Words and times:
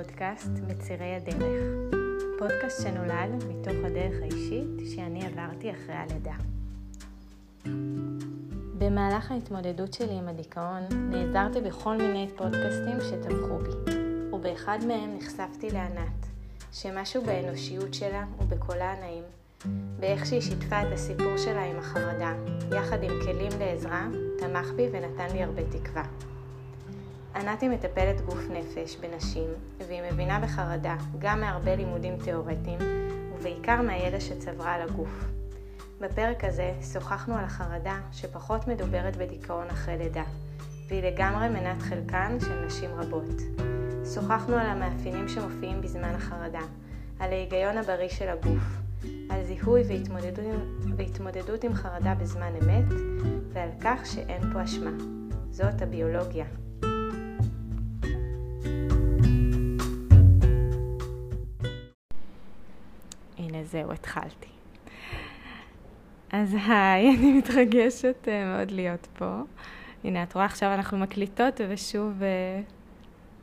לפודקאסט 0.00 0.50
מצירי 0.68 1.14
הדרך. 1.14 1.94
פודקאסט 2.38 2.82
שנולד 2.82 3.44
מתוך 3.48 3.74
הדרך 3.84 4.14
האישית 4.22 4.94
שאני 4.94 5.26
עברתי 5.26 5.70
אחרי 5.70 5.94
הלידה. 5.94 6.34
במהלך 8.78 9.30
ההתמודדות 9.30 9.92
שלי 9.92 10.12
עם 10.12 10.28
הדיכאון 10.28 10.82
נעזרתי 10.92 11.60
בכל 11.60 11.96
מיני 11.96 12.28
פודקאסטים 12.36 13.00
שטבחו 13.00 13.58
בי, 13.58 13.92
ובאחד 14.32 14.78
מהם 14.86 15.16
נחשפתי 15.18 15.70
לענת, 15.70 16.26
שמשהו 16.72 17.22
באנושיות 17.22 17.94
שלה 17.94 18.24
ובקולה 18.40 18.92
הנעים, 18.92 19.24
באיך 20.00 20.26
שהיא 20.26 20.40
שיתפה 20.40 20.82
את 20.82 20.92
הסיפור 20.92 21.36
שלה 21.36 21.64
עם 21.64 21.78
החרדה, 21.78 22.32
יחד 22.76 23.02
עם 23.02 23.12
כלים 23.24 23.58
לעזרה, 23.58 24.08
תמך 24.38 24.70
בי 24.76 24.88
ונתן 24.92 25.32
לי 25.32 25.42
הרבה 25.42 25.62
תקווה. 25.70 26.04
ענת 27.46 27.60
היא 27.60 27.70
מטפלת 27.70 28.20
גוף 28.20 28.40
נפש 28.50 28.96
בנשים, 28.96 29.48
והיא 29.88 30.02
מבינה 30.12 30.40
בחרדה 30.40 30.96
גם 31.18 31.40
מהרבה 31.40 31.76
לימודים 31.76 32.16
תאורטיים, 32.24 32.78
ובעיקר 33.34 33.82
מהידע 33.82 34.20
שצברה 34.20 34.74
על 34.74 34.82
הגוף. 34.82 35.24
בפרק 36.00 36.44
הזה 36.44 36.72
שוחחנו 36.92 37.34
על 37.34 37.44
החרדה 37.44 38.00
שפחות 38.12 38.68
מדוברת 38.68 39.16
בדיכאון 39.16 39.66
אחרי 39.70 39.98
לידה, 39.98 40.22
והיא 40.88 41.02
לגמרי 41.02 41.48
מנת 41.48 41.82
חלקן 41.82 42.36
של 42.40 42.66
נשים 42.66 42.90
רבות. 42.90 43.40
שוחחנו 44.14 44.56
על 44.56 44.66
המאפיינים 44.66 45.28
שמופיעים 45.28 45.80
בזמן 45.80 46.14
החרדה, 46.14 46.62
על 47.18 47.32
ההיגיון 47.32 47.78
הבריא 47.78 48.08
של 48.08 48.28
הגוף, 48.28 48.64
על 49.30 49.44
זיהוי 49.44 49.82
והתמודדות, 49.88 50.62
והתמודדות 50.96 51.64
עם 51.64 51.74
חרדה 51.74 52.14
בזמן 52.14 52.52
אמת, 52.62 53.00
ועל 53.52 53.70
כך 53.80 54.06
שאין 54.06 54.42
פה 54.52 54.64
אשמה. 54.64 54.90
זאת 55.50 55.82
הביולוגיה. 55.82 56.44
הנה 63.66 63.84
זהו, 63.84 63.92
התחלתי. 63.92 64.48
אז 66.32 66.54
היי, 66.68 67.10
אני 67.18 67.32
מתרגשת 67.32 68.28
אה, 68.28 68.56
מאוד 68.56 68.70
להיות 68.70 69.06
פה. 69.18 69.40
הנה, 70.04 70.22
את 70.22 70.34
רואה, 70.34 70.44
עכשיו 70.44 70.74
אנחנו 70.74 70.98
מקליטות 70.98 71.60
ושוב 71.68 72.22
אה, 72.22 72.60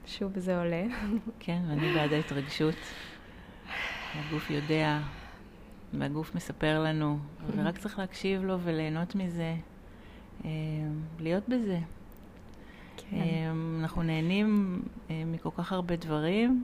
שוב 0.05 0.39
זה 0.39 0.57
עולה. 0.57 0.83
כן, 1.39 1.61
ואני 1.69 1.93
בעד 1.93 2.13
ההתרגשות. 2.13 2.75
הגוף 4.15 4.49
יודע, 4.49 4.99
והגוף 5.93 6.35
מספר 6.35 6.83
לנו, 6.83 7.19
ורק 7.55 7.77
צריך 7.77 7.99
להקשיב 7.99 8.43
לו 8.43 8.59
וליהנות 8.59 9.15
מזה, 9.15 9.55
אה, 10.45 10.49
להיות 11.19 11.49
בזה. 11.49 11.79
כן. 12.97 13.17
אנחנו 13.79 14.03
נהנים 14.03 14.81
מכל 15.09 15.49
כך 15.57 15.71
הרבה 15.71 15.95
דברים 15.95 16.63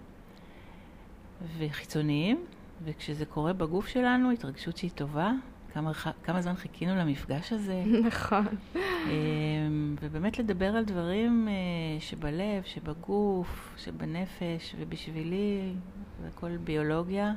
וחיצוניים, 1.58 2.46
וכשזה 2.83 3.25
קורה 3.25 3.53
בגוף 3.53 3.88
שלנו, 3.88 4.31
התרגשות 4.31 4.77
שהיא 4.77 4.91
טובה, 4.95 5.31
כמה, 5.73 5.91
כמה 6.23 6.41
זמן 6.41 6.55
חיכינו 6.55 6.95
למפגש 6.95 7.53
הזה. 7.53 7.83
נכון. 8.08 8.45
אמ, 8.75 9.95
ובאמת 10.02 10.39
לדבר 10.39 10.75
על 10.75 10.85
דברים 10.85 11.47
אה, 11.47 11.53
שבלב, 12.00 12.63
שבגוף, 12.63 13.73
שבנפש, 13.77 14.75
ובשבילי, 14.80 15.73
זה 16.22 16.27
הכל 16.27 16.57
ביולוגיה, 16.57 17.33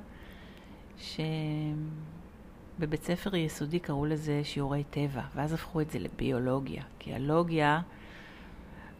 שבבית 0.98 1.82
ספר 3.02 3.36
יסודי 3.36 3.78
קראו 3.78 4.06
לזה 4.06 4.40
שיעורי 4.44 4.84
טבע, 4.90 5.22
ואז 5.34 5.52
הפכו 5.52 5.80
את 5.80 5.90
זה 5.90 5.98
לביולוגיה, 5.98 6.82
כי 6.98 7.14
הלוגיה, 7.14 7.80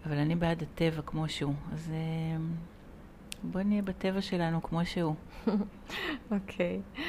אבל 0.07 0.17
אני 0.17 0.35
בעד 0.35 0.63
הטבע 0.63 1.03
כמו 1.07 1.29
שהוא. 1.29 1.55
אז 1.73 1.93
אמ, 3.45 3.51
בואי 3.51 3.65
נהיה 3.65 3.83
בטבע 3.83 4.21
שלנו 4.21 4.63
כמו 4.63 4.87
שהוא. 4.87 5.15
אוקיי. 6.31 6.81
okay. 6.97 7.01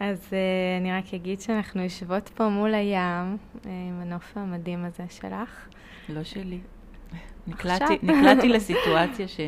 אז 0.00 0.18
uh, 0.30 0.80
אני 0.80 0.92
רק 0.92 1.14
אגיד 1.14 1.40
שאנחנו 1.40 1.82
יושבות 1.82 2.28
פה 2.28 2.48
מול 2.48 2.74
הים, 2.74 3.36
uh, 3.54 3.66
עם 3.66 4.00
הנוף 4.00 4.36
המדהים 4.36 4.84
הזה 4.84 5.04
שלך. 5.10 5.68
לא 6.08 6.24
שלי. 6.24 6.58
נקלעתי, 7.46 7.98
נקלעתי 8.02 8.48
לסיטואציה 8.54 9.28
ש... 9.28 9.40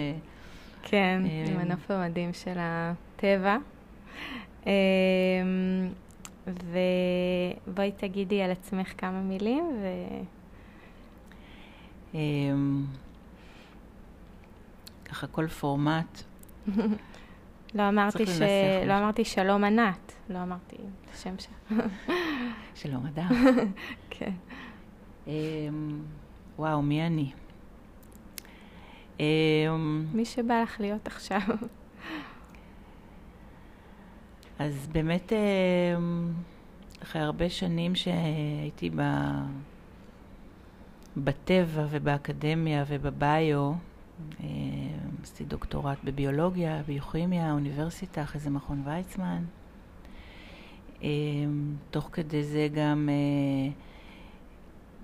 כן, 0.82 1.22
um... 1.25 1.50
עם 1.50 1.58
הנוף 1.58 1.91
המדהים 1.91 2.32
של 2.32 2.56
הטבע. 2.56 3.56
Um, 4.64 4.66
ובואי 6.46 7.92
תגידי 7.96 8.42
על 8.42 8.50
עצמך 8.50 8.92
כמה 8.98 9.20
מילים 9.20 9.64
ו... 9.64 9.86
Um, 12.12 12.16
ככה 15.09 15.27
כל 15.27 15.49
פורמט. 15.49 16.22
לא 17.75 17.89
אמרתי, 17.89 18.27
ש... 18.27 18.41
לא 18.87 18.99
אמרתי 18.99 19.25
שלום 19.25 19.65
ענת. 19.65 20.12
לא 20.31 20.43
אמרתי 20.43 20.77
שם 21.22 21.34
שם. 21.39 21.53
שלום 22.75 23.06
אדם. 23.06 23.28
כן. 24.11 24.33
אמ, 25.27 26.03
וואו, 26.59 26.83
מי 26.83 27.06
אני? 27.06 27.33
אמ, 29.21 30.06
מי 30.12 30.25
שבא 30.25 30.62
לך 30.62 30.81
להיות 30.81 31.06
עכשיו. 31.06 31.41
אז 34.59 34.88
באמת, 34.93 35.33
אמ, 35.33 36.33
אחרי 37.03 37.23
הרבה 37.23 37.50
שנים 37.50 37.94
שהייתי 37.94 38.91
ב... 38.97 39.03
בטבע 41.17 41.87
ובאקדמיה 41.91 42.84
ובביו, 42.88 43.73
עשיתי 45.22 45.44
דוקטורט 45.44 45.99
בביולוגיה, 46.04 46.82
ביוכימיה, 46.87 47.53
אוניברסיטה, 47.53 48.22
אחרי 48.22 48.41
זה 48.41 48.50
מכון 48.50 48.82
ויצמן. 48.84 49.44
אמ, 51.03 51.75
תוך 51.91 52.09
כדי 52.12 52.44
זה 52.44 52.69
גם 52.75 53.09
אה, 53.09 53.72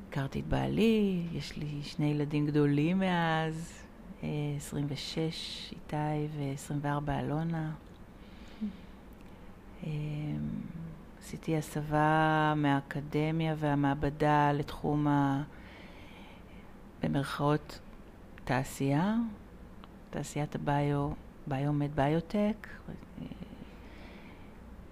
הכרתי 0.09 0.41
את 0.41 0.47
בעלי, 0.47 1.23
יש 1.33 1.57
לי 1.57 1.83
שני 1.83 2.07
ילדים 2.07 2.47
גדולים 2.47 2.99
מאז, 2.99 3.83
26 4.57 5.73
איתי 5.73 5.97
ו-24 6.37 7.11
אלונה. 7.11 7.73
עשיתי 11.19 11.57
הסבה 11.57 12.55
מהאקדמיה 12.57 13.55
והמעבדה 13.59 14.53
לתחום 14.53 15.09
ה... 15.09 15.43
במרכאות 17.03 17.79
תעשייה, 18.45 19.17
תעשיית 20.11 20.55
הביו, 20.55 21.11
ביומד 21.47 21.97
ביוטק, 21.97 22.69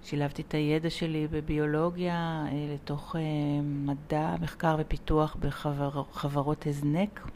שילבתי 0.04 0.42
את 0.42 0.54
הידע 0.54 0.90
שלי 0.90 1.26
בביולוגיה 1.30 2.44
אה, 2.46 2.74
לתוך 2.74 3.16
אה, 3.16 3.20
מדע, 3.62 4.34
מחקר 4.40 4.76
ופיתוח 4.78 5.36
בחברות 5.40 6.66
הזנק, 6.66 7.28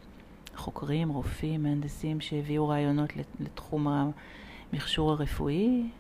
חוקרים, 0.57 1.09
רופאים, 1.09 1.63
מהנדסים 1.63 2.21
שהביאו 2.21 2.69
רעיונות 2.69 3.11
לתחום 3.41 3.89
המכשור 3.89 5.11
הרפואי, 5.11 5.91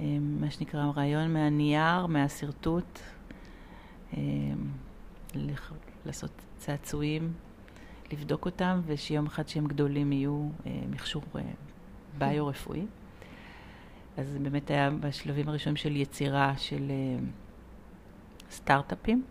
אה, 0.00 0.04
מה 0.20 0.50
שנקרא 0.50 0.90
רעיון 0.96 1.32
מהנייר, 1.32 2.06
מהשרטוט, 2.06 2.98
לעשות 6.06 6.30
צעצועים, 6.58 7.32
לבדוק 8.14 8.46
אותם, 8.46 8.80
ושיום 8.86 9.26
אחד 9.26 9.48
שהם 9.48 9.66
גדולים 9.66 10.12
יהיו 10.12 10.48
מכשור 10.90 11.22
ביו-רפואי. 12.18 12.86
אז 14.16 14.28
זה 14.28 14.38
באמת 14.38 14.70
היה 14.70 14.90
בשלבים 14.90 15.48
הראשונים 15.48 15.76
של 15.76 15.96
יצירה 15.96 16.54
של 16.56 16.88
uh, 16.88 17.22
סטארט-אפים. 18.50 19.24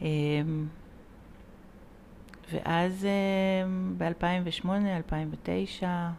Um, 0.00 0.04
ואז 2.52 3.06
uh, 3.06 3.68
ב-2008, 3.98 4.68
2009, 4.68 6.10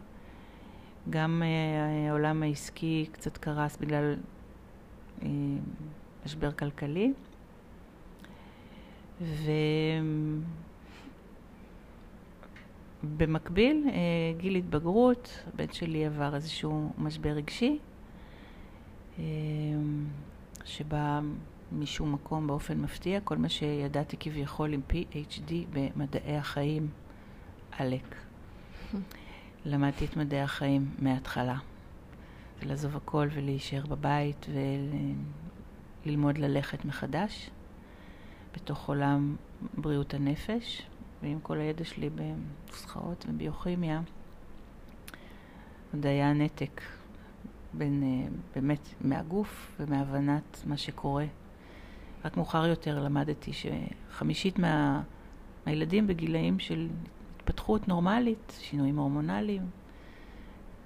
גם 1.10 1.42
uh, 1.42 2.08
העולם 2.08 2.42
העסקי 2.42 3.06
קצת 3.12 3.36
קרס 3.36 3.76
בגלל 3.76 4.16
uh, 5.20 5.24
משבר 6.26 6.52
כלכלי. 6.52 7.12
במקביל, 13.02 13.84
אה, 13.88 13.92
גיל 14.38 14.54
התבגרות, 14.54 15.42
הבן 15.46 15.72
שלי 15.72 16.06
עבר 16.06 16.34
איזשהו 16.34 16.92
משבר 16.98 17.30
רגשי, 17.30 17.78
אה, 19.18 19.24
שבא 20.64 21.20
משום 21.72 22.12
מקום 22.12 22.46
באופן 22.46 22.80
מפתיע, 22.80 23.20
כל 23.20 23.36
מה 23.36 23.48
שידעתי 23.48 24.16
כביכול 24.20 24.72
עם 24.72 24.80
PhD 24.90 25.52
במדעי 25.72 26.36
החיים, 26.36 26.88
עלק. 27.70 28.14
למדתי 29.64 30.04
את 30.04 30.16
מדעי 30.16 30.40
החיים 30.40 30.90
מההתחלה. 30.98 31.58
ולעזוב 32.62 32.96
הכל 32.96 33.28
ולהישאר 33.34 33.86
בבית 33.86 34.46
וללמוד 36.04 36.38
ללכת 36.38 36.84
מחדש 36.84 37.50
בתוך 38.54 38.88
עולם 38.88 39.36
בריאות 39.74 40.14
הנפש. 40.14 40.87
ועם 41.22 41.40
כל 41.40 41.58
הידע 41.58 41.84
שלי 41.84 42.10
בנוסחאות 42.10 43.26
וביוכימיה, 43.28 44.00
עוד 45.94 46.06
היה 46.06 46.32
נתק 46.32 46.80
בין, 47.72 48.02
אה, 48.02 48.28
באמת, 48.54 48.88
מהגוף 49.00 49.76
ומהבנת 49.80 50.62
מה 50.66 50.76
שקורה. 50.76 51.26
רק 52.24 52.36
מאוחר 52.36 52.66
יותר 52.66 53.04
למדתי 53.04 53.50
שחמישית 53.52 54.58
מה, 54.58 55.02
מהילדים 55.66 56.06
בגילאים 56.06 56.58
של 56.58 56.88
התפתחות 57.36 57.88
נורמלית, 57.88 58.58
שינויים 58.60 58.98
הורמונליים, 58.98 59.62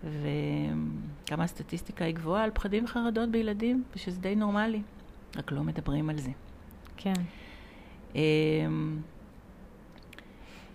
וגם 0.05 1.41
הסטטיסטיקה 1.41 2.05
היא 2.05 2.15
גבוהה 2.15 2.45
על 2.45 2.51
פחדים 2.55 2.85
וחרדות 2.85 3.31
בילדים, 3.31 3.85
ושזה 3.97 4.21
די 4.21 4.35
נורמלי, 4.35 4.83
רק 5.37 5.53
לא 5.53 5.63
מדברים 5.63 6.11
על 6.11 6.19
זה. 6.19 6.31
כן. 6.97 7.15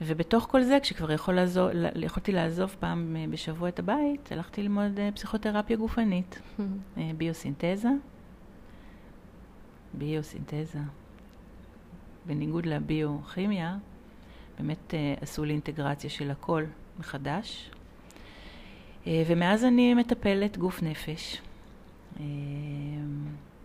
ובתוך 0.01 0.47
כל 0.51 0.63
זה, 0.63 0.77
כשכבר 0.81 1.11
יכול 1.11 1.33
לעזוב, 1.33 1.69
יכולתי 1.95 2.31
לעזוב 2.31 2.75
פעם 2.79 3.15
אה, 3.19 3.25
בשבוע 3.29 3.69
את 3.69 3.79
הבית, 3.79 4.31
הלכתי 4.31 4.61
ללמוד 4.61 4.99
אה, 4.99 5.09
פסיכותרפיה 5.15 5.77
גופנית, 5.77 6.41
אה, 6.97 7.11
ביוסינתזה. 7.17 7.89
ביוסינתזה. 9.94 10.79
בניגוד 12.25 12.65
לביוכימיה, 12.65 13.77
באמת 14.57 14.94
עשו 15.21 15.45
לי 15.45 15.53
אינטגרציה 15.53 16.09
של 16.09 16.31
הכל 16.31 16.63
מחדש. 16.99 17.71
ומאז 19.07 19.63
אני 19.65 19.94
מטפלת 19.94 20.57
גוף 20.57 20.83
נפש. 20.83 21.41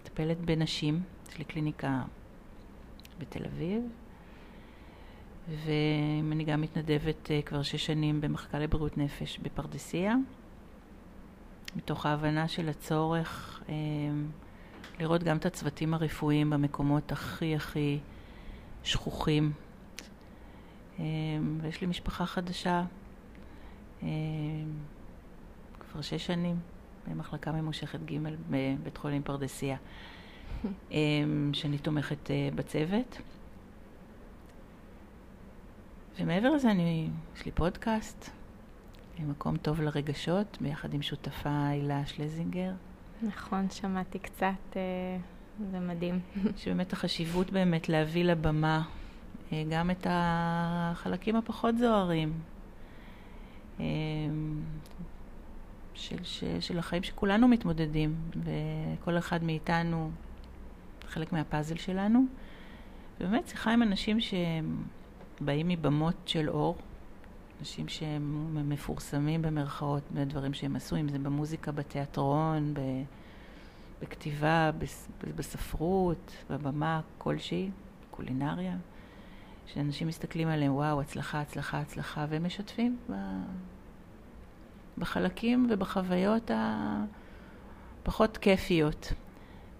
מטפלת 0.00 0.40
בנשים, 0.40 1.02
יש 1.30 1.38
לי 1.38 1.44
קליניקה 1.44 2.02
בתל 3.18 3.44
אביב, 3.44 3.82
ואני 5.48 6.44
גם 6.44 6.60
מתנדבת 6.60 7.26
uh, 7.26 7.46
כבר 7.46 7.62
שש 7.62 7.86
שנים 7.86 8.20
במחלקה 8.20 8.58
לבריאות 8.58 8.98
נפש 8.98 9.38
בפרדסיה, 9.38 10.16
מתוך 11.76 12.06
ההבנה 12.06 12.48
של 12.48 12.68
הצורך 12.68 13.62
uh, 13.66 13.70
לראות 15.00 15.22
גם 15.22 15.36
את 15.36 15.46
הצוותים 15.46 15.94
הרפואיים 15.94 16.50
במקומות 16.50 17.12
הכי 17.12 17.56
הכי 17.56 17.98
שכוחים. 18.82 19.52
Uh, 20.98 21.00
ויש 21.60 21.80
לי 21.80 21.86
משפחה 21.86 22.26
חדשה, 22.26 22.84
כבר 25.80 26.00
שש 26.00 26.26
שנים, 26.26 26.56
במחלקה 27.08 27.52
ממושכת 27.52 27.98
ג' 28.04 28.18
בבית 28.50 28.96
חולים 28.96 29.22
פרדסיה, 29.22 29.76
שאני 31.52 31.78
תומכת 31.82 32.30
בצוות. 32.54 33.20
ומעבר 36.18 36.50
לזה, 36.50 36.70
אני, 36.70 37.08
יש 37.36 37.44
לי 37.44 37.52
פודקאסט, 37.52 38.30
מקום 39.18 39.56
טוב 39.56 39.80
לרגשות, 39.80 40.58
ביחד 40.60 40.94
עם 40.94 41.02
שותפה 41.02 41.66
הילה 41.66 42.06
שלזינגר. 42.06 42.72
נכון, 43.22 43.70
שמעתי 43.70 44.18
קצת, 44.18 44.76
אה, 44.76 45.16
זה 45.70 45.80
מדהים. 45.80 46.20
שבאמת 46.56 46.92
החשיבות 46.92 47.50
באמת 47.50 47.88
להביא 47.88 48.24
לבמה 48.24 48.82
אה, 49.52 49.64
גם 49.70 49.90
את 49.90 50.06
החלקים 50.10 51.36
הפחות 51.36 51.78
זוהרים 51.78 52.32
אה, 53.80 53.84
של, 55.94 56.24
של, 56.24 56.60
של 56.60 56.78
החיים 56.78 57.02
שכולנו 57.02 57.48
מתמודדים, 57.48 58.14
וכל 58.44 59.18
אחד 59.18 59.44
מאיתנו 59.44 60.10
חלק 61.06 61.32
מהפאזל 61.32 61.76
שלנו. 61.76 62.26
ובאמת 63.20 63.48
שיחה 63.48 63.72
עם 63.72 63.82
אנשים 63.82 64.20
שהם... 64.20 64.82
באים 65.44 65.68
מבמות 65.68 66.14
של 66.26 66.50
אור, 66.50 66.76
אנשים 67.60 67.88
שהם 67.88 68.68
מפורסמים 68.68 69.42
במרכאות 69.42 70.02
בדברים 70.12 70.54
שהם 70.54 70.76
עשו, 70.76 70.96
אם 70.96 71.08
זה 71.08 71.18
במוזיקה, 71.18 71.72
בתיאטרון, 71.72 72.74
ב... 72.74 72.80
בכתיבה, 74.02 74.70
בספרות, 75.36 76.32
בבמה 76.50 77.00
כלשהי, 77.18 77.70
קולינריה, 78.10 78.76
שאנשים 79.66 80.08
מסתכלים 80.08 80.48
עליהם, 80.48 80.74
וואו, 80.74 81.00
הצלחה, 81.00 81.40
הצלחה, 81.40 81.80
הצלחה, 81.80 82.26
והם 82.28 82.46
משתפים 82.46 82.96
ב... 83.10 83.14
בחלקים 84.98 85.66
ובחוויות 85.70 86.50
הפחות 88.02 88.36
כיפיות. 88.36 89.12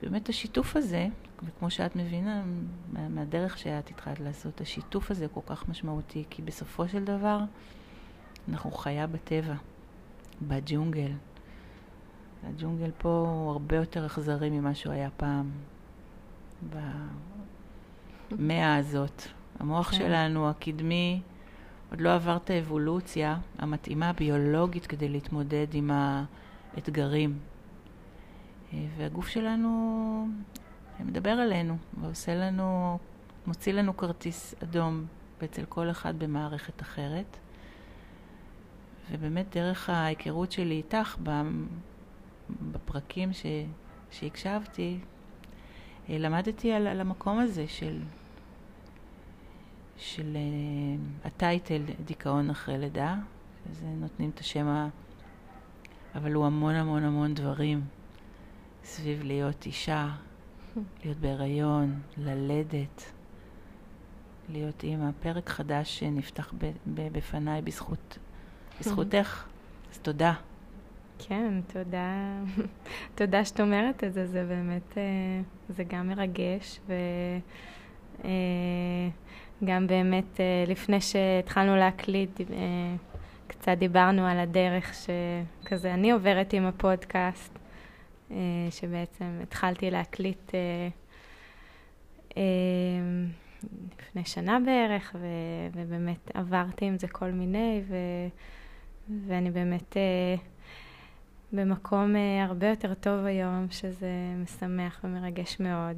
באמת 0.02 0.28
השיתוף 0.28 0.76
הזה, 0.76 1.08
וכמו 1.44 1.70
שאת 1.70 1.96
מבינה, 1.96 2.42
מה, 2.92 3.08
מהדרך 3.08 3.58
שאת 3.58 3.90
התחלת 3.90 4.20
לעשות, 4.20 4.60
השיתוף 4.60 5.10
הזה 5.10 5.26
כל 5.28 5.40
כך 5.46 5.68
משמעותי, 5.68 6.24
כי 6.30 6.42
בסופו 6.42 6.88
של 6.88 7.04
דבר 7.04 7.38
אנחנו 8.48 8.70
חיה 8.70 9.06
בטבע, 9.06 9.54
בג'ונגל. 10.42 11.12
הג'ונגל 12.44 12.90
פה 12.98 13.08
הוא 13.08 13.50
הרבה 13.50 13.76
יותר 13.76 14.06
אכזרי 14.06 14.50
ממה 14.50 14.74
שהוא 14.74 14.92
היה 14.92 15.08
פעם, 15.16 15.50
במאה 18.30 18.76
הזאת. 18.76 19.22
המוח 19.58 19.90
כן. 19.90 19.96
שלנו, 19.96 20.50
הקדמי, 20.50 21.20
עוד 21.90 22.00
לא 22.00 22.14
עבר 22.14 22.36
את 22.36 22.50
האבולוציה 22.50 23.38
המתאימה 23.58 24.08
הביולוגית 24.08 24.86
כדי 24.86 25.08
להתמודד 25.08 25.66
עם 25.72 25.90
האתגרים. 26.74 27.38
והגוף 28.96 29.28
שלנו 29.28 30.28
מדבר 31.00 31.42
אלינו 31.42 31.76
ועושה 32.00 32.34
לנו, 32.34 32.98
מוציא 33.46 33.72
לנו 33.72 33.96
כרטיס 33.96 34.54
אדום 34.62 35.06
אצל 35.44 35.64
כל 35.68 35.90
אחד 35.90 36.18
במערכת 36.18 36.82
אחרת. 36.82 37.36
ובאמת 39.10 39.46
דרך 39.56 39.90
ההיכרות 39.90 40.52
שלי 40.52 40.74
איתך 40.74 41.16
בפרקים 42.72 43.32
ש, 43.32 43.46
שהקשבתי, 44.10 44.98
אה, 46.08 46.18
למדתי 46.18 46.72
על, 46.72 46.86
על 46.86 47.00
המקום 47.00 47.38
הזה 47.38 47.68
של, 47.68 48.00
של 49.96 50.36
uh, 50.36 51.26
הטייטל 51.26 51.82
דיכאון 52.04 52.50
אחרי 52.50 52.78
לידה, 52.78 53.16
שזה 53.64 53.86
נותנים 53.86 54.30
את 54.34 54.40
השם 54.40 54.66
ה... 54.66 54.88
אבל 56.14 56.32
הוא 56.32 56.46
המון 56.46 56.74
המון 56.74 57.04
המון 57.04 57.34
דברים 57.34 57.84
סביב 58.84 59.22
להיות 59.22 59.66
אישה, 59.66 60.08
להיות 61.04 61.18
בהיריון, 61.18 62.00
ללדת, 62.16 63.12
להיות 64.48 64.84
אימא. 64.84 65.10
פרק 65.20 65.48
חדש 65.48 65.98
שנפתח 65.98 66.54
בפניי 66.86 67.62
בזכות, 67.62 68.18
בזכותך. 68.80 69.44
אז 69.92 69.98
תודה. 69.98 70.34
כן, 71.18 71.60
תודה. 71.72 72.42
תודה 73.14 73.44
שאת 73.44 73.60
אומרת 73.60 74.04
את 74.04 74.12
זה, 74.12 74.26
זה 74.26 74.44
באמת, 74.48 74.98
אה, 74.98 75.02
זה 75.68 75.84
גם 75.84 76.08
מרגש, 76.08 76.80
וגם 76.86 78.22
אה, 79.82 79.86
באמת 79.86 80.40
אה, 80.40 80.64
לפני 80.66 81.00
שהתחלנו 81.00 81.76
להקליט, 81.76 82.40
קצת 83.46 83.72
דיברנו 83.78 84.26
על 84.26 84.38
הדרך 84.38 84.94
שכזה 84.94 85.94
אני 85.94 86.10
עוברת 86.10 86.52
עם 86.52 86.66
הפודקאסט, 86.66 87.58
שבעצם 88.70 89.38
התחלתי 89.42 89.90
להקליט 89.90 90.54
אה, 90.54 90.88
אה, 92.36 92.42
לפני 93.98 94.24
שנה 94.24 94.58
בערך, 94.66 95.16
ובאמת 95.72 96.30
עברתי 96.34 96.84
עם 96.84 96.98
זה 96.98 97.08
כל 97.08 97.30
מיני, 97.30 97.82
ו, 97.88 97.96
ואני 99.26 99.50
באמת 99.50 99.96
במקום 101.52 102.14
הרבה 102.48 102.68
יותר 102.68 102.94
טוב 102.94 103.24
היום, 103.24 103.66
שזה 103.70 104.10
משמח 104.42 105.00
ומרגש 105.04 105.60
מאוד. 105.60 105.96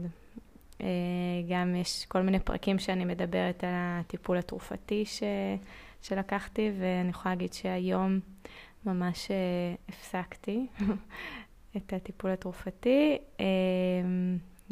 גם 1.49 1.75
יש 1.77 2.05
כל 2.05 2.23
מיני 2.23 2.41
פרקים 2.41 2.79
שאני 2.79 3.05
מדברת 3.05 3.65
על 3.65 3.71
הטיפול 3.75 4.39
התרופתי 4.39 5.05
ש, 5.05 5.23
שלקחתי, 6.03 6.73
ואני 6.79 7.11
יכולה 7.11 7.35
להגיד 7.35 7.53
שהיום 7.53 8.21
ממש 8.87 9.31
הפסקתי 9.89 10.67
את 11.77 11.93
הטיפול 11.93 12.31
התרופתי, 12.31 13.19
אמ, 13.41 13.45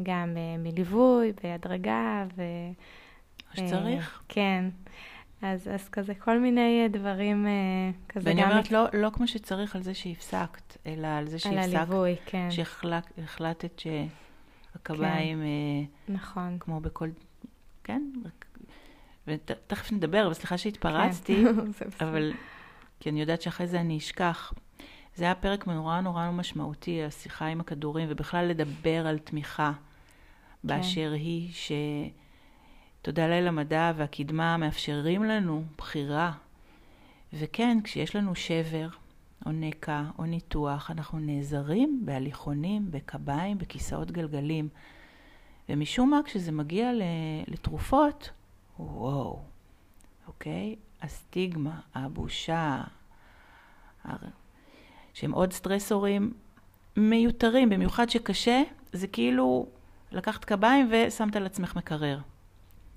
גם 0.02 0.36
אה, 0.36 0.56
מליווי, 0.58 1.32
בהדרגה, 1.42 2.26
ו... 2.36 2.42
מה 3.48 3.66
שצריך. 3.66 4.16
אה, 4.16 4.24
כן. 4.28 4.64
אז, 5.42 5.68
אז 5.68 5.88
כזה 5.88 6.14
כל 6.14 6.38
מיני 6.38 6.88
דברים 6.90 7.46
אה, 7.46 7.52
כזה 8.08 8.30
ואני 8.30 8.40
גם... 8.40 8.48
ואני 8.48 8.52
אומרת, 8.52 8.70
לא, 8.70 8.86
לא 8.92 9.10
כמו 9.10 9.28
שצריך 9.28 9.76
על 9.76 9.82
זה 9.82 9.94
שהפסקת, 9.94 10.76
אלא 10.86 11.06
על 11.06 11.28
זה 11.28 11.38
שהפסקת. 11.38 11.62
על 11.62 11.76
הליווי, 11.76 12.16
כן. 12.26 12.48
שהחלטת 12.50 13.78
שהקביים... 13.78 15.42
כן, 16.06 16.12
נכון. 16.14 16.56
כמו 16.60 16.80
בכל... 16.80 17.08
כן? 17.84 18.02
ותכף 19.26 19.92
נדבר, 19.92 20.28
וסליחה 20.30 20.58
שהתפרצתי, 20.58 21.44
כן. 21.44 21.86
אבל... 22.04 22.32
כי 23.00 23.10
אני 23.10 23.20
יודעת 23.20 23.42
שאחרי 23.42 23.66
זה 23.66 23.80
אני 23.80 23.98
אשכח. 23.98 24.52
זה 25.16 25.24
היה 25.24 25.34
פרק 25.34 25.66
נורא 25.66 26.00
נורא 26.00 26.30
משמעותי, 26.30 27.04
השיחה 27.04 27.46
עם 27.46 27.60
הכדורים, 27.60 28.08
ובכלל 28.10 28.46
לדבר 28.46 29.06
על 29.06 29.18
תמיכה 29.18 29.72
כן. 29.72 29.78
באשר 30.68 31.12
היא, 31.12 31.52
שתודה 33.02 33.28
לאל 33.28 33.48
המדע 33.48 33.92
והקדמה 33.96 34.56
מאפשרים 34.56 35.24
לנו 35.24 35.64
בחירה. 35.78 36.32
וכן, 37.32 37.78
כשיש 37.84 38.16
לנו 38.16 38.34
שבר, 38.34 38.88
או 39.46 39.52
נקע, 39.52 40.02
או 40.18 40.24
ניתוח, 40.24 40.90
אנחנו 40.90 41.18
נעזרים 41.18 42.02
בהליכונים, 42.04 42.90
בקביים, 42.90 43.58
בכיסאות 43.58 44.10
גלגלים. 44.10 44.68
ומשום 45.68 46.10
מה, 46.10 46.20
כשזה 46.24 46.52
מגיע 46.52 46.90
לתרופות, 47.46 48.30
וואו, 48.78 49.42
אוקיי? 50.26 50.76
הסטיגמה, 51.02 51.80
הבושה, 51.94 52.82
שהם 55.14 55.32
עוד 55.32 55.52
סטרסורים 55.52 56.32
מיותרים, 56.96 57.70
במיוחד 57.70 58.10
שקשה, 58.10 58.62
זה 58.92 59.06
כאילו 59.06 59.66
לקחת 60.12 60.44
קביים 60.44 60.90
ושמת 60.92 61.36
על 61.36 61.46
עצמך 61.46 61.76
מקרר. 61.76 62.18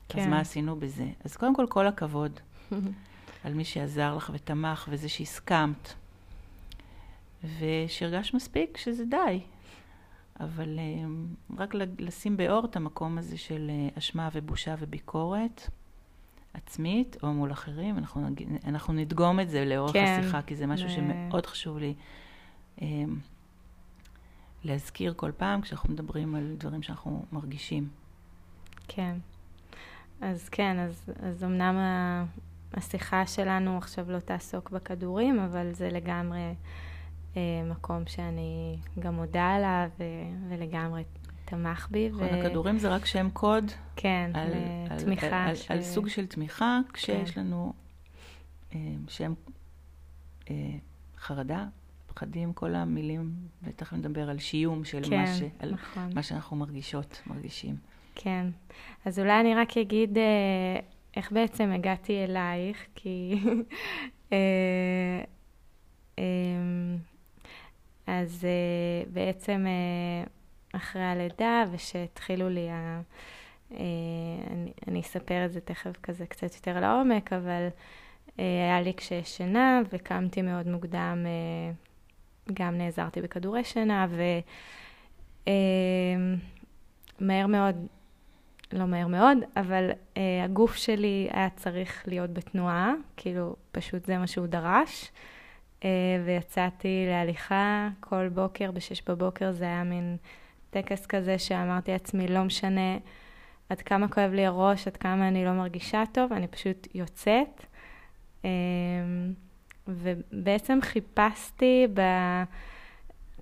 כן. 0.10 0.20
אז 0.20 0.28
מה 0.28 0.40
עשינו 0.40 0.76
בזה? 0.76 1.08
אז 1.24 1.36
קודם 1.36 1.56
כל, 1.56 1.66
כל 1.70 1.88
הכבוד 1.88 2.40
על 3.44 3.54
מי 3.54 3.64
שעזר 3.64 4.16
לך 4.16 4.32
ותמך 4.34 4.88
וזה 4.92 5.10
שהסכמת. 5.10 5.94
ושהרגשת 7.60 8.34
מספיק 8.34 8.78
שזה 8.78 9.06
די. 9.06 9.40
אבל 10.40 10.80
um, 10.80 11.60
רק 11.60 11.74
לשים 12.00 12.38
באור 12.38 12.66
את 12.66 12.76
המקום 12.76 13.18
הזה 13.18 13.38
של 13.38 13.72
uh, 13.96 13.98
אשמה 13.98 14.30
ובושה 14.34 14.76
וביקורת 14.80 15.70
עצמית 16.56 17.18
או 17.24 17.34
מול 17.34 17.52
אחרים, 17.52 17.98
אנחנו, 17.98 18.30
נג... 18.30 18.44
אנחנו 18.68 18.94
נדגום 18.94 19.40
את 19.40 19.50
זה 19.50 19.66
לאורך 19.66 19.94
כן, 19.94 20.18
השיחה, 20.20 20.42
כי 20.42 20.56
זה 20.56 20.68
משהו 20.68 20.88
ו... 20.88 20.92
שמאוד 20.92 21.46
חשוב 21.46 21.78
לי 21.78 21.94
um, 22.80 22.82
להזכיר 24.64 25.14
כל 25.18 25.32
פעם 25.38 25.62
כשאנחנו 25.62 25.94
מדברים 25.94 26.36
על 26.36 26.56
דברים 26.58 26.82
שאנחנו 26.84 27.26
מרגישים. 27.32 27.90
כן. 28.88 29.16
אז 30.22 30.50
כן, 30.50 30.80
אז, 30.80 31.10
אז 31.20 31.44
אמנם 31.44 31.76
השיחה 32.74 33.28
שלנו 33.28 33.78
עכשיו 33.78 34.12
לא 34.12 34.20
תעסוק 34.20 34.70
בכדורים, 34.70 35.40
אבל 35.40 35.74
זה 35.74 35.90
לגמרי 35.90 36.54
אה, 37.38 37.42
מקום 37.70 38.04
שאני 38.08 38.78
גם 39.00 39.16
מודה 39.16 39.54
עליו 39.54 39.90
ו, 40.00 40.04
ולגמרי 40.50 41.04
תמך 41.46 41.88
בי. 41.92 42.10
נכון, 42.10 42.28
ו... 42.28 42.40
הכדורים 42.40 42.78
זה 42.80 42.90
רק 42.90 43.06
שם 43.06 43.30
קוד. 43.34 43.72
כן, 43.96 44.32
על, 44.34 44.52
לתמיכה. 44.92 45.44
על, 45.44 45.56
ש... 45.56 45.72
על, 45.72 45.78
על 45.78 45.84
סוג 45.84 46.08
של 46.08 46.28
תמיכה, 46.28 46.80
כשיש 46.94 47.32
כן. 47.32 47.42
לנו 47.42 47.74
אה, 48.76 48.80
שם 49.08 49.34
אה, 50.50 50.56
חרדה, 51.18 51.66
פחדים, 52.08 52.54
כל 52.54 52.76
המילים, 52.76 53.34
ותכף 53.64 53.94
נדבר 53.94 54.30
על 54.30 54.40
שיום 54.40 54.86
של 54.86 55.02
כן, 55.10 55.22
מה, 55.22 55.28
ש, 55.28 55.42
על 55.60 55.72
נכון. 55.72 56.10
מה 56.16 56.24
שאנחנו 56.24 56.58
מרגישות, 56.58 57.22
מרגישים. 57.28 57.76
כן, 58.16 58.48
אז 59.06 59.20
אולי 59.20 59.40
אני 59.40 59.56
רק 59.56 59.78
אגיד 59.78 60.18
אה, 60.18 60.80
איך 61.16 61.32
בעצם 61.32 61.72
הגעתי 61.72 62.24
אלייך, 62.24 62.86
כי... 62.96 63.36
אה, 64.34 64.38
אה, 66.20 66.24
אז 68.08 68.48
בעצם 69.14 69.66
אחרי 70.76 71.04
הלידה, 71.04 71.64
ושהתחילו 71.72 72.50
לי 72.50 72.70
ה... 72.70 73.02
אה, 73.72 73.78
אני, 74.52 74.72
אני 74.88 75.02
אספר 75.02 75.46
את 75.46 75.52
זה 75.52 75.62
תכף 75.62 75.98
כזה 76.04 76.26
קצת 76.26 76.56
יותר 76.56 76.80
לעומק, 76.80 77.34
אבל 77.34 77.68
היה 78.38 78.82
לי 78.82 78.94
קשיי 78.94 79.24
שינה, 79.24 79.82
וקמתי 79.90 80.42
מאוד 80.42 80.68
מוקדם, 80.68 81.26
גם 82.54 82.78
נעזרתי 82.78 83.22
בכדורי 83.22 83.64
שינה, 83.64 84.08
ומהר 87.22 87.48
מאוד, 87.48 87.76
לא 88.74 88.86
מהר 88.86 89.08
מאוד, 89.08 89.38
אבל 89.58 89.90
הגוף 90.44 90.76
שלי 90.76 91.28
היה 91.32 91.50
צריך 91.50 92.04
להיות 92.08 92.34
בתנועה, 92.34 92.94
כאילו 93.18 93.56
פשוט 93.72 94.06
זה 94.06 94.18
מה 94.18 94.28
שהוא 94.28 94.48
דרש. 94.48 95.12
אה, 95.86 96.24
ויצאתי 96.26 97.06
להליכה 97.08 97.90
כל 98.00 98.30
בוקר, 98.30 98.72
בשש 98.72 99.02
בבוקר 99.10 99.52
זה 99.52 99.66
היה 99.66 99.84
מין 99.84 100.18
טקס 100.82 101.06
כזה 101.06 101.40
שאמרתי 101.40 101.92
לעצמי, 101.92 102.28
לא 102.28 102.44
משנה 102.44 102.98
עד 103.70 103.82
כמה 103.82 104.08
כואב 104.08 104.32
לי 104.34 104.46
הראש, 104.46 104.88
עד 104.88 104.98
כמה 104.98 105.28
אני 105.28 105.46
לא 105.46 105.52
מרגישה 105.52 106.04
טוב, 106.12 106.34
אני 106.34 106.48
פשוט 106.48 106.88
יוצאת. 106.94 107.66
אה, 108.46 108.50
ובעצם 109.88 110.80
חיפשתי 110.82 111.88
ב... 111.94 112.02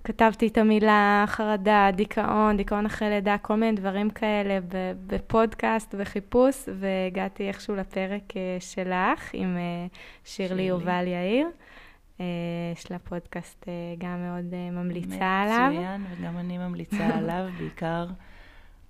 כתבתי 0.04 0.46
את 0.46 0.58
המילה 0.58 1.24
חרדה, 1.26 1.90
דיכאון, 1.94 2.56
דיכאון 2.56 2.86
אחרי 2.86 3.10
לידה, 3.10 3.36
כל 3.38 3.54
מיני 3.54 3.76
דברים 3.76 4.10
כאלה 4.10 4.58
בפודקאסט, 5.06 5.94
בחיפוש, 5.94 6.68
והגעתי 6.78 7.48
איכשהו 7.48 7.76
לפרק 7.76 8.36
אה, 8.36 8.56
שלך 8.60 9.30
עם 9.32 9.56
שירלי 10.24 10.62
יובל 10.62 11.06
יאיר. 11.06 11.46
אה, 12.20 12.26
יש 12.72 12.90
לה 12.90 12.98
פודקאסט 12.98 13.68
אה, 13.68 13.94
גם 13.98 14.22
מאוד 14.22 14.54
אה, 14.54 14.70
ממליצה 14.70 15.42
עליו. 15.42 15.70
מצוין, 15.72 16.04
וגם 16.10 16.38
אני 16.38 16.58
ממליצה 16.58 17.06
עליו, 17.18 17.48
בעיקר 17.58 18.06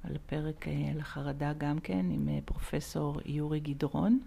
על 0.04 0.16
הפרק 0.16 0.66
על 0.94 1.00
החרדה 1.00 1.52
גם 1.58 1.78
כן, 1.78 2.06
עם 2.10 2.28
פרופסור 2.44 3.20
יורי 3.26 3.60
גדרון. 3.60 4.20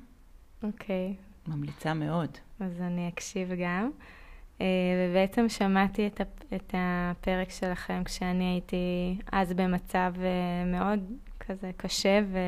אוקיי. 0.63 1.16
ממליצה 1.48 1.94
מאוד. 1.94 2.38
אז 2.60 2.82
אני 2.82 3.08
אקשיב 3.08 3.50
גם. 3.63 3.89
ובעצם 5.10 5.50
שמעתי 5.50 6.08
את, 6.08 6.22
את 6.56 6.75
הפרק 6.77 7.50
שלכם 7.50 8.04
כשאני 8.04 8.44
הייתי 8.44 9.18
אז 9.32 9.54
במצב 9.54 10.13
מאוד 10.66 11.00
כזה 11.39 11.72
קשה, 11.77 12.20
ו... 12.32 12.39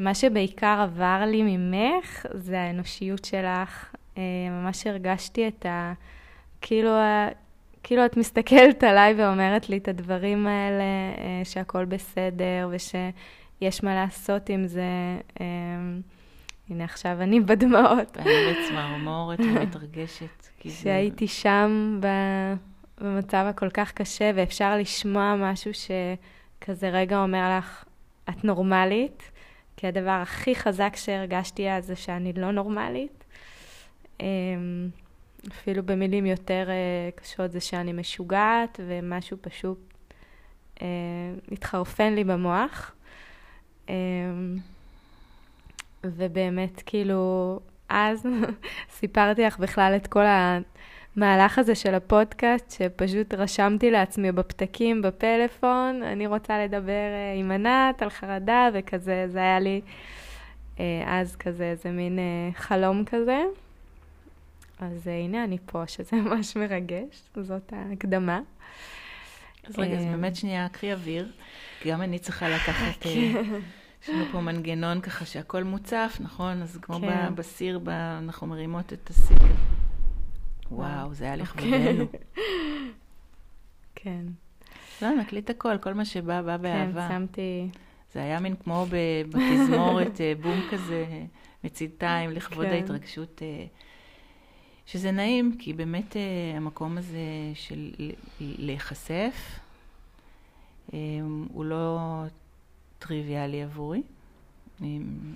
מה 0.00 0.14
שבעיקר 0.14 0.80
עבר 0.82 1.22
לי 1.26 1.42
ממך 1.42 2.26
זה 2.34 2.60
האנושיות 2.60 3.24
שלך. 3.24 3.94
אה, 4.18 4.22
ממש 4.50 4.86
הרגשתי 4.86 5.48
את 5.48 5.66
ה... 5.66 5.92
כאילו, 6.60 6.90
כאילו 7.82 8.06
את 8.06 8.16
מסתכלת 8.16 8.84
עליי 8.84 9.14
ואומרת 9.14 9.68
לי 9.68 9.76
את 9.76 9.88
הדברים 9.88 10.46
האלה, 10.46 10.82
אה, 10.82 11.44
שהכל 11.44 11.84
בסדר 11.84 12.70
ושיש 12.70 13.84
מה 13.84 13.94
לעשות 13.94 14.48
עם 14.48 14.66
זה. 14.66 14.82
אה, 15.40 15.46
הנה, 16.70 16.84
עכשיו 16.84 17.16
אני 17.20 17.40
בדמעות. 17.40 18.16
אני 18.16 18.30
בצמרמורת 18.50 19.40
ומתרגשת. 19.40 20.48
שהייתי 20.82 21.28
שם 21.28 22.00
במצב 23.00 23.46
הכל 23.48 23.70
כך 23.70 23.92
קשה, 23.92 24.30
ואפשר 24.34 24.76
לשמוע 24.76 25.34
משהו 25.38 25.70
שכזה 25.74 26.88
רגע 26.88 27.22
אומר 27.22 27.58
לך, 27.58 27.84
את 28.28 28.44
נורמלית. 28.44 29.30
כי 29.80 29.86
הדבר 29.86 30.10
הכי 30.10 30.54
חזק 30.54 30.96
שהרגשתי 30.96 31.70
אז 31.70 31.86
זה 31.86 31.96
שאני 31.96 32.32
לא 32.32 32.50
נורמלית. 32.50 33.24
אמ, 34.20 34.88
אפילו 35.48 35.82
במילים 35.82 36.26
יותר 36.26 36.66
אה, 36.70 37.10
קשות 37.14 37.52
זה 37.52 37.60
שאני 37.60 37.92
משוגעת 37.92 38.80
ומשהו 38.86 39.36
פשוט 39.40 39.78
אה, 40.82 40.86
מתחרפן 41.48 42.14
לי 42.14 42.24
במוח. 42.24 42.94
אמ, 43.88 43.94
ובאמת, 46.04 46.82
כאילו, 46.86 47.60
אז 47.88 48.26
סיפרתי 48.98 49.42
לך 49.42 49.58
בכלל 49.58 49.96
את 49.96 50.06
כל 50.06 50.24
המהלך 51.16 51.58
הזה 51.58 51.74
של 51.74 51.94
הפודקאסט, 51.94 52.70
שפשוט 52.70 53.34
רשמתי 53.34 53.90
לעצמי 53.90 54.32
בפתקים, 54.32 55.02
בפלאפון, 55.02 56.02
אני 56.02 56.26
רוצה 56.26 56.64
לדבר 56.64 56.90
אה, 56.90 57.34
עם 57.36 57.50
ענת 57.50 58.02
על 58.02 58.10
חרדה 58.10 58.68
וכזה, 58.74 59.24
זה 59.28 59.38
היה 59.38 59.60
לי 59.60 59.80
אה, 60.80 61.02
אז 61.06 61.36
כזה 61.36 61.64
איזה 61.64 61.90
מין 61.90 62.18
אה, 62.18 62.50
חלום 62.54 63.04
כזה. 63.04 63.42
אז 64.78 65.06
הנה 65.06 65.44
אני 65.44 65.58
פה, 65.66 65.86
שזה 65.86 66.16
ממש 66.22 66.56
מרגש, 66.56 67.22
זאת 67.36 67.72
ההקדמה. 67.72 68.40
אז 69.68 69.78
רגע, 69.78 69.98
אז 69.98 70.04
באמת 70.04 70.36
שנייה, 70.36 70.68
קחי 70.68 70.92
אוויר, 70.92 71.28
כי 71.80 71.90
גם 71.90 72.02
אני 72.02 72.18
צריכה 72.18 72.48
לקחת... 72.48 72.96
כן. 73.00 73.10
יש 74.02 74.10
לנו 74.10 74.24
פה 74.32 74.40
מנגנון 74.40 75.00
ככה 75.00 75.24
שהכל 75.24 75.64
מוצף, 75.64 76.16
נכון? 76.20 76.62
אז 76.62 76.78
כמו 76.82 77.00
כן. 77.00 77.34
בסיר, 77.34 77.80
אנחנו 78.18 78.46
מרימות 78.46 78.92
את 78.92 79.10
הסיר. 79.10 79.36
וואו, 80.70 81.14
זה 81.14 81.24
היה 81.24 81.36
לכבודנו. 81.36 82.04
כן. 83.94 84.24
לא, 85.02 85.10
נקליט 85.10 85.50
הכל, 85.50 85.78
כל 85.78 85.94
מה 85.94 86.04
שבא, 86.04 86.42
בא 86.42 86.56
באהבה. 86.56 87.08
כן, 87.08 87.14
שמתי... 87.14 87.68
זה 88.12 88.22
היה 88.22 88.40
מין 88.40 88.56
כמו 88.56 88.86
בתזמורת, 88.90 90.20
אה, 90.20 90.32
בום 90.42 90.60
כזה, 90.70 91.24
מצידתיים, 91.64 92.30
לכבוד 92.30 92.66
כן. 92.66 92.72
ההתרגשות. 92.72 93.42
אה, 93.42 93.66
שזה 94.86 95.10
נעים, 95.10 95.56
כי 95.58 95.72
באמת 95.72 96.16
אה, 96.16 96.56
המקום 96.56 96.98
הזה 96.98 97.20
של 97.54 97.90
להיחשף, 98.40 99.58
הוא 101.48 101.64
לא 101.64 101.98
טריוויאלי 102.98 103.62
עבורי, 103.62 104.02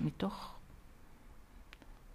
מתוך 0.03 0.53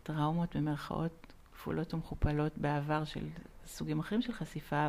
טראומות 0.02 0.56
במרכאות 0.56 1.19
כפולות 1.60 1.94
ומכופלות 1.94 2.58
בעבר 2.58 3.04
של 3.04 3.28
סוגים 3.66 4.00
אחרים 4.00 4.22
של 4.22 4.32
חשיפה, 4.32 4.88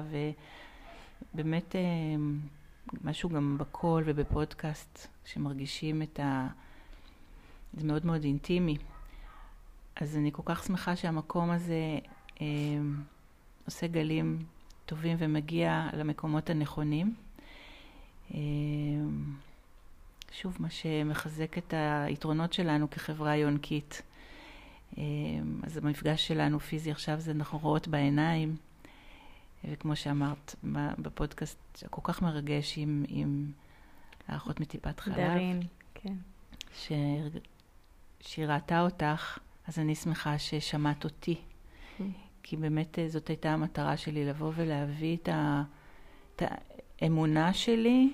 ובאמת 1.34 1.76
אה, 1.76 1.82
משהו 3.04 3.30
גם 3.30 3.58
בקול 3.58 4.04
ובפודקאסט, 4.06 5.08
שמרגישים 5.26 6.02
את 6.02 6.20
ה... 6.20 6.48
זה 7.74 7.88
מאוד 7.88 8.06
מאוד 8.06 8.24
אינטימי. 8.24 8.78
אז 9.96 10.18
אני 10.18 10.32
כל 10.32 10.42
כך 10.46 10.64
שמחה 10.64 10.96
שהמקום 10.96 11.50
הזה 11.50 12.00
אה, 12.42 12.48
עושה 13.66 13.88
גלים 13.88 14.46
טובים 14.86 15.18
ומגיע 15.20 15.90
למקומות 15.94 16.50
הנכונים. 16.50 17.16
אה, 18.34 18.40
שוב, 20.32 20.58
מה 20.60 20.70
שמחזק 20.70 21.58
את 21.58 21.74
היתרונות 22.08 22.54
שלנו 22.54 22.90
כחברה 22.90 23.36
יונקית. 23.36 24.02
אה, 24.98 25.04
אז 25.64 25.78
המפגש 25.78 26.28
שלנו 26.28 26.60
פיזי 26.60 26.92
עכשיו 26.92 27.20
זה 27.20 27.32
אנחנו 27.32 27.60
רואות 27.60 27.88
בעיניים, 27.88 28.56
וכמו 29.64 29.96
שאמרת 29.96 30.56
בפודקאסט 31.00 31.84
הכל 31.86 32.02
כך 32.04 32.22
מרגש 32.22 32.78
עם, 32.78 33.06
עם 33.08 33.52
האחות 34.28 34.60
מטיפת 34.60 35.00
חלב. 35.00 35.16
דרין, 35.16 35.62
כן. 35.94 36.14
ש... 36.76 36.92
שהיא 38.20 38.46
ראתה 38.46 38.82
אותך, 38.82 39.40
אז 39.68 39.80
אני 39.80 39.96
שמחה 39.96 40.38
ששמעת 40.38 41.04
אותי. 41.04 41.36
Mm. 41.36 42.04
כי 42.44 42.58
באמת 42.58 43.00
אה, 43.00 43.10
זאת 43.10 43.28
הייתה 43.28 43.50
המטרה 43.50 43.98
שלי, 43.98 44.26
לבוא 44.26 44.52
ולהביא 44.56 45.18
את, 45.18 45.30
ה... 45.30 45.64
את 46.36 46.44
האמונה 47.02 47.54
שלי 47.54 48.14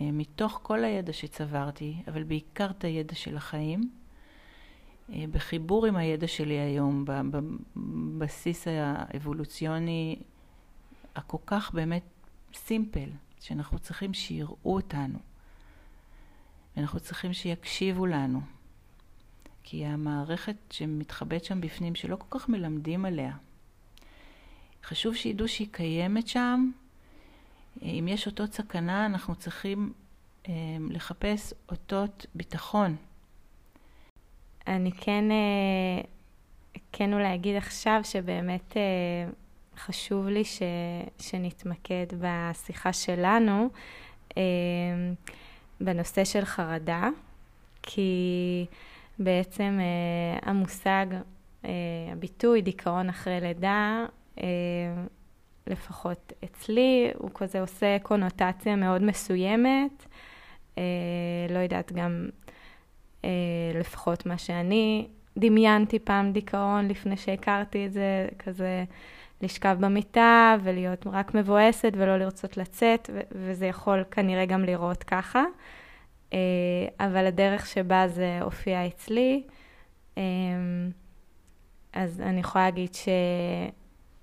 אה, 0.00 0.10
מתוך 0.12 0.60
כל 0.62 0.84
הידע 0.84 1.12
שצברתי, 1.12 1.96
אבל 2.08 2.22
בעיקר 2.22 2.70
את 2.70 2.84
הידע 2.84 3.14
של 3.14 3.36
החיים, 3.36 3.90
בחיבור 5.08 5.86
עם 5.86 5.96
הידע 5.96 6.26
שלי 6.26 6.58
היום, 6.58 7.04
בבסיס 7.76 8.66
האבולוציוני 8.68 10.16
הכל 11.16 11.38
כך 11.46 11.70
באמת 11.74 12.02
סימפל, 12.54 13.08
שאנחנו 13.40 13.78
צריכים 13.78 14.14
שיראו 14.14 14.56
אותנו, 14.64 15.18
ואנחנו 16.76 17.00
צריכים 17.00 17.32
שיקשיבו 17.32 18.06
לנו. 18.06 18.40
כי 19.62 19.86
המערכת 19.86 20.56
שמתחבאת 20.70 21.44
שם 21.44 21.60
בפנים, 21.60 21.94
שלא 21.94 22.16
כל 22.16 22.38
כך 22.38 22.48
מלמדים 22.48 23.04
עליה, 23.04 23.36
חשוב 24.84 25.14
שידעו 25.14 25.48
שהיא 25.48 25.68
קיימת 25.70 26.28
שם. 26.28 26.70
אם 27.82 28.06
יש 28.10 28.26
אותות 28.26 28.52
סכנה, 28.52 29.06
אנחנו 29.06 29.34
צריכים 29.34 29.92
אה, 30.48 30.52
לחפש 30.90 31.54
אותות 31.68 32.26
ביטחון. 32.34 32.96
אני 34.66 34.92
כן, 34.92 35.24
אה, 35.30 36.02
כן 36.92 37.12
אולי 37.12 37.34
אגיד 37.34 37.56
עכשיו 37.56 38.00
שבאמת 38.04 38.76
אה, 38.76 39.30
חשוב 39.76 40.28
לי 40.28 40.44
ש, 40.44 40.62
שנתמקד 41.18 42.06
בשיחה 42.20 42.92
שלנו 42.92 43.68
אה, 44.36 44.42
בנושא 45.80 46.24
של 46.24 46.44
חרדה, 46.44 47.08
כי 47.82 48.66
בעצם 49.18 49.78
המושג, 50.42 51.06
הביטוי 52.12 52.62
דיכאון 52.62 53.08
אחרי 53.08 53.40
לידה, 53.40 54.04
לפחות 55.66 56.32
אצלי, 56.44 57.10
הוא 57.18 57.30
כזה 57.34 57.60
עושה 57.60 57.96
קונוטציה 58.02 58.76
מאוד 58.76 59.02
מסוימת. 59.02 60.06
לא 61.48 61.58
יודעת, 61.58 61.92
גם 61.92 62.28
לפחות 63.74 64.26
מה 64.26 64.38
שאני 64.38 65.06
דמיינתי 65.38 65.98
פעם 65.98 66.32
דיכאון 66.32 66.88
לפני 66.88 67.16
שהכרתי 67.16 67.86
את 67.86 67.92
זה, 67.92 68.28
כזה 68.38 68.84
לשכב 69.42 69.76
במיטה 69.80 70.56
ולהיות 70.62 71.06
רק 71.06 71.34
מבואסת 71.34 71.92
ולא 71.96 72.16
לרצות 72.16 72.56
לצאת, 72.56 73.10
וזה 73.32 73.66
יכול 73.66 74.04
כנראה 74.10 74.46
גם 74.46 74.64
לראות 74.64 75.02
ככה. 75.02 75.44
אה, 76.32 76.38
אבל 77.00 77.26
הדרך 77.26 77.66
שבה 77.66 78.08
זה 78.08 78.38
הופיע 78.42 78.86
אצלי, 78.86 79.42
אה, 80.18 80.22
אז 81.92 82.20
אני 82.20 82.40
יכולה 82.40 82.64
להגיד 82.64 82.90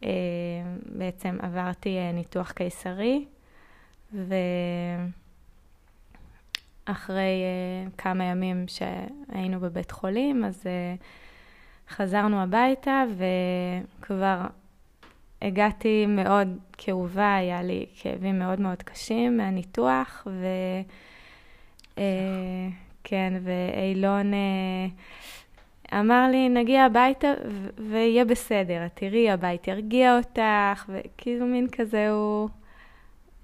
שבעצם 0.02 1.38
עברתי 1.42 1.98
ניתוח 2.14 2.52
קיסרי, 2.52 3.26
ואחרי 6.88 7.44
כמה 7.98 8.24
ימים 8.24 8.66
שהיינו 8.68 9.60
בבית 9.60 9.92
חולים, 9.92 10.46
אז 10.46 10.64
חזרנו 11.90 12.44
הביתה 12.44 13.04
וכבר 14.00 14.42
הגעתי 15.42 16.06
מאוד 16.06 16.48
כאובה, 16.78 17.36
היה 17.36 17.64
לי 17.64 17.86
כאבים 17.96 18.40
מאוד 18.40 18.60
מאוד 18.60 18.84
קשים 18.84 19.38
מהניתוח, 19.38 20.28
ו... 20.32 20.46
אה, 21.98 22.68
כן, 23.04 23.34
ואילון 23.44 24.34
אה, 24.34 24.88
אמר 26.00 26.28
לי, 26.32 26.50
נגיע 26.50 26.84
הביתה 26.84 27.28
ויהיה 27.90 28.26
בסדר, 28.26 28.88
תראי, 28.94 29.32
הבית 29.32 29.68
ירגיע 29.68 30.18
אותך, 30.18 30.90
וכאילו 30.90 31.46
מין 31.46 31.68
כזה 31.72 32.10
הוא... 32.10 32.50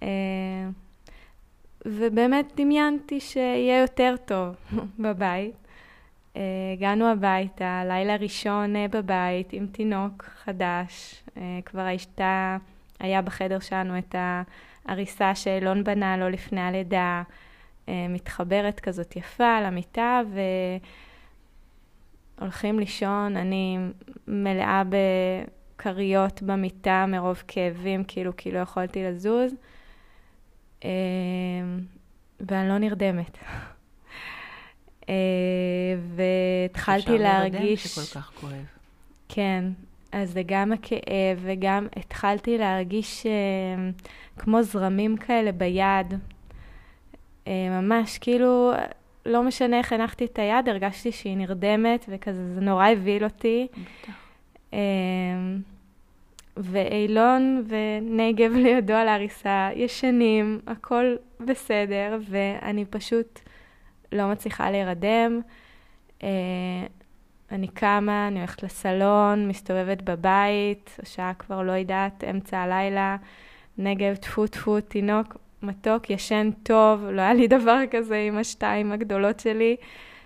אה, 0.04 0.08
ובאמת 1.86 2.52
דמיינתי 2.56 3.20
שיהיה 3.20 3.82
יותר 3.82 4.16
טוב 4.26 4.56
בבית. 5.06 5.56
הגענו 6.74 7.12
הביתה, 7.12 7.82
לילה 7.86 8.16
ראשון 8.16 8.74
בבית 8.92 9.54
עם 9.54 9.68
תינוק 9.68 10.24
חדש, 10.44 11.24
כבר 11.66 11.82
הייתה, 11.82 12.58
היה 13.00 13.22
בחדר 13.22 13.60
שלנו 13.60 13.98
את 13.98 14.16
העריסה 14.86 15.36
שאילון 15.36 15.84
בנה 15.84 16.18
לו 16.18 16.30
לפני 16.30 16.62
הלידה. 16.62 17.24
אה, 17.90 18.08
מתחברת 18.10 18.80
כזאת 18.80 19.16
יפה 19.16 19.62
למיטה, 19.62 20.22
והולכים 22.40 22.80
לישון, 22.80 23.38
אני 23.38 23.78
מלאה 24.28 24.84
בכריות 25.76 26.42
במיטה 26.42 27.06
מרוב 27.08 27.44
כאבים, 27.48 28.04
כאילו, 28.04 28.32
כי 28.38 28.52
לא 28.52 28.60
יכולתי 28.60 29.04
לזוז, 29.04 29.52
אה, 29.52 29.58
ואני 32.40 32.70
לא 32.70 32.78
נרדמת. 32.78 33.38
אה, 35.10 35.14
והתחלתי 36.16 37.18
להרגיש... 37.18 37.86
אפשר 37.86 38.02
שכל 38.02 38.20
כך 38.20 38.32
כואב. 38.40 38.66
כן, 39.30 39.66
אז 40.12 40.32
זה 40.32 40.42
גם 40.46 40.72
הכאב 40.72 41.40
וגם 41.42 41.88
התחלתי 41.96 42.58
להרגיש 42.58 43.26
כמו 44.38 44.64
זרמים 44.64 45.18
כאלה 45.18 45.52
ביד, 45.52 46.14
אה, 47.48 47.82
ממש, 47.82 48.18
כאילו, 48.18 48.72
לא 49.26 49.44
משנה 49.44 49.78
איך 49.78 49.94
הנחתי 49.94 50.26
את 50.26 50.40
היד, 50.40 50.70
הרגשתי 50.70 51.12
שהיא 51.12 51.38
נרדמת, 51.38 52.06
וכזה, 52.10 52.54
זה 52.54 52.62
נורא 52.62 52.88
הבהיל 52.88 53.24
אותי. 53.24 53.68
אה, 54.74 54.80
ואילון 56.60 57.64
ונגב 57.68 58.52
לידו 58.64 58.94
על 58.94 59.08
ההריסה, 59.08 59.70
ישנים, 59.76 60.60
הכל 60.68 61.16
בסדר, 61.40 62.20
ואני 62.30 62.86
פשוט 62.86 63.40
לא 64.12 64.28
מצליחה 64.32 64.72
להירדם. 64.72 65.42
אה, 66.24 66.30
אני 67.52 67.68
קמה, 67.68 68.28
אני 68.28 68.40
הולכת 68.40 68.64
לסלון, 68.64 69.48
מסתובבת 69.48 70.02
בבית, 70.02 70.98
השעה 71.04 71.34
כבר 71.34 71.62
לא 71.62 71.72
יודעת, 71.72 72.24
אמצע 72.24 72.58
הלילה, 72.58 73.18
נגב, 73.78 74.16
טפו 74.16 74.48
טפו, 74.48 74.82
תינוק, 74.82 75.38
מתוק, 75.64 76.10
ישן 76.10 76.50
טוב, 76.64 77.06
לא 77.06 77.22
היה 77.22 77.34
לי 77.34 77.48
דבר 77.58 77.80
כזה 77.92 78.18
עם 78.18 78.38
השתיים 78.38 78.92
הגדולות 78.92 79.40
שלי. 79.40 79.76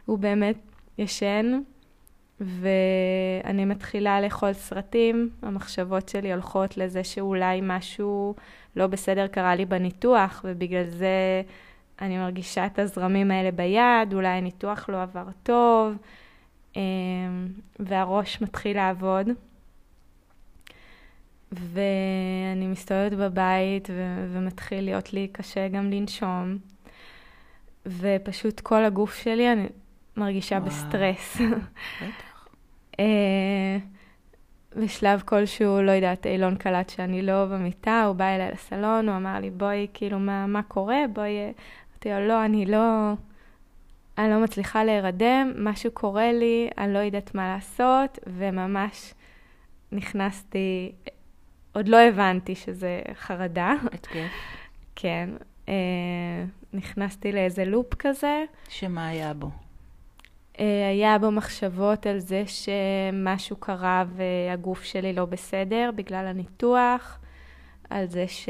הוא 0.06 0.19
באמת 0.19 0.58
ישן, 0.98 1.62
ואני 2.41 3.65
מתחילה 3.65 4.22
לאכול 4.22 4.54
סרטים, 4.54 5.30
המחשבות 5.41 6.10
שלי 6.10 6.34
הולכות 6.34 6.78
לזה 6.78 7.04
שאולי 7.04 7.60
משהו 7.63 8.36
לא 8.76 8.88
בסדר 8.88 9.28
קרה 9.28 9.56
לי 9.56 9.65
בניתוח, 9.65 10.41
ובגלל 10.48 10.86
זה 10.86 11.41
אני 12.02 12.17
מרגישה 12.17 12.65
את 12.65 12.80
הזרמים 12.80 13.32
האלה 13.32 13.52
ביד, 13.52 14.13
אולי 14.13 14.28
הניתוח 14.28 14.89
לא 14.89 15.02
עבר 15.02 15.26
טוב, 15.43 15.98
אמ, 16.76 16.82
והראש 17.80 18.41
מתחיל 18.41 18.76
לעבוד. 18.76 19.30
ואני 21.52 22.67
מסתובבת 22.67 23.13
בבית 23.13 23.89
ו- 23.89 24.26
ומתחיל 24.34 24.84
להיות 24.84 25.13
לי 25.13 25.28
קשה 25.28 25.67
גם 25.67 25.91
לנשום, 25.91 26.58
ופשוט 27.86 28.60
כל 28.60 28.86
הגוף 28.86 29.15
שלי, 29.24 29.52
אני 29.52 29.67
מרגישה 30.17 30.56
וואו. 30.56 30.65
בסטרס. 30.65 31.38
בטח. 32.02 32.47
אה, 32.99 33.78
בשלב 34.76 35.21
כלשהו, 35.26 35.82
לא 35.82 35.91
יודעת, 35.91 36.26
אילון 36.26 36.56
קלט 36.56 36.89
שאני 36.89 37.21
לא 37.21 37.45
במיטה, 37.45 38.04
הוא 38.04 38.15
בא 38.15 38.26
אליי 38.26 38.52
לסלון, 38.52 39.10
הוא 39.10 39.17
אמר 39.17 39.39
לי, 39.39 39.49
בואי, 39.49 39.88
כאילו, 39.93 40.19
מה, 40.19 40.47
מה 40.47 40.63
קורה? 40.63 40.99
בואי... 41.13 41.54
אמרתי 41.91 42.10
לו, 42.10 42.28
לא, 42.28 42.45
אני 42.45 42.65
לא... 42.65 43.13
אני 44.17 44.30
לא 44.30 44.39
מצליחה 44.39 44.84
להירדם, 44.84 45.52
משהו 45.56 45.91
קורה 45.91 46.32
לי, 46.32 46.69
אני 46.78 46.93
לא 46.93 46.99
יודעת 46.99 47.36
מה 47.36 47.54
לעשות, 47.56 48.19
וממש 48.28 49.13
נכנסתי 49.91 50.91
עוד 51.71 51.88
לא 51.88 51.97
הבנתי 51.97 52.56
שזה 52.56 53.02
חרדה. 53.13 53.73
התקף. 53.93 54.30
כן. 54.95 55.30
אה, 55.69 55.73
נכנסתי 56.73 57.32
לאיזה 57.32 57.65
לופ 57.65 57.93
כזה. 57.93 58.43
שמה 58.69 59.08
היה 59.08 59.34
בו? 59.34 59.49
אה, 60.63 60.88
היה 60.89 61.19
בו 61.19 61.32
מחשבות 61.32 62.06
על 62.06 62.19
זה 62.19 62.43
שמשהו 62.47 63.56
קרה 63.56 64.04
והגוף 64.15 64.84
שלי 64.84 65.13
לא 65.13 65.26
בסדר 65.26 65.89
בגלל 65.95 66.28
הניתוח, 66.28 67.19
על 67.89 68.06
זה 68.06 68.28
ש... 68.28 68.49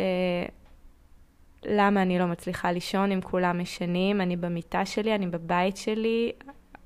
למה 1.65 2.01
אני 2.01 2.19
לא 2.19 2.25
מצליחה 2.25 2.71
לישון 2.71 3.11
אם 3.11 3.21
כולם 3.21 3.59
ישנים, 3.59 4.21
אני 4.21 4.35
במיטה 4.35 4.85
שלי, 4.85 5.15
אני 5.15 5.27
בבית 5.27 5.77
שלי, 5.77 6.31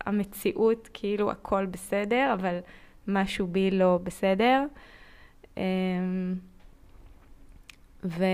המציאות 0.05 0.89
כאילו 0.93 1.31
הכל 1.31 1.65
בסדר, 1.65 2.33
אבל 2.33 2.59
משהו 3.07 3.47
בי 3.47 3.71
לא 3.71 3.99
בסדר. 4.03 4.63
אמ, 5.57 5.63
ו... 8.03 8.25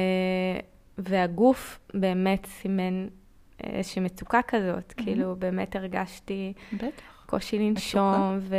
והגוף 0.97 1.79
באמת 1.93 2.45
סימן 2.45 3.08
איזושהי 3.63 4.01
מצוקה 4.01 4.41
כזאת, 4.41 4.91
mm-hmm. 4.91 5.03
כאילו 5.03 5.35
באמת 5.35 5.75
הרגשתי 5.75 6.53
בטח. 6.73 7.03
קושי 7.25 7.59
לנשום, 7.59 8.37
ו... 8.39 8.55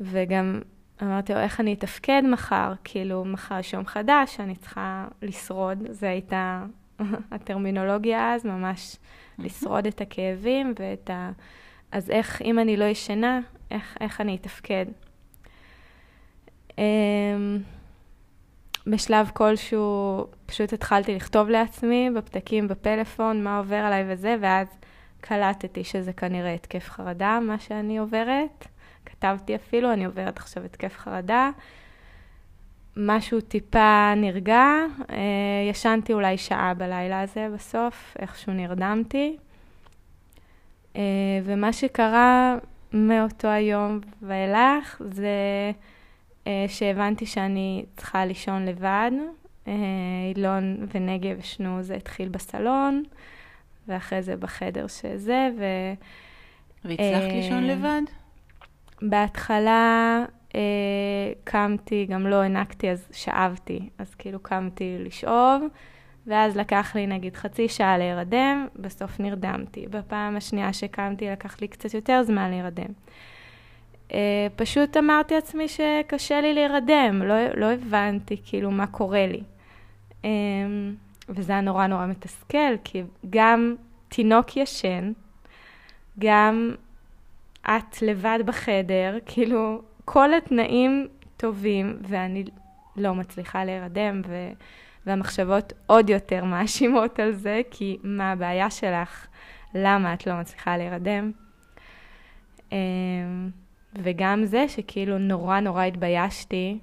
וגם 0.00 0.60
אמרתי 1.02 1.32
לו, 1.32 1.40
איך 1.40 1.60
אני 1.60 1.72
אתפקד 1.72 2.22
מחר? 2.32 2.72
כאילו, 2.84 3.24
מחר 3.24 3.58
יש 3.58 3.72
יום 3.72 3.86
חדש, 3.86 4.40
אני 4.40 4.56
צריכה 4.56 5.08
לשרוד. 5.22 5.78
זו 5.90 6.06
הייתה 6.06 6.64
הטרמינולוגיה 7.32 8.34
אז, 8.34 8.46
ממש 8.46 8.94
mm-hmm. 8.96 9.42
לשרוד 9.44 9.86
את 9.86 10.00
הכאבים 10.00 10.74
ואת 10.78 11.10
ה... 11.10 11.30
אז 11.92 12.10
איך, 12.10 12.42
אם 12.42 12.58
אני 12.58 12.76
לא 12.76 12.84
ישנה, 12.84 13.40
איך, 13.70 13.96
איך 14.00 14.20
אני 14.20 14.36
אתפקד? 14.36 14.86
Um, 16.70 16.74
בשלב 18.86 19.30
כלשהו 19.34 20.26
פשוט 20.46 20.72
התחלתי 20.72 21.14
לכתוב 21.14 21.48
לעצמי 21.48 22.10
בפתקים 22.16 22.68
בפלאפון 22.68 23.44
מה 23.44 23.58
עובר 23.58 23.76
עליי 23.76 24.04
וזה, 24.08 24.36
ואז 24.40 24.66
קלטתי 25.20 25.84
שזה 25.84 26.12
כנראה 26.12 26.54
התקף 26.54 26.90
חרדה, 26.90 27.38
מה 27.42 27.58
שאני 27.58 27.98
עוברת. 27.98 28.66
כתבתי 29.06 29.54
אפילו, 29.56 29.92
אני 29.92 30.04
עוברת 30.04 30.38
עכשיו 30.38 30.64
התקף 30.64 30.96
חרדה. 30.96 31.50
משהו 32.96 33.40
טיפה 33.40 34.12
נרגע, 34.16 34.64
אה, 35.10 35.16
ישנתי 35.70 36.12
אולי 36.12 36.38
שעה 36.38 36.74
בלילה 36.74 37.20
הזה 37.20 37.48
בסוף, 37.54 38.16
איכשהו 38.18 38.52
נרדמתי. 38.52 39.36
אה, 40.96 41.02
ומה 41.44 41.72
שקרה 41.72 42.56
מאותו 42.92 43.48
היום 43.48 44.00
ואילך 44.22 45.02
זה 45.10 45.28
שהבנתי 46.68 47.26
שאני 47.26 47.84
צריכה 47.96 48.24
לישון 48.24 48.64
לבד. 48.64 49.10
אה, 49.68 49.72
אילון 50.34 50.86
ונגב 50.94 51.38
ישנו, 51.38 51.82
זה 51.82 51.94
התחיל 51.94 52.28
בסלון, 52.28 53.02
ואחרי 53.88 54.22
זה 54.22 54.36
בחדר 54.36 54.86
שזה, 54.86 55.48
ו... 55.58 55.64
והצלחת 56.84 57.30
אה, 57.30 57.36
לישון 57.36 57.64
לבד? 57.64 58.02
בהתחלה 59.02 60.24
אה, 60.54 61.32
קמתי, 61.44 62.06
גם 62.10 62.26
לא 62.26 62.42
הענקתי, 62.42 62.90
אז 62.90 63.06
שאבתי. 63.12 63.88
אז 63.98 64.14
כאילו 64.14 64.40
קמתי 64.40 64.96
לשאוב, 64.98 65.62
ואז 66.26 66.56
לקח 66.56 66.92
לי 66.94 67.06
נגיד 67.06 67.36
חצי 67.36 67.68
שעה 67.68 67.98
להירדם, 67.98 68.66
בסוף 68.76 69.20
נרדמתי. 69.20 69.86
בפעם 69.90 70.36
השנייה 70.36 70.72
שקמתי 70.72 71.30
לקח 71.30 71.60
לי 71.60 71.68
קצת 71.68 71.94
יותר 71.94 72.22
זמן 72.22 72.50
להירדם. 72.50 72.92
אה, 74.14 74.46
פשוט 74.56 74.96
אמרתי 74.96 75.34
לעצמי 75.34 75.68
שקשה 75.68 76.40
לי 76.40 76.54
להירדם, 76.54 77.22
לא, 77.22 77.34
לא 77.54 77.72
הבנתי 77.72 78.36
כאילו 78.44 78.70
מה 78.70 78.86
קורה 78.86 79.26
לי. 79.26 79.42
אה, 80.24 80.30
וזה 81.28 81.52
היה 81.52 81.60
נורא 81.60 81.86
נורא 81.86 82.06
מתסכל, 82.06 82.76
כי 82.84 83.02
גם 83.30 83.74
תינוק 84.08 84.56
ישן, 84.56 85.12
גם 86.18 86.74
את 87.62 88.02
לבד 88.02 88.38
בחדר, 88.46 89.18
כאילו 89.26 89.82
כל 90.04 90.34
התנאים 90.34 91.08
טובים, 91.36 91.98
ואני 92.08 92.44
לא 92.96 93.14
מצליחה 93.14 93.64
להירדם, 93.64 94.22
ו... 94.26 94.48
והמחשבות 95.06 95.72
עוד 95.86 96.10
יותר 96.10 96.44
מאשימות 96.44 97.20
על 97.20 97.32
זה, 97.32 97.60
כי 97.70 97.98
מה 98.02 98.32
הבעיה 98.32 98.70
שלך? 98.70 99.26
למה 99.74 100.14
את 100.14 100.26
לא 100.26 100.34
מצליחה 100.34 100.76
להירדם? 100.76 101.32
וגם 103.94 104.44
זה 104.44 104.68
שכאילו 104.68 105.18
נורא 105.18 105.60
נורא 105.60 105.84
התביישתי 105.84 106.78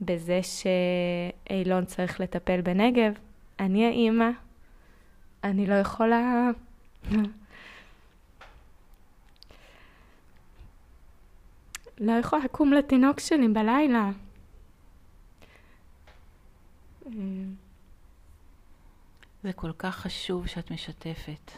בזה 0.00 0.40
שאילון 0.42 1.84
צריך 1.84 2.20
לטפל 2.20 2.60
בנגב. 2.60 3.12
אני 3.60 3.86
האימא, 3.86 4.30
אני 5.44 5.66
לא 5.66 5.74
יכולה... 5.74 6.50
לא 12.00 12.12
יכולה 12.12 12.44
לקום 12.44 12.72
לתינוק 12.72 13.20
שלי 13.20 13.48
בלילה. 13.48 14.10
זה 19.42 19.52
כל 19.52 19.72
כך 19.78 19.96
חשוב 19.96 20.46
שאת 20.46 20.70
משתפת. 20.70 21.52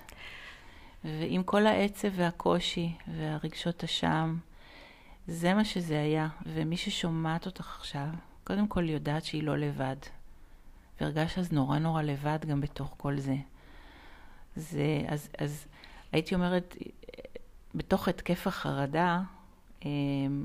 ועם 1.04 1.42
כל 1.42 1.66
העצב 1.66 2.08
והקושי 2.16 2.92
והרגשות 3.16 3.84
אשם, 3.84 4.36
זה 5.30 5.54
מה 5.54 5.64
שזה 5.64 6.00
היה, 6.00 6.28
ומי 6.46 6.76
ששומעת 6.76 7.46
אותך 7.46 7.76
עכשיו, 7.78 8.06
קודם 8.44 8.68
כל 8.68 8.88
יודעת 8.88 9.24
שהיא 9.24 9.42
לא 9.42 9.58
לבד. 9.58 9.96
והרגשת 11.00 11.38
אז 11.38 11.52
נורא 11.52 11.78
נורא 11.78 12.02
לבד 12.02 12.38
גם 12.48 12.60
בתוך 12.60 12.94
כל 12.96 13.18
זה. 13.18 13.36
זה 14.56 15.02
אז, 15.08 15.28
אז 15.38 15.66
הייתי 16.12 16.34
אומרת, 16.34 16.76
בתוך 17.74 18.08
התקף 18.08 18.46
החרדה, 18.46 19.22
אמ, 19.84 20.44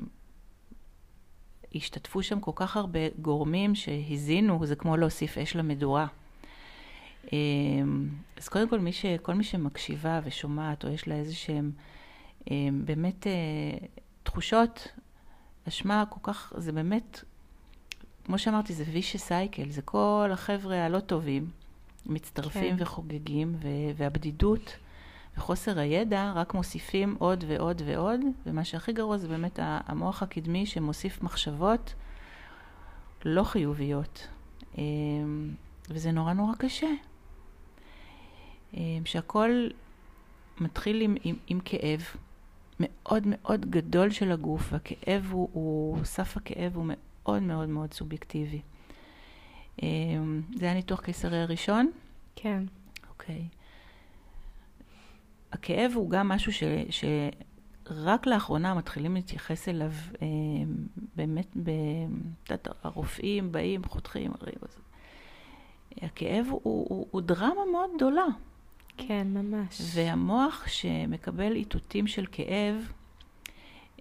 השתתפו 1.75 2.23
שם 2.23 2.39
כל 2.39 2.51
כך 2.55 2.77
הרבה 2.77 2.99
גורמים 3.21 3.75
שהזינו, 3.75 4.65
זה 4.65 4.75
כמו 4.75 4.97
להוסיף 4.97 5.37
אש 5.37 5.55
למדורה. 5.55 6.07
אמ, 7.33 8.09
אז 8.37 8.47
קודם 8.47 8.69
כל, 8.69 8.79
מי 8.79 8.93
ש, 8.93 9.05
כל 9.21 9.33
מי 9.33 9.43
שמקשיבה 9.43 10.19
ושומעת, 10.23 10.83
או 10.83 10.89
יש 10.89 11.07
לה 11.07 11.15
איזה 11.15 11.35
שהם 11.35 11.71
אמ, 12.51 12.81
באמת 12.85 13.27
אה, 13.27 13.87
תחושות 14.25 14.87
אשמה 15.67 16.03
כל 16.09 16.19
כך, 16.23 16.53
זה 16.57 16.71
באמת, 16.71 17.23
כמו 18.25 18.37
שאמרתי, 18.39 18.73
זה 18.73 18.83
וישי 18.91 19.17
סייקל, 19.17 19.69
זה 19.69 19.81
כל 19.81 20.29
החבר'ה 20.33 20.85
הלא 20.85 20.99
טובים 20.99 21.49
מצטרפים 22.05 22.77
כן. 22.77 22.83
וחוגגים, 22.83 23.55
ו- 23.55 23.91
והבדידות 23.95 24.77
וחוסר 25.37 25.79
הידע 25.79 26.31
רק 26.35 26.53
מוסיפים 26.53 27.15
עוד 27.19 27.43
ועוד 27.47 27.81
ועוד, 27.85 28.19
ומה 28.45 28.63
שהכי 28.63 28.93
גרוע 28.93 29.17
זה 29.17 29.27
באמת 29.27 29.59
המוח 29.61 30.23
הקדמי 30.23 30.65
שמוסיף 30.65 31.21
מחשבות 31.21 31.93
לא 33.25 33.43
חיוביות, 33.43 34.27
אמ, 34.77 35.53
וזה 35.89 36.11
נורא 36.11 36.33
נורא 36.33 36.53
קשה. 36.57 36.89
אמ, 38.73 39.01
שהכל 39.05 39.67
מתחיל 40.59 41.01
עם, 41.01 41.15
עם, 41.23 41.35
עם 41.47 41.59
כאב, 41.65 42.01
מאוד 42.79 43.23
מאוד 43.25 43.65
גדול 43.69 44.09
של 44.09 44.31
הגוף, 44.31 44.73
והכאב 44.73 45.27
הוא, 45.31 45.49
הוא 45.53 46.03
סף 46.03 46.37
הכאב 46.37 46.75
הוא 46.75 46.85
מאוד 46.87 47.43
מאוד 47.43 47.69
מאוד 47.69 47.93
סובייקטיבי. 47.93 48.61
אמ, 49.83 50.41
זה 50.55 50.65
היה 50.65 50.73
ניתוח 50.73 51.01
קיסרי 51.01 51.41
הראשון? 51.41 51.91
כן. 52.35 52.63
אוקיי. 53.09 53.47
הכאב 55.51 55.91
הוא 55.95 56.09
גם 56.09 56.27
משהו 56.27 56.53
ש, 56.53 56.63
שרק 56.89 58.27
לאחרונה 58.27 58.73
מתחילים 58.73 59.15
להתייחס 59.15 59.69
אליו 59.69 59.91
אמ, 60.21 60.27
באמת, 61.15 61.57
ב, 61.63 61.71
את 62.53 62.67
הרופאים 62.83 63.51
באים, 63.51 63.83
חותכים, 63.83 64.31
הכאב 66.01 66.45
הוא, 66.49 66.59
הוא, 66.63 67.07
הוא 67.11 67.21
דרמה 67.21 67.61
מאוד 67.71 67.89
גדולה. 67.95 68.25
כן, 68.97 69.27
ממש. 69.27 69.81
והמוח 69.93 70.67
שמקבל 70.67 71.55
איתותים 71.55 72.07
של 72.07 72.25
כאב, 72.31 72.91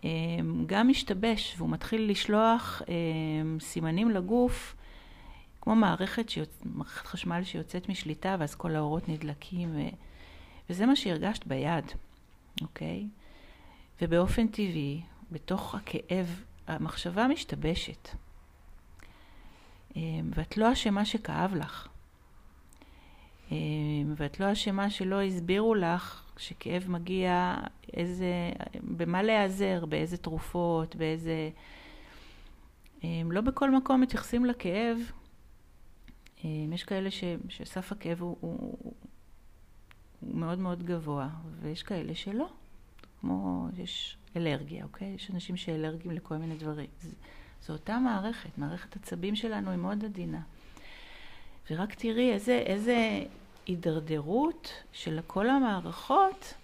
אמ, 0.04 0.64
גם 0.66 0.88
משתבש, 0.88 1.54
והוא 1.58 1.70
מתחיל 1.70 2.10
לשלוח 2.10 2.82
אמ, 2.88 3.58
סימנים 3.60 4.10
לגוף, 4.10 4.76
כמו 5.60 5.74
מערכת, 5.74 6.28
שיוצ... 6.28 6.58
מערכת 6.64 7.06
חשמל 7.06 7.44
שיוצאת 7.44 7.88
משליטה, 7.88 8.36
ואז 8.38 8.54
כל 8.54 8.76
האורות 8.76 9.08
נדלקים, 9.08 9.76
ו... 9.76 9.80
וזה 10.70 10.86
מה 10.86 10.96
שהרגשת 10.96 11.46
ביד, 11.46 11.84
אוקיי? 12.62 13.08
ובאופן 14.02 14.46
טבעי, 14.46 15.00
בתוך 15.32 15.74
הכאב, 15.74 16.42
המחשבה 16.66 17.28
משתבשת. 17.28 18.08
אמ, 19.96 20.30
ואת 20.34 20.56
לא 20.56 20.72
אשמה 20.72 21.04
שכאב 21.04 21.54
לך. 21.54 21.88
אמ, 23.54 24.14
ואת 24.16 24.40
לא 24.40 24.52
אשמה 24.52 24.90
שלא 24.90 25.22
הסבירו 25.22 25.74
לך 25.74 26.32
שכאב 26.36 26.84
מגיע, 26.88 27.56
איזה, 27.92 28.50
במה 28.82 29.22
להיעזר, 29.22 29.86
באיזה 29.86 30.16
תרופות, 30.16 30.96
באיזה... 30.96 31.50
אמ, 33.04 33.32
לא 33.32 33.40
בכל 33.40 33.70
מקום 33.70 34.00
מתייחסים 34.00 34.44
לכאב. 34.44 34.98
אמ, 36.44 36.72
יש 36.72 36.84
כאלה 36.84 37.10
ש, 37.10 37.24
שסף 37.48 37.92
הכאב 37.92 38.22
הוא, 38.22 38.36
הוא, 38.40 38.78
הוא 40.20 40.34
מאוד 40.34 40.58
מאוד 40.58 40.82
גבוה, 40.82 41.28
ויש 41.60 41.82
כאלה 41.82 42.14
שלא. 42.14 42.48
כמו, 43.20 43.68
יש 43.76 44.16
אלרגיה, 44.36 44.84
אוקיי? 44.84 45.08
יש 45.08 45.30
אנשים 45.30 45.56
שאלרגיים 45.56 46.10
לכל 46.10 46.36
מיני 46.36 46.56
דברים. 46.56 46.90
זו 47.62 47.72
אותה 47.72 47.98
מערכת, 47.98 48.58
מערכת 48.58 48.96
עצבים 48.96 49.36
שלנו 49.36 49.70
היא 49.70 49.78
מאוד 49.78 50.04
עדינה. 50.04 50.40
ורק 51.70 51.94
תראי 51.94 52.32
איזה, 52.32 52.62
איזה 52.66 53.24
הידרדרות 53.66 54.70
של 54.92 55.20
כל 55.26 55.50
המערכות 55.50 56.54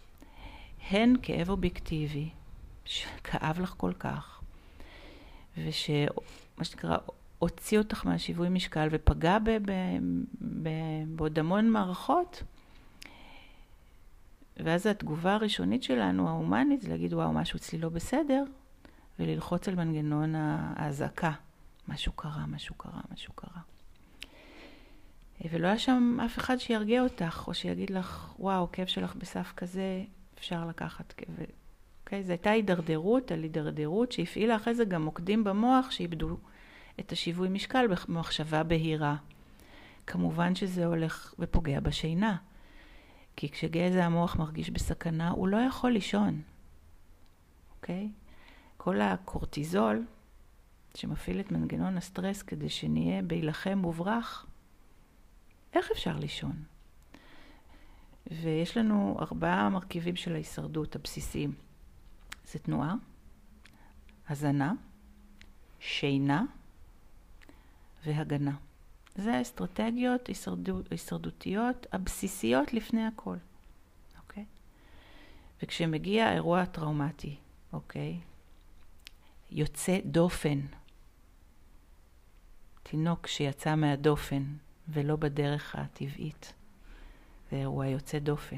הן 0.91 1.15
כאב 1.23 1.51
אובייקטיבי, 1.51 2.29
שכאב 2.85 3.61
לך 3.61 3.75
כל 3.77 3.93
כך, 3.99 4.41
ושמה 5.59 6.65
שנקרא, 6.65 6.97
הוציא 7.39 7.79
אותך 7.79 8.07
מהשיווי 8.07 8.49
משקל 8.49 8.89
ופגע 8.91 9.39
בעוד 11.07 11.39
המון 11.39 11.71
מערכות. 11.71 12.43
ואז 14.57 14.87
התגובה 14.87 15.35
הראשונית 15.35 15.83
שלנו, 15.83 16.29
ההומנית, 16.29 16.83
זה 16.83 16.89
להגיד, 16.89 17.15
וואו, 17.15 17.33
משהו 17.33 17.57
אצלי 17.57 17.79
לא 17.79 17.89
בסדר, 17.89 18.45
וללחוץ 19.19 19.69
על 19.69 19.75
מנגנון 19.75 20.35
האזעקה. 20.35 21.33
משהו 21.89 22.13
קרה, 22.13 22.47
משהו 22.47 22.75
קרה, 22.75 23.01
משהו 23.13 23.33
קרה. 23.33 23.61
ולא 25.51 25.67
היה 25.67 25.79
שם 25.79 26.17
אף 26.25 26.39
אחד 26.39 26.57
שירגיע 26.57 27.03
אותך, 27.03 27.45
או 27.47 27.55
שיגיד 27.55 27.91
לך, 27.91 28.35
וואו, 28.39 28.73
כאב 28.73 28.87
שלך 28.87 29.15
בסף 29.15 29.53
כזה, 29.57 30.05
אפשר 30.39 30.67
לקחת 30.67 31.13
כאב. 31.13 31.37
אוקיי? 32.05 32.23
זו 32.23 32.33
הייתה 32.33 32.51
הידרדרות 32.51 33.33
על 33.33 33.43
הידרדרות 33.43 34.13
שהפעילה 34.13 34.57
אחרי 34.57 34.75
זה 34.75 34.85
גם 34.85 35.03
מוקדים 35.03 35.45
במוח 35.45 35.91
שאיבדו 35.91 36.37
את 37.01 37.13
השיווי 37.13 37.49
משקל 37.49 37.87
במחשבה 37.87 38.63
בהירה. 38.63 39.17
כמובן 40.07 40.55
שזה 40.55 40.87
הולך 40.87 41.35
ופוגע 41.39 41.81
בשינה. 41.81 42.37
כי 43.37 43.49
כשגזע 43.49 44.05
המוח 44.05 44.37
מרגיש 44.37 44.71
בסכנה, 44.71 45.31
הוא 45.31 45.49
לא 45.49 45.57
יכול 45.57 45.91
לישון, 45.91 46.43
אוקיי? 47.77 48.09
כל 48.77 49.01
הקורטיזול, 49.01 50.05
שמפעיל 50.95 51.41
את 51.41 51.53
מנגנון 51.53 51.97
הסטרס 51.97 52.43
כדי 52.43 52.69
שנהיה 52.69 53.23
בהילחם 53.23 53.85
וברח, 53.85 54.47
איך 55.75 55.91
אפשר 55.91 56.17
לישון? 56.17 56.65
ויש 58.31 58.77
לנו 58.77 59.17
ארבעה 59.21 59.69
מרכיבים 59.69 60.17
של 60.17 60.33
ההישרדות 60.35 60.97
הבסיסיים. 60.97 61.55
זה 62.45 62.59
תנועה, 62.59 62.95
הזנה, 64.29 64.73
שינה 65.81 66.45
והגנה. 68.07 68.57
זה 69.15 69.35
האסטרטגיות 69.35 70.29
הישרדותיות 70.91 71.87
הבסיסיות 71.93 72.73
לפני 72.73 73.07
הכל, 73.07 73.37
אוקיי? 74.19 74.45
וכשמגיע 75.63 76.27
האירוע 76.27 76.61
הטראומטי, 76.61 77.37
אוקיי? 77.73 78.21
יוצא 79.51 79.99
דופן. 80.05 80.61
תינוק 82.83 83.27
שיצא 83.27 83.75
מהדופן 83.75 84.45
ולא 84.91 85.17
בדרך 85.17 85.75
הטבעית. 85.77 86.55
זה 87.51 87.57
אירוע 87.57 87.87
יוצא 87.87 88.19
דופן. 88.19 88.57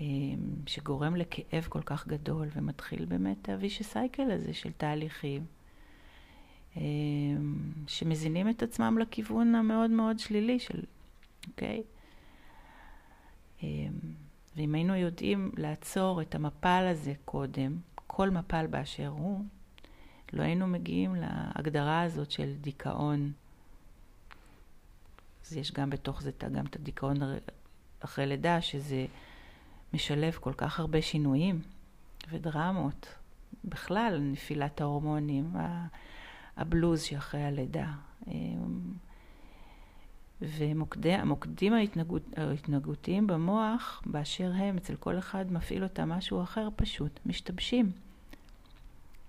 אמ, 0.00 0.36
שגורם 0.66 1.16
לכאב 1.16 1.66
כל 1.68 1.82
כך 1.82 2.08
גדול 2.08 2.48
ומתחיל 2.54 3.04
באמת 3.04 3.48
הוויש 3.48 3.82
סייקל 3.82 4.30
הזה 4.30 4.54
של 4.54 4.72
תהליכים 4.72 5.46
אמ, 6.76 7.72
שמזינים 7.86 8.48
את 8.48 8.62
עצמם 8.62 8.98
לכיוון 8.98 9.54
המאוד 9.54 9.90
מאוד 9.90 10.18
שלילי 10.18 10.58
של, 10.58 10.82
אוקיי? 11.48 11.82
אמ, 13.62 13.92
ואם 14.56 14.74
היינו 14.74 14.94
יודעים 14.94 15.52
לעצור 15.56 16.22
את 16.22 16.34
המפל 16.34 16.86
הזה 16.90 17.12
קודם, 17.24 17.76
כל 17.94 18.30
מפל 18.30 18.66
באשר 18.66 19.08
הוא, 19.08 19.44
לא 20.32 20.42
היינו 20.42 20.66
מגיעים 20.66 21.14
להגדרה 21.14 22.02
הזאת 22.02 22.30
של 22.30 22.54
דיכאון. 22.60 23.32
אז 25.46 25.56
יש 25.56 25.72
גם 25.72 25.90
בתוך 25.90 26.22
זה 26.22 26.30
גם 26.52 26.66
את 26.66 26.76
הדיכאון 26.76 27.16
אחרי 28.00 28.26
לידה, 28.26 28.60
שזה 28.60 29.06
משלב 29.94 30.32
כל 30.40 30.52
כך 30.56 30.80
הרבה 30.80 31.02
שינויים 31.02 31.62
ודרמות. 32.30 33.14
בכלל, 33.64 34.18
נפילת 34.20 34.80
ההורמונים, 34.80 35.52
הבלוז 36.56 37.02
שאחרי 37.02 37.42
הלידה. 37.42 37.92
אמ, 38.26 38.92
והמוקדים 40.40 41.72
ההתנהגות, 41.72 42.22
ההתנהגותיים 42.36 43.26
במוח, 43.26 44.02
באשר 44.06 44.52
הם, 44.54 44.76
אצל 44.76 44.96
כל 44.96 45.18
אחד 45.18 45.52
מפעיל 45.52 45.82
אותם 45.82 46.08
משהו 46.08 46.42
אחר 46.42 46.68
פשוט, 46.76 47.20
משתבשים. 47.26 47.92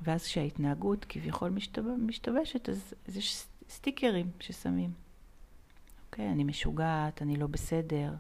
ואז 0.02 0.26
כשההתנהגות 0.26 1.06
כביכול 1.10 1.50
משתב... 1.50 1.82
משתבשת, 1.82 2.70
אז, 2.70 2.94
אז 3.08 3.18
יש 3.18 3.46
סטיקרים 3.70 4.30
ששמים. 4.40 5.05
אוקיי, 6.16 6.32
אני 6.32 6.44
משוגעת, 6.44 7.22
אני 7.22 7.36
לא 7.36 7.48
בסדר, 7.48 8.14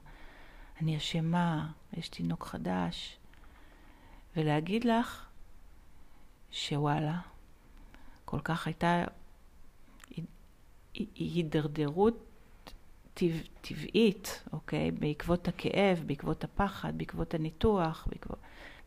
אני 0.82 0.98
אשמה, 0.98 1.72
יש 1.94 2.10
תינוק 2.10 2.46
חדש. 2.46 3.18
ולהגיד 4.36 4.84
לך 4.86 5.26
שוואלה, 6.52 7.20
כל 8.26 8.40
כך 8.40 8.68
הייתה 8.68 9.04
הידרדרות 11.16 12.24
טבע, 13.14 13.38
טבעית, 13.62 14.44
אוקיי? 14.54 14.92
בעקבות 14.92 15.48
הכאב, 15.48 16.04
בעקבות 16.06 16.44
הפחד, 16.44 16.98
בעקבות 16.98 17.34
הניתוח, 17.34 18.08
בעקבות... 18.12 18.40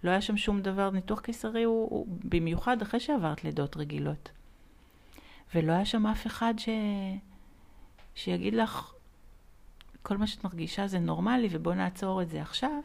לא 0.05 0.11
היה 0.11 0.23
שם 0.23 0.37
שום 0.37 0.63
דבר, 0.63 0.91
ניתוח 0.91 1.21
קיסרי 1.21 1.63
הוא, 1.63 1.91
הוא 1.91 2.07
במיוחד 2.25 2.83
אחרי 2.83 3.01
שעברת 3.01 3.45
לידות 3.45 3.77
רגילות. 3.77 4.31
ולא 5.55 5.73
היה 5.73 5.85
שם 5.85 6.07
אף 6.07 6.27
אחד 6.27 6.55
ש... 6.59 6.69
שיגיד 8.15 8.55
לך, 8.55 8.93
כל 10.09 10.17
מה 10.17 10.27
שאת 10.27 10.45
מרגישה 10.45 10.87
זה 10.87 10.99
נורמלי 10.99 11.49
ובוא 11.51 11.75
נעצור 11.75 12.23
את 12.23 12.31
זה 12.31 12.43
עכשיו, 12.43 12.81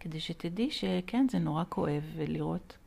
כדי 0.00 0.20
שתדעי 0.20 0.70
שכן, 0.70 1.26
זה 1.30 1.38
נורא 1.38 1.64
כואב, 1.68 2.02
ולראות 2.16 2.78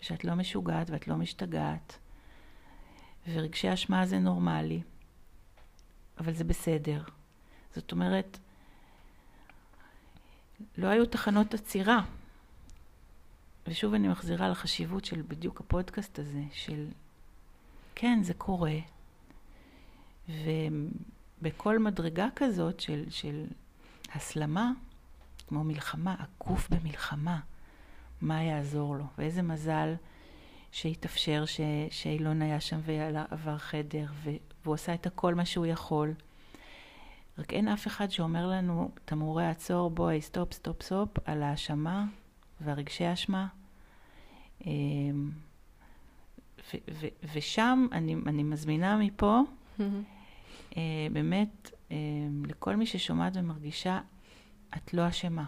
שאת 0.00 0.24
לא 0.24 0.34
משוגעת 0.34 0.90
ואת 0.90 1.08
לא 1.08 1.16
משתגעת, 1.16 1.98
ורגשי 3.28 3.72
אשמה 3.72 4.06
זה 4.06 4.18
נורמלי, 4.18 4.82
אבל 6.18 6.32
זה 6.32 6.44
בסדר. 6.44 7.02
זאת 7.74 7.92
אומרת, 7.92 8.38
לא 10.78 10.86
היו 10.86 11.06
תחנות 11.06 11.54
עצירה. 11.54 12.04
ושוב 13.66 13.94
אני 13.94 14.08
מחזירה 14.08 14.48
לחשיבות 14.48 15.04
של 15.04 15.22
בדיוק 15.28 15.60
הפודקאסט 15.60 16.18
הזה, 16.18 16.42
של 16.52 16.86
כן, 17.94 18.22
זה 18.22 18.34
קורה, 18.34 18.78
ובכל 21.42 21.78
מדרגה 21.78 22.28
כזאת 22.36 22.80
של, 22.80 23.04
של 23.10 23.44
הסלמה, 24.14 24.72
כמו 25.48 25.64
מלחמה, 25.64 26.14
הגוף 26.18 26.68
במלחמה, 26.70 27.40
מה 28.20 28.42
יעזור 28.42 28.96
לו? 28.96 29.04
ואיזה 29.18 29.42
מזל 29.42 29.94
שהתאפשר 30.72 31.44
ש, 31.46 31.60
שאילון 31.90 32.42
היה 32.42 32.60
שם 32.60 32.80
ועבר 32.84 33.58
חדר, 33.58 34.06
והוא 34.64 34.74
עשה 34.74 34.94
את 34.94 35.06
הכל 35.06 35.34
מה 35.34 35.44
שהוא 35.44 35.66
יכול. 35.66 36.14
רק 37.38 37.52
אין 37.52 37.68
אף 37.68 37.86
אחד 37.86 38.10
שאומר 38.10 38.46
לנו, 38.46 38.90
תמרורי 39.04 39.46
עצור, 39.46 39.90
בואי, 39.90 40.22
stop, 40.22 40.52
stop, 40.52 40.82
stop, 40.82 41.08
על 41.24 41.42
האשמה 41.42 42.04
והרגשי 42.60 43.12
אשמה. 43.12 43.46
אמ, 44.66 45.30
ושם 47.34 47.86
אני, 47.92 48.16
אני 48.26 48.42
מזמינה 48.42 48.96
מפה, 48.96 49.40
אה, 49.80 49.86
באמת, 51.12 51.70
אמ, 51.90 52.44
לכל 52.46 52.76
מי 52.76 52.86
ששומעת 52.86 53.32
ומרגישה, 53.36 54.00
את 54.76 54.94
לא 54.94 55.08
אשמה. 55.08 55.44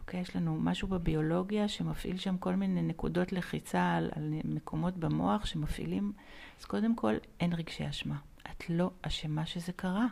אוקיי? 0.00 0.20
יש 0.20 0.36
לנו 0.36 0.56
משהו 0.60 0.88
בביולוגיה 0.88 1.68
שמפעיל 1.68 2.18
שם 2.18 2.38
כל 2.38 2.54
מיני 2.54 2.82
נקודות 2.82 3.32
לחיצה 3.32 3.94
על, 3.94 4.10
על 4.16 4.34
מקומות 4.44 4.96
במוח 4.96 5.46
שמפעילים. 5.46 6.12
אז 6.60 6.64
קודם 6.64 6.96
כל, 6.96 7.14
אין 7.40 7.52
רגשי 7.52 7.88
אשמה. 7.88 8.16
את 8.50 8.70
לא 8.70 8.90
אשמה 9.02 9.46
שזה 9.46 9.72
קרה. 9.72 10.06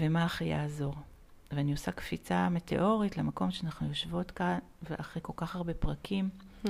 ומה 0.00 0.24
הכי 0.24 0.44
יעזור? 0.44 0.94
ואני 1.52 1.72
עושה 1.72 1.92
קפיצה 1.92 2.48
מטאורית 2.48 3.16
למקום 3.16 3.50
שאנחנו 3.50 3.88
יושבות 3.88 4.30
כאן, 4.30 4.58
ואחרי 4.82 5.22
כל 5.24 5.32
כך 5.36 5.56
הרבה 5.56 5.74
פרקים, 5.74 6.28
mm-hmm. 6.64 6.68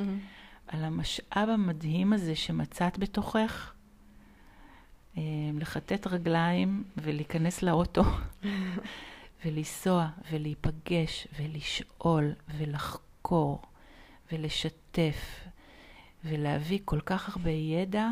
על 0.69 0.85
המשאב 0.85 1.49
המדהים 1.49 2.13
הזה 2.13 2.37
שמצאת 2.37 2.99
בתוכך, 2.99 3.73
אה, 5.17 5.23
לכתת 5.55 6.07
רגליים 6.07 6.85
ולהיכנס 6.97 7.63
לאוטו 7.63 8.03
ולנסוע 9.45 10.09
ולהיפגש 10.33 11.29
ולשאול 11.37 12.33
ולחקור 12.59 13.63
ולשתף 14.33 15.41
ולהביא 16.25 16.79
כל 16.85 17.01
כך 17.01 17.37
הרבה 17.37 17.51
ידע 17.51 18.09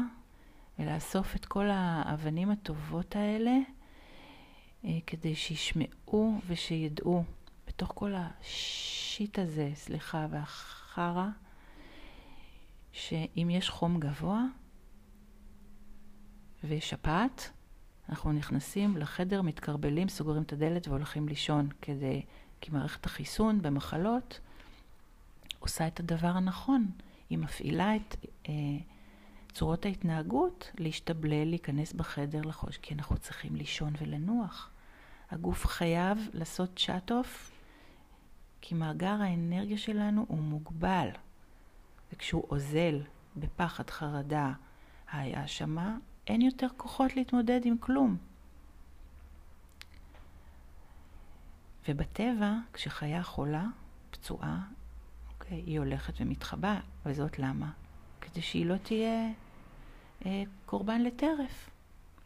ולאסוף 0.78 1.36
את 1.36 1.44
כל 1.44 1.66
האבנים 1.70 2.50
הטובות 2.50 3.16
האלה 3.16 3.56
אה, 4.84 4.98
כדי 5.06 5.34
שישמעו 5.34 6.40
ושידעו 6.46 7.24
בתוך 7.68 7.92
כל 7.94 8.12
השיט 8.16 9.38
הזה, 9.38 9.70
סליחה, 9.74 10.26
והחרא, 10.30 11.26
שאם 12.96 13.48
יש 13.50 13.70
חום 13.70 14.00
גבוה 14.00 14.44
ושפעת, 16.64 17.50
אנחנו 18.08 18.32
נכנסים 18.32 18.96
לחדר, 18.96 19.42
מתקרבלים, 19.42 20.08
סוגרים 20.08 20.42
את 20.42 20.52
הדלת 20.52 20.88
והולכים 20.88 21.28
לישון, 21.28 21.68
כדי, 21.82 22.22
כי 22.60 22.70
מערכת 22.70 23.06
החיסון 23.06 23.62
במחלות 23.62 24.40
עושה 25.58 25.86
את 25.86 26.00
הדבר 26.00 26.28
הנכון. 26.28 26.90
היא 27.30 27.38
מפעילה 27.38 27.96
את 27.96 28.16
אה, 28.48 28.52
צורות 29.52 29.84
ההתנהגות 29.86 30.70
להשתבלל, 30.78 31.44
להיכנס 31.48 31.92
בחדר 31.92 32.40
לחוש, 32.42 32.78
כי 32.78 32.94
אנחנו 32.94 33.18
צריכים 33.18 33.56
לישון 33.56 33.92
ולנוח. 34.00 34.70
הגוף 35.30 35.66
חייב 35.66 36.28
לעשות 36.32 36.78
שאט 36.78 37.12
אוף, 37.12 37.52
כי 38.60 38.74
מאגר 38.74 39.16
האנרגיה 39.20 39.78
שלנו 39.78 40.24
הוא 40.28 40.38
מוגבל. 40.38 41.08
וכשהוא 42.12 42.46
אוזל 42.50 43.00
בפחד, 43.36 43.90
חרדה, 43.90 44.52
האשמה, 45.10 45.96
אין 46.26 46.42
יותר 46.42 46.66
כוחות 46.76 47.16
להתמודד 47.16 47.60
עם 47.64 47.78
כלום. 47.78 48.16
ובטבע, 51.88 52.54
כשחיה 52.72 53.22
חולה, 53.22 53.64
פצועה, 54.10 54.60
אוקיי, 55.32 55.62
היא 55.66 55.78
הולכת 55.78 56.14
ומתחבאה, 56.20 56.80
וזאת 57.06 57.38
למה? 57.38 57.70
כדי 58.20 58.42
שהיא 58.42 58.66
לא 58.66 58.76
תהיה 58.76 59.28
אה, 60.26 60.42
קורבן 60.66 61.02
לטרף. 61.02 61.70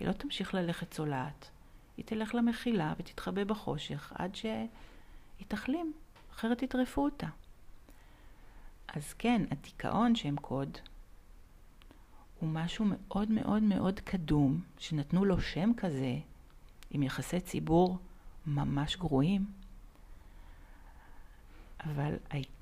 היא 0.00 0.08
לא 0.08 0.12
תמשיך 0.12 0.54
ללכת 0.54 0.90
צולעת. 0.90 1.50
היא 1.96 2.04
תלך 2.04 2.34
למחילה 2.34 2.94
ותתחבא 2.98 3.44
בחושך 3.44 4.12
עד 4.14 4.34
שהיא 4.34 4.68
תחלים, 5.48 5.92
אחרת 6.32 6.62
יטרפו 6.62 7.04
אותה. 7.04 7.26
אז 8.94 9.12
כן, 9.12 9.42
הדיכאון 9.50 10.14
שהם 10.14 10.36
קוד 10.36 10.78
הוא 12.40 12.48
משהו 12.48 12.84
מאוד 12.88 13.30
מאוד 13.30 13.62
מאוד 13.62 14.00
קדום, 14.00 14.60
שנתנו 14.78 15.24
לו 15.24 15.40
שם 15.40 15.70
כזה, 15.76 16.18
עם 16.90 17.02
יחסי 17.02 17.40
ציבור 17.40 17.98
ממש 18.46 18.96
גרועים, 18.96 19.44
אבל 21.84 22.14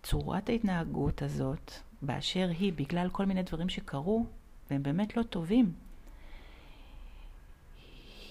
צורת 0.03 0.49
ההתנהגות 0.49 1.23
הזאת, 1.23 1.73
באשר 2.03 2.49
היא, 2.59 2.73
בגלל 2.73 3.11
כל 3.11 3.25
מיני 3.25 3.43
דברים 3.43 3.69
שקרו, 3.69 4.27
והם 4.71 4.83
באמת 4.83 5.17
לא 5.17 5.23
טובים, 5.23 5.73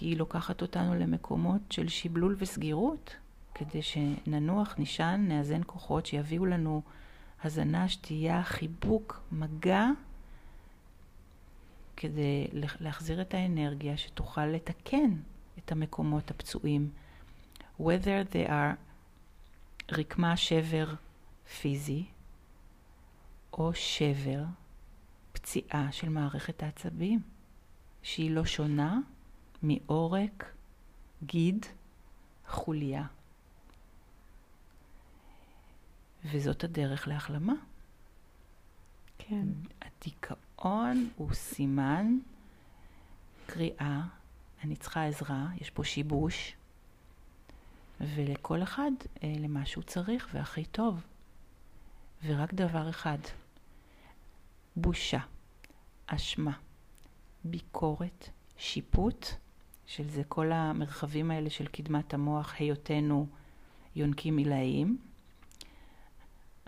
היא 0.01 0.17
לוקחת 0.17 0.61
אותנו 0.61 0.95
למקומות 0.95 1.61
של 1.69 1.87
שבלול 1.87 2.35
וסגירות, 2.39 3.15
כדי 3.53 3.81
שננוח, 3.81 4.75
נשען, 4.77 5.27
נאזן 5.27 5.61
כוחות, 5.65 6.05
שיביאו 6.05 6.45
לנו 6.45 6.81
הזנה, 7.43 7.89
שתייה, 7.89 8.43
חיבוק, 8.43 9.21
מגע, 9.31 9.85
כדי 11.95 12.47
להחזיר 12.53 13.21
את 13.21 13.33
האנרגיה 13.33 13.97
שתוכל 13.97 14.45
לתקן 14.45 15.11
את 15.57 15.71
המקומות 15.71 16.31
הפצועים. 16.31 16.89
whether 17.79 18.33
they 18.33 18.49
are 18.49 18.75
רקמה, 19.91 20.37
שבר 20.37 20.93
פיזי, 21.61 22.05
או 23.53 23.73
שבר, 23.73 24.43
פציעה 25.33 25.91
של 25.91 26.09
מערכת 26.09 26.63
העצבים, 26.63 27.21
שהיא 28.01 28.31
לא 28.31 28.45
שונה 28.45 28.99
מעורק, 29.61 30.51
גיד, 31.23 31.65
חוליה. 32.47 33.05
וזאת 36.25 36.63
הדרך 36.63 37.07
להחלמה. 37.07 37.53
כן. 39.17 39.47
הדיכאון 39.81 41.09
הוא 41.15 41.33
סימן 41.33 42.17
קריאה, 43.45 44.01
אני 44.63 44.75
צריכה 44.75 45.05
עזרה, 45.05 45.47
יש 45.61 45.69
פה 45.69 45.83
שיבוש, 45.83 46.55
ולכל 48.01 48.63
אחד 48.63 48.91
אה, 49.23 49.33
למה 49.39 49.65
שהוא 49.65 49.83
צריך 49.83 50.29
והכי 50.33 50.65
טוב. 50.65 51.01
ורק 52.23 52.53
דבר 52.53 52.89
אחד, 52.89 53.17
בושה, 54.75 55.19
אשמה, 56.07 56.51
ביקורת, 57.43 58.29
שיפוט, 58.57 59.27
של 59.85 60.09
זה 60.09 60.23
כל 60.23 60.51
המרחבים 60.51 61.31
האלה 61.31 61.49
של 61.49 61.67
קדמת 61.67 62.13
המוח, 62.13 62.55
היותנו 62.59 63.27
יונקים 63.95 64.37
עילאיים, 64.37 64.97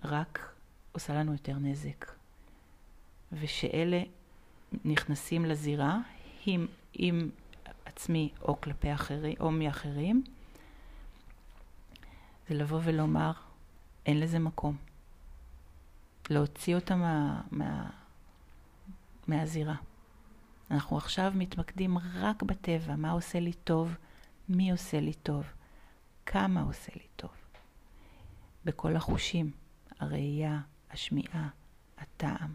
רק 0.03 0.53
עושה 0.91 1.13
לנו 1.13 1.31
יותר 1.31 1.57
נזק. 1.57 2.11
ושאלה 3.31 4.03
נכנסים 4.85 5.45
לזירה 5.45 5.99
עם, 6.45 6.67
עם 6.93 7.29
עצמי 7.85 8.29
או 8.41 8.61
כלפי 8.61 8.93
אחרים, 8.93 9.35
או 9.39 9.51
מאחרים, 9.51 10.23
זה 12.49 12.55
לבוא 12.55 12.79
ולומר, 12.83 13.31
אין 14.05 14.19
לזה 14.19 14.39
מקום. 14.39 14.77
להוציא 16.29 16.75
אותה 16.75 16.95
מה, 16.95 17.41
מה, 17.51 17.89
מהזירה. 19.27 19.75
אנחנו 20.71 20.97
עכשיו 20.97 21.31
מתמקדים 21.35 21.97
רק 21.97 22.43
בטבע, 22.43 22.95
מה 22.95 23.11
עושה 23.11 23.39
לי 23.39 23.53
טוב, 23.53 23.95
מי 24.49 24.71
עושה 24.71 24.99
לי 24.99 25.13
טוב, 25.13 25.45
כמה 26.25 26.61
עושה 26.61 26.91
לי 26.95 27.07
טוב. 27.15 27.31
בכל 28.65 28.95
החושים, 28.95 29.51
הראייה, 29.99 30.59
השמיעה, 30.91 31.49
הטעם, 31.97 32.53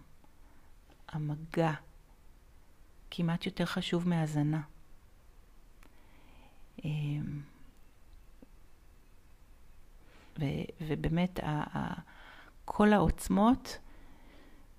המגע, 1.08 1.72
כמעט 3.10 3.46
יותר 3.46 3.64
חשוב 3.64 4.08
מהזנה. 4.08 4.62
אמ, 6.84 7.40
ו- 10.40 10.44
ובאמת, 10.80 11.38
ה- 11.38 11.78
ה- 11.78 12.00
כל 12.64 12.92
העוצמות 12.92 13.78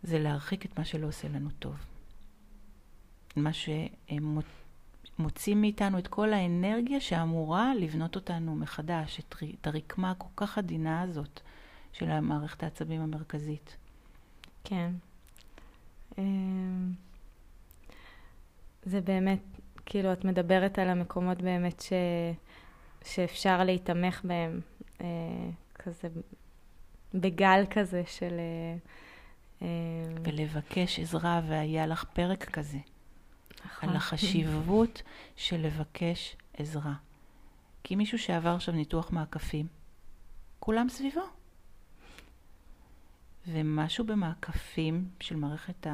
זה 0.03 0.19
להרחיק 0.19 0.65
את 0.65 0.79
מה 0.79 0.85
שלא 0.85 1.07
עושה 1.07 1.27
לנו 1.27 1.49
טוב. 1.59 1.75
מה 3.35 3.49
שמוציא 3.53 5.55
מאיתנו 5.55 5.99
את 5.99 6.07
כל 6.07 6.33
האנרגיה 6.33 6.99
שאמורה 6.99 7.75
לבנות 7.75 8.15
אותנו 8.15 8.55
מחדש, 8.55 9.19
את, 9.19 9.35
את 9.61 9.67
הרקמה 9.67 10.11
הכל 10.11 10.27
כך 10.35 10.57
עדינה 10.57 11.01
הזאת 11.01 11.39
של 11.97 12.11
המערכת 12.11 12.63
העצבים 12.63 13.01
המרכזית. 13.01 13.77
כן. 14.63 14.91
אמ, 16.17 16.93
זה 18.83 19.01
באמת, 19.01 19.39
כאילו, 19.85 20.13
את 20.13 20.25
מדברת 20.25 20.79
על 20.79 20.89
המקומות 20.89 21.41
באמת 21.41 21.81
ש... 21.81 21.93
שאפשר 23.05 23.63
להתמך 23.63 24.21
בהם, 24.23 24.61
אה, 25.01 25.07
כזה, 25.75 26.07
בגל 27.13 27.63
כזה 27.69 28.03
של... 28.07 28.33
אה, 28.39 28.77
אה, 29.61 29.67
ולבקש 30.23 30.99
עזרה, 30.99 31.41
והיה 31.47 31.87
לך 31.87 32.03
פרק 32.03 32.43
כזה. 32.43 32.79
נכון. 33.65 33.89
על 33.89 33.95
החשיבות 33.95 35.01
של 35.35 35.57
לבקש 35.57 36.35
עזרה. 36.53 36.93
כי 37.83 37.95
מישהו 37.95 38.19
שעבר 38.19 38.55
עכשיו 38.55 38.73
ניתוח 38.73 39.11
מעקפים, 39.11 39.67
כולם 40.59 40.89
סביבו. 40.89 41.21
ומשהו 43.47 44.05
במעקפים 44.05 45.09
של 45.19 45.35
מערכת 45.35 45.87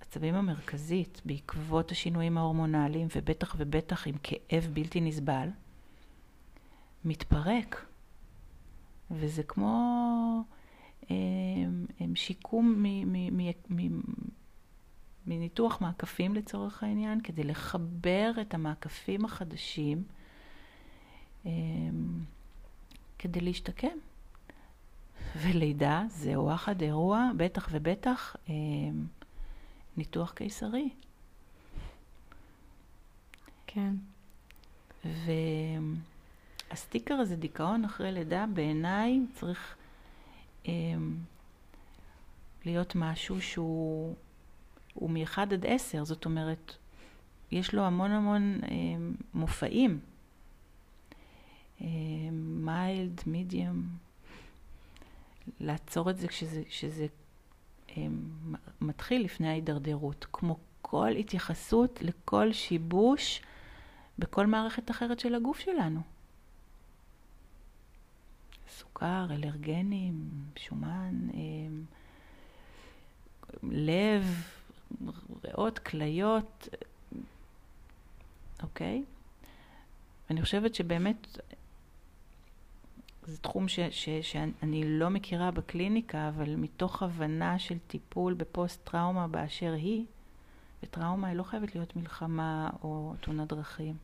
העצבים 0.00 0.34
המרכזית, 0.34 1.22
בעקבות 1.24 1.90
השינויים 1.90 2.38
ההורמונליים, 2.38 3.08
ובטח 3.16 3.54
ובטח 3.58 4.06
עם 4.06 4.14
כאב 4.22 4.68
בלתי 4.72 5.00
נסבל, 5.00 5.48
מתפרק. 7.04 7.86
וזה 9.10 9.42
כמו 9.42 10.44
הם, 11.02 11.08
אה, 11.10 12.04
הם 12.04 12.16
שיקום 12.16 12.82
מ, 12.82 13.12
מ, 13.12 13.36
מ, 13.36 13.50
מ, 13.70 14.00
מניתוח 15.26 15.80
מעקפים 15.80 16.34
לצורך 16.34 16.82
העניין, 16.82 17.20
כדי 17.20 17.44
לחבר 17.44 18.32
את 18.40 18.54
המעקפים 18.54 19.24
החדשים 19.24 20.02
הם, 21.44 22.24
כדי 23.18 23.40
להשתקם. 23.40 23.98
ולידה 25.42 26.02
זה 26.08 26.40
וואחד 26.40 26.82
אירוע, 26.82 27.30
בטח 27.36 27.68
ובטח 27.72 28.36
הם, 28.48 29.06
ניתוח 29.96 30.32
קיסרי. 30.32 30.88
כן. 33.66 33.94
והסטיקר 36.70 37.14
הזה, 37.14 37.36
דיכאון 37.36 37.84
אחרי 37.84 38.12
לידה, 38.12 38.44
בעיניי 38.54 39.20
צריך 39.34 39.76
הם, 40.64 41.18
להיות 42.64 42.94
משהו 42.94 43.42
שהוא 43.42 44.14
הוא 44.94 45.10
מ-1 45.10 45.40
עד 45.40 45.66
10, 45.66 46.04
זאת 46.04 46.24
אומרת, 46.24 46.74
יש 47.50 47.74
לו 47.74 47.82
המון 47.82 48.10
המון 48.10 48.60
אה, 48.64 48.68
מופעים 49.34 50.00
מיילד, 52.30 53.20
מידיום, 53.26 53.88
לעצור 55.60 56.10
את 56.10 56.18
זה 56.18 56.28
כשזה, 56.28 56.62
כשזה 56.68 57.06
מתחיל 58.80 59.24
לפני 59.24 59.48
ההידרדרות, 59.48 60.26
כמו 60.32 60.58
כל 60.82 61.10
התייחסות 61.10 62.02
לכל 62.02 62.52
שיבוש 62.52 63.42
בכל 64.18 64.46
מערכת 64.46 64.90
אחרת 64.90 65.20
של 65.20 65.34
הגוף 65.34 65.58
שלנו. 65.58 66.00
סוכר, 68.68 69.26
אלרגנים, 69.30 70.30
שומן, 70.56 71.28
לב, 73.62 74.24
ריאות, 75.44 75.78
כליות, 75.78 76.68
אוקיי? 78.62 79.04
אני 80.30 80.42
חושבת 80.42 80.74
שבאמת 80.74 81.38
זה 83.28 83.38
תחום 83.38 83.68
ש, 83.68 83.80
ש, 83.90 84.08
שאני 84.22 84.82
לא 84.84 85.08
מכירה 85.10 85.50
בקליניקה, 85.50 86.28
אבל 86.28 86.56
מתוך 86.56 87.02
הבנה 87.02 87.58
של 87.58 87.78
טיפול 87.86 88.34
בפוסט-טראומה 88.34 89.28
באשר 89.28 89.72
היא, 89.72 90.04
וטראומה 90.82 91.28
היא 91.28 91.36
לא 91.36 91.42
חייבת 91.42 91.74
להיות 91.74 91.96
מלחמה 91.96 92.70
או 92.82 93.14
תאונת 93.20 93.48
דרכים. 93.48 93.96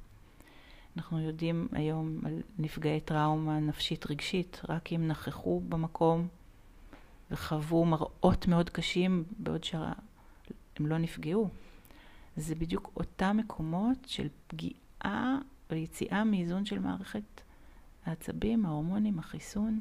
אנחנו 0.96 1.20
יודעים 1.20 1.68
היום 1.72 2.20
על 2.26 2.42
נפגעי 2.58 3.00
טראומה 3.00 3.60
נפשית 3.60 4.10
רגשית, 4.10 4.60
רק 4.68 4.92
אם 4.92 5.08
נכחו 5.08 5.60
במקום 5.68 6.28
וחוו 7.30 7.84
מראות 7.84 8.46
מאוד 8.46 8.70
קשים 8.70 9.24
בעוד 9.38 9.64
שהם 9.64 9.92
לא 10.80 10.98
נפגעו. 10.98 11.48
זה 12.36 12.54
בדיוק 12.54 12.90
אותם 12.96 13.36
מקומות 13.36 13.98
של 14.06 14.28
פגיעה 14.46 15.38
ויציאה 15.70 16.24
מאיזון 16.24 16.64
של 16.64 16.78
מערכת 16.78 17.43
העצבים, 18.06 18.66
ההורמונים, 18.66 19.18
החיסון, 19.18 19.80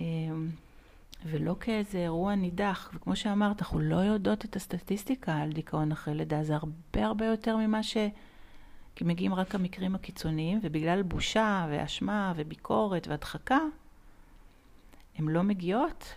אמ, 0.00 0.48
ולא 1.24 1.56
כאיזה 1.60 1.98
אירוע 1.98 2.34
נידח. 2.34 2.90
וכמו 2.94 3.16
שאמרת, 3.16 3.62
אנחנו 3.62 3.80
לא 3.80 3.96
יודעות 3.96 4.44
את 4.44 4.56
הסטטיסטיקה 4.56 5.36
על 5.36 5.52
דיכאון 5.52 5.92
אחרי 5.92 6.14
לידה, 6.14 6.44
זה 6.44 6.54
הרבה 6.54 7.06
הרבה 7.06 7.26
יותר 7.26 7.56
ממה 7.56 7.82
ש... 7.82 7.96
כי 8.96 9.04
מגיעים 9.04 9.34
רק 9.34 9.54
המקרים 9.54 9.94
הקיצוניים, 9.94 10.60
ובגלל 10.62 11.02
בושה 11.02 11.66
ואשמה 11.70 12.32
וביקורת 12.36 13.08
והדחקה, 13.08 13.58
הן 15.18 15.28
לא 15.28 15.42
מגיעות 15.42 16.14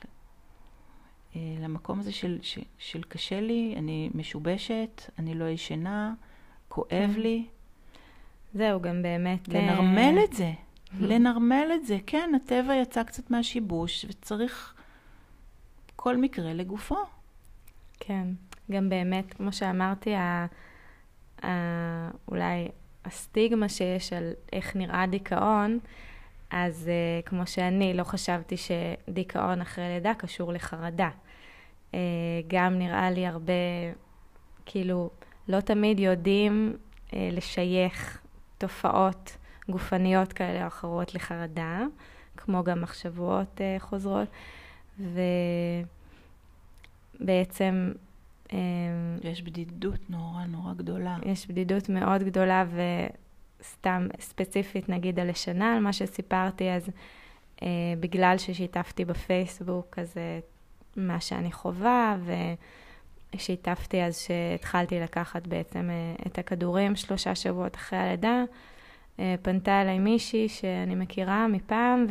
אה, 1.36 1.42
למקום 1.60 2.00
הזה 2.00 2.12
של, 2.12 2.40
של, 2.42 2.62
של 2.78 3.04
קשה 3.04 3.42
לי, 3.42 3.74
אני 3.78 4.10
משובשת, 4.14 5.12
אני 5.20 5.34
לא 5.34 5.46
ישנה, 5.46 6.14
כואב 6.70 6.90
כן. 7.14 7.20
לי. 7.20 7.46
זהו, 8.54 8.82
גם 8.82 9.02
באמת... 9.02 9.48
לנרמל 9.48 10.18
אה... 10.18 10.24
את 10.24 10.34
זה. 10.34 10.52
לנרמל 11.00 11.72
את 11.76 11.86
זה. 11.86 11.98
כן, 12.08 12.32
הטבע 12.36 12.76
יצא 12.76 13.04
קצת 13.04 13.32
מהשיבוש, 13.32 14.06
וצריך 14.10 14.74
כל 15.96 16.18
מקרה 16.18 16.54
לגופו. 16.54 16.98
כן, 18.00 18.28
גם 18.72 18.90
באמת, 18.90 19.34
כמו 19.34 19.54
שאמרתי, 19.54 20.16
ה... 20.16 20.46
ה... 21.44 21.50
אולי 22.28 22.68
הסטיגמה 23.06 23.70
שיש 23.70 24.14
על 24.14 24.34
איך 24.54 24.76
נראה 24.76 25.06
דיכאון, 25.08 25.80
אז 26.50 26.90
uh, 26.90 27.28
כמו 27.28 27.48
שאני 27.48 27.94
לא 27.94 28.04
חשבתי 28.04 28.56
שדיכאון 28.58 29.62
אחרי 29.62 29.90
לידה 29.90 30.14
קשור 30.14 30.54
לחרדה. 30.54 31.10
Uh, 31.92 31.96
גם 32.48 32.80
נראה 32.80 33.12
לי 33.12 33.26
הרבה, 33.26 33.54
כאילו, 34.66 35.10
לא 35.48 35.60
תמיד 35.60 36.00
יודעים 36.00 36.78
uh, 37.08 37.14
לשייך 37.32 38.22
תופעות 38.58 39.38
גופניות 39.70 40.34
כאלה 40.34 40.62
או 40.62 40.68
אחרות 40.68 41.16
לחרדה, 41.16 41.82
כמו 42.38 42.64
גם 42.64 42.82
מחשבות 42.82 43.58
uh, 43.58 43.62
חוזרות, 43.80 44.28
ובעצם... 47.20 47.92
Um, 48.48 48.52
יש 49.24 49.42
בדידות 49.42 50.10
נורא 50.10 50.46
נורא 50.46 50.74
גדולה. 50.74 51.18
יש 51.26 51.48
בדידות 51.48 51.90
מאוד 51.90 52.24
גדולה, 52.24 52.66
וסתם 53.60 54.08
ספציפית 54.20 54.90
נגיד 54.90 55.20
על 55.20 55.30
השנה, 55.30 55.76
על 55.76 55.80
מה 55.80 55.94
שסיפרתי, 55.94 56.72
אז 56.72 56.90
uh, 57.58 57.62
בגלל 58.00 58.38
ששיתפתי 58.38 59.06
בפייסבוק, 59.06 60.00
אז 60.00 60.14
uh, 60.14 60.20
מה 60.96 61.22
שאני 61.22 61.52
חווה, 61.52 62.18
ושיתפתי 63.36 64.04
אז 64.04 64.18
שהתחלתי 64.18 65.00
לקחת 65.00 65.48
בעצם 65.48 65.90
uh, 65.90 66.28
את 66.28 66.38
הכדורים 66.38 66.96
שלושה 66.96 67.36
שבועות 67.36 67.76
אחרי 67.76 68.00
הלידה, 68.00 68.28
אה, 68.28 68.44
פנתה 69.42 69.82
אליי 69.82 70.00
מישהי 70.00 70.50
שאני 70.50 70.96
מכירה 70.96 71.48
מפעם, 71.48 72.06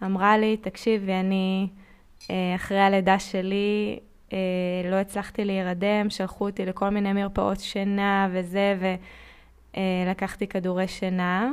ואמרה 0.00 0.38
לי, 0.38 0.56
תקשיבי, 0.56 1.12
אני 1.12 1.68
אה, 2.30 2.54
אחרי 2.54 2.80
הלידה 2.80 3.18
שלי 3.18 3.98
אה, 4.32 4.38
לא 4.90 4.96
הצלחתי 4.96 5.44
להירדם, 5.44 6.10
שלחו 6.10 6.46
אותי 6.46 6.66
לכל 6.66 6.88
מיני 6.88 7.12
מרפאות 7.12 7.60
שינה 7.60 8.28
וזה, 8.32 8.98
ולקחתי 9.76 10.46
כדורי 10.46 10.88
שינה. 10.88 11.52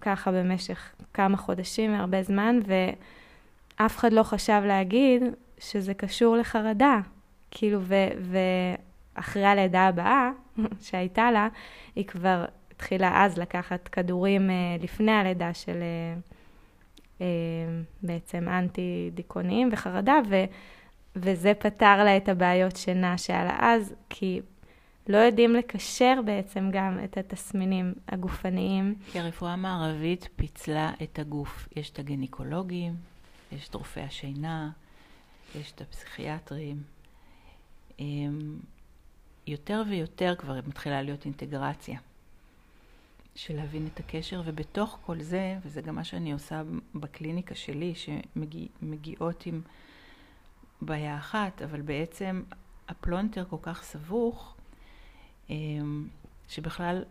ככה 0.00 0.32
במשך 0.32 0.92
כמה 1.14 1.36
חודשים, 1.36 1.94
הרבה 1.94 2.22
זמן, 2.22 2.58
ואף 2.66 3.96
אחד 3.96 4.12
לא 4.12 4.22
חשב 4.22 4.62
להגיד 4.66 5.22
שזה 5.58 5.94
קשור 5.94 6.36
לחרדה. 6.36 7.00
כאילו, 7.50 7.80
ואחרי 9.14 9.44
הלידה 9.44 9.86
הבאה, 9.86 10.30
שהייתה 10.86 11.30
לה, 11.30 11.48
היא 11.96 12.04
כבר 12.04 12.44
התחילה 12.70 13.24
אז 13.24 13.38
לקחת 13.38 13.88
כדורים 13.88 14.50
אה, 14.50 14.76
לפני 14.80 15.12
הלידה 15.12 15.54
של 15.54 15.76
אה, 15.82 16.14
אה, 17.20 17.26
בעצם 18.02 18.48
אנטי 18.48 19.10
דיכאוניים 19.14 19.68
וחרדה, 19.72 20.18
ו, 20.30 20.44
וזה 21.16 21.52
פתר 21.58 22.04
לה 22.04 22.16
את 22.16 22.28
הבעיות 22.28 22.76
שינה 22.76 23.18
שהיה 23.18 23.44
לה 23.44 23.56
אז, 23.60 23.94
כי 24.08 24.40
לא 25.08 25.16
יודעים 25.16 25.54
לקשר 25.54 26.20
בעצם 26.24 26.70
גם 26.72 26.98
את 27.04 27.16
התסמינים 27.16 27.94
הגופניים. 28.08 28.94
כי 29.12 29.20
הרפואה 29.20 29.52
המערבית 29.52 30.28
פיצלה 30.36 30.92
את 31.02 31.18
הגוף. 31.18 31.68
יש 31.76 31.90
את 31.90 31.98
הגניקולוגים, 31.98 32.94
יש 33.52 33.68
את 33.68 33.74
רופאי 33.74 34.02
השינה, 34.02 34.70
יש 35.54 35.72
את 35.72 35.80
הפסיכיאטרים. 35.80 36.82
יותר 39.48 39.82
ויותר 39.88 40.34
כבר 40.38 40.60
מתחילה 40.66 41.02
להיות 41.02 41.24
אינטגרציה 41.24 41.98
של 43.34 43.56
להבין 43.56 43.88
את 43.94 44.00
הקשר, 44.00 44.42
ובתוך 44.44 44.98
כל 45.06 45.20
זה, 45.20 45.58
וזה 45.62 45.80
גם 45.80 45.94
מה 45.94 46.04
שאני 46.04 46.32
עושה 46.32 46.62
בקליניקה 46.94 47.54
שלי, 47.54 47.94
שמגיעות 47.94 49.46
עם 49.46 49.60
בעיה 50.82 51.16
אחת, 51.16 51.62
אבל 51.62 51.80
בעצם 51.80 52.42
הפלונטר 52.88 53.44
כל 53.50 53.56
כך 53.62 53.82
סבוך, 53.82 54.56
אמ, 55.50 56.08
שבכלל 56.48 57.04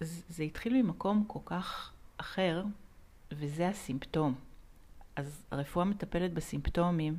זה 0.00 0.42
התחיל 0.42 0.82
ממקום 0.82 1.24
כל 1.26 1.38
כך 1.44 1.92
אחר, 2.16 2.64
וזה 3.32 3.68
הסימפטום. 3.68 4.34
אז 5.16 5.42
הרפואה 5.50 5.84
מטפלת 5.84 6.32
בסימפטומים, 6.32 7.18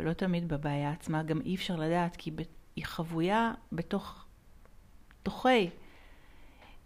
ולא 0.00 0.12
תמיד 0.12 0.48
בבעיה 0.48 0.90
עצמה. 0.90 1.22
גם 1.22 1.40
אי 1.40 1.54
אפשר 1.54 1.76
לדעת, 1.76 2.16
כי 2.16 2.30
היא 2.76 2.84
חבויה 2.84 3.52
בתוך, 3.72 4.24
תוכי. 5.22 5.70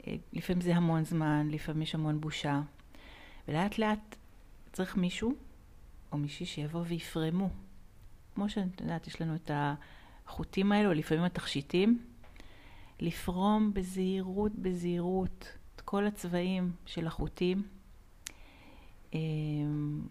אה, 0.06 0.16
לפעמים 0.32 0.60
זה 0.60 0.76
המון 0.76 1.04
זמן, 1.04 1.48
לפעמים 1.50 1.82
יש 1.82 1.94
המון 1.94 2.20
בושה. 2.20 2.60
ולאט 3.48 3.78
לאט 3.78 4.16
צריך 4.72 4.96
מישהו 4.96 5.34
או 6.12 6.18
מישהי 6.18 6.46
שיבוא 6.46 6.82
ויפרמו. 6.86 7.48
כמו 8.34 8.48
שאת 8.48 8.80
יודעת, 8.80 9.06
יש 9.06 9.20
לנו 9.20 9.34
את 9.34 9.50
החוטים 9.54 10.72
האלו, 10.72 10.92
לפעמים 10.92 11.24
התכשיטים. 11.24 12.04
לפרום 13.00 13.74
בזהירות, 13.74 14.52
בזהירות, 14.54 15.48
את 15.76 15.80
כל 15.80 16.06
הצבעים 16.06 16.72
של 16.86 17.06
החוטים, 17.06 17.62
אמ, 19.14 20.06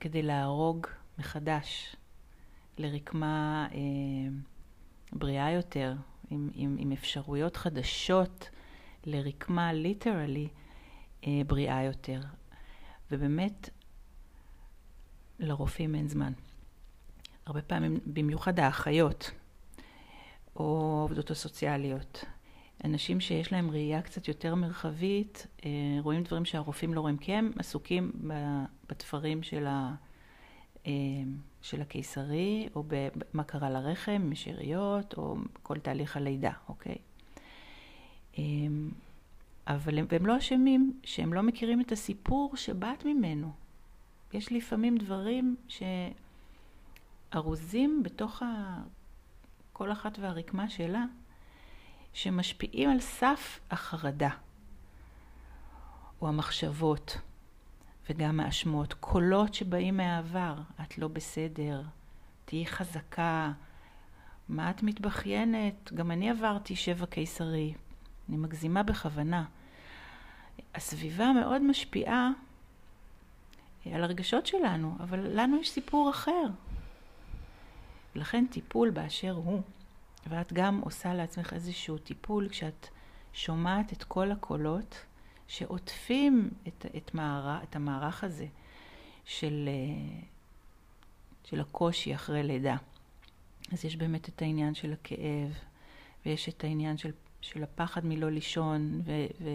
כדי 0.00 0.22
להרוג 0.22 0.86
מחדש 1.18 1.96
לרקמה 2.78 3.68
אה, 3.74 3.78
בריאה 5.12 5.50
יותר, 5.50 5.94
עם, 6.30 6.50
עם, 6.54 6.76
עם 6.78 6.92
אפשרויות 6.92 7.56
חדשות 7.56 8.50
לרקמה 9.04 9.72
ליטרלי 9.72 10.48
אה, 11.26 11.40
בריאה 11.46 11.82
יותר. 11.82 12.20
ובאמת, 13.10 13.70
לרופאים 15.38 15.94
אין 15.94 16.08
זמן. 16.08 16.32
הרבה 17.46 17.62
פעמים, 17.62 18.00
במיוחד 18.06 18.60
האחיות, 18.60 19.30
או 20.56 20.96
העובדות 20.98 21.30
הסוציאליות, 21.30 22.24
אנשים 22.84 23.20
שיש 23.20 23.52
להם 23.52 23.70
ראייה 23.70 24.02
קצת 24.02 24.28
יותר 24.28 24.54
מרחבית, 24.54 25.46
אה, 25.64 25.70
רואים 26.00 26.22
דברים 26.22 26.44
שהרופאים 26.44 26.94
לא 26.94 27.00
רואים, 27.00 27.16
כי 27.16 27.32
הם 27.32 27.52
עסוקים 27.58 28.12
בתפרים 28.88 29.42
של 29.42 29.66
ה... 29.66 29.94
אה, 30.86 30.92
של 31.62 31.82
הקיסרי, 31.82 32.68
או 32.74 32.84
במה 32.86 33.44
קרה 33.44 33.70
לרחם, 33.70 34.22
משאריות, 34.30 35.14
או 35.18 35.36
כל 35.62 35.78
תהליך 35.78 36.16
הלידה, 36.16 36.52
אוקיי? 36.68 36.96
אמ, 38.38 38.90
אבל 39.66 39.98
הם, 39.98 40.06
והם 40.08 40.26
לא 40.26 40.38
אשמים 40.38 41.00
שהם 41.04 41.32
לא 41.32 41.42
מכירים 41.42 41.80
את 41.80 41.92
הסיפור 41.92 42.56
שבאת 42.56 43.04
ממנו. 43.04 43.52
יש 44.32 44.52
לפעמים 44.52 44.96
דברים 44.96 45.56
שארוזים 47.32 48.02
בתוך 48.02 48.42
ה... 48.42 48.82
כל 49.72 49.92
אחת 49.92 50.18
והרקמה 50.18 50.68
שלה, 50.68 51.04
שמשפיעים 52.12 52.90
על 52.90 53.00
סף 53.00 53.60
החרדה, 53.70 54.30
או 56.20 56.28
המחשבות, 56.28 57.18
וגם 58.10 58.40
האשמות, 58.40 58.92
קולות 58.92 59.54
שבאים 59.54 59.96
מהעבר, 59.96 60.54
את 60.82 60.98
לא 60.98 61.08
בסדר, 61.08 61.82
תהיי 62.44 62.66
חזקה, 62.66 63.52
מה 64.48 64.70
את 64.70 64.82
מתבכיינת? 64.82 65.92
גם 65.94 66.10
אני 66.10 66.30
עברתי 66.30 66.76
שבע 66.76 67.06
קיסרי, 67.06 67.74
אני 68.28 68.36
מגזימה 68.36 68.82
בכוונה. 68.82 69.44
הסביבה 70.74 71.32
מאוד 71.32 71.62
משפיעה 71.62 72.30
על 73.86 74.04
הרגשות 74.04 74.46
שלנו, 74.46 74.96
אבל 75.00 75.40
לנו 75.40 75.56
יש 75.60 75.70
סיפור 75.70 76.10
אחר. 76.10 76.46
לכן 78.14 78.44
טיפול 78.50 78.90
באשר 78.90 79.32
הוא, 79.32 79.62
ואת 80.26 80.52
גם 80.52 80.80
עושה 80.84 81.14
לעצמך 81.14 81.52
איזשהו 81.52 81.98
טיפול 81.98 82.48
כשאת 82.48 82.88
שומעת 83.32 83.92
את 83.92 84.04
כל 84.04 84.32
הקולות 84.32 85.04
שעוטפים 85.52 86.50
את, 86.68 86.86
את, 86.96 87.14
מערך, 87.14 87.62
את 87.62 87.76
המערך 87.76 88.24
הזה 88.24 88.46
של, 89.24 89.68
של 91.44 91.60
הקושי 91.60 92.14
אחרי 92.14 92.42
לידה. 92.42 92.76
אז 93.72 93.84
יש 93.84 93.96
באמת 93.96 94.28
את 94.28 94.42
העניין 94.42 94.74
של 94.74 94.92
הכאב, 94.92 95.58
ויש 96.26 96.48
את 96.48 96.64
העניין 96.64 96.96
של, 96.96 97.10
של 97.40 97.62
הפחד 97.62 98.06
מלא 98.06 98.30
לישון 98.30 99.02
ו, 99.04 99.12
ו, 99.40 99.48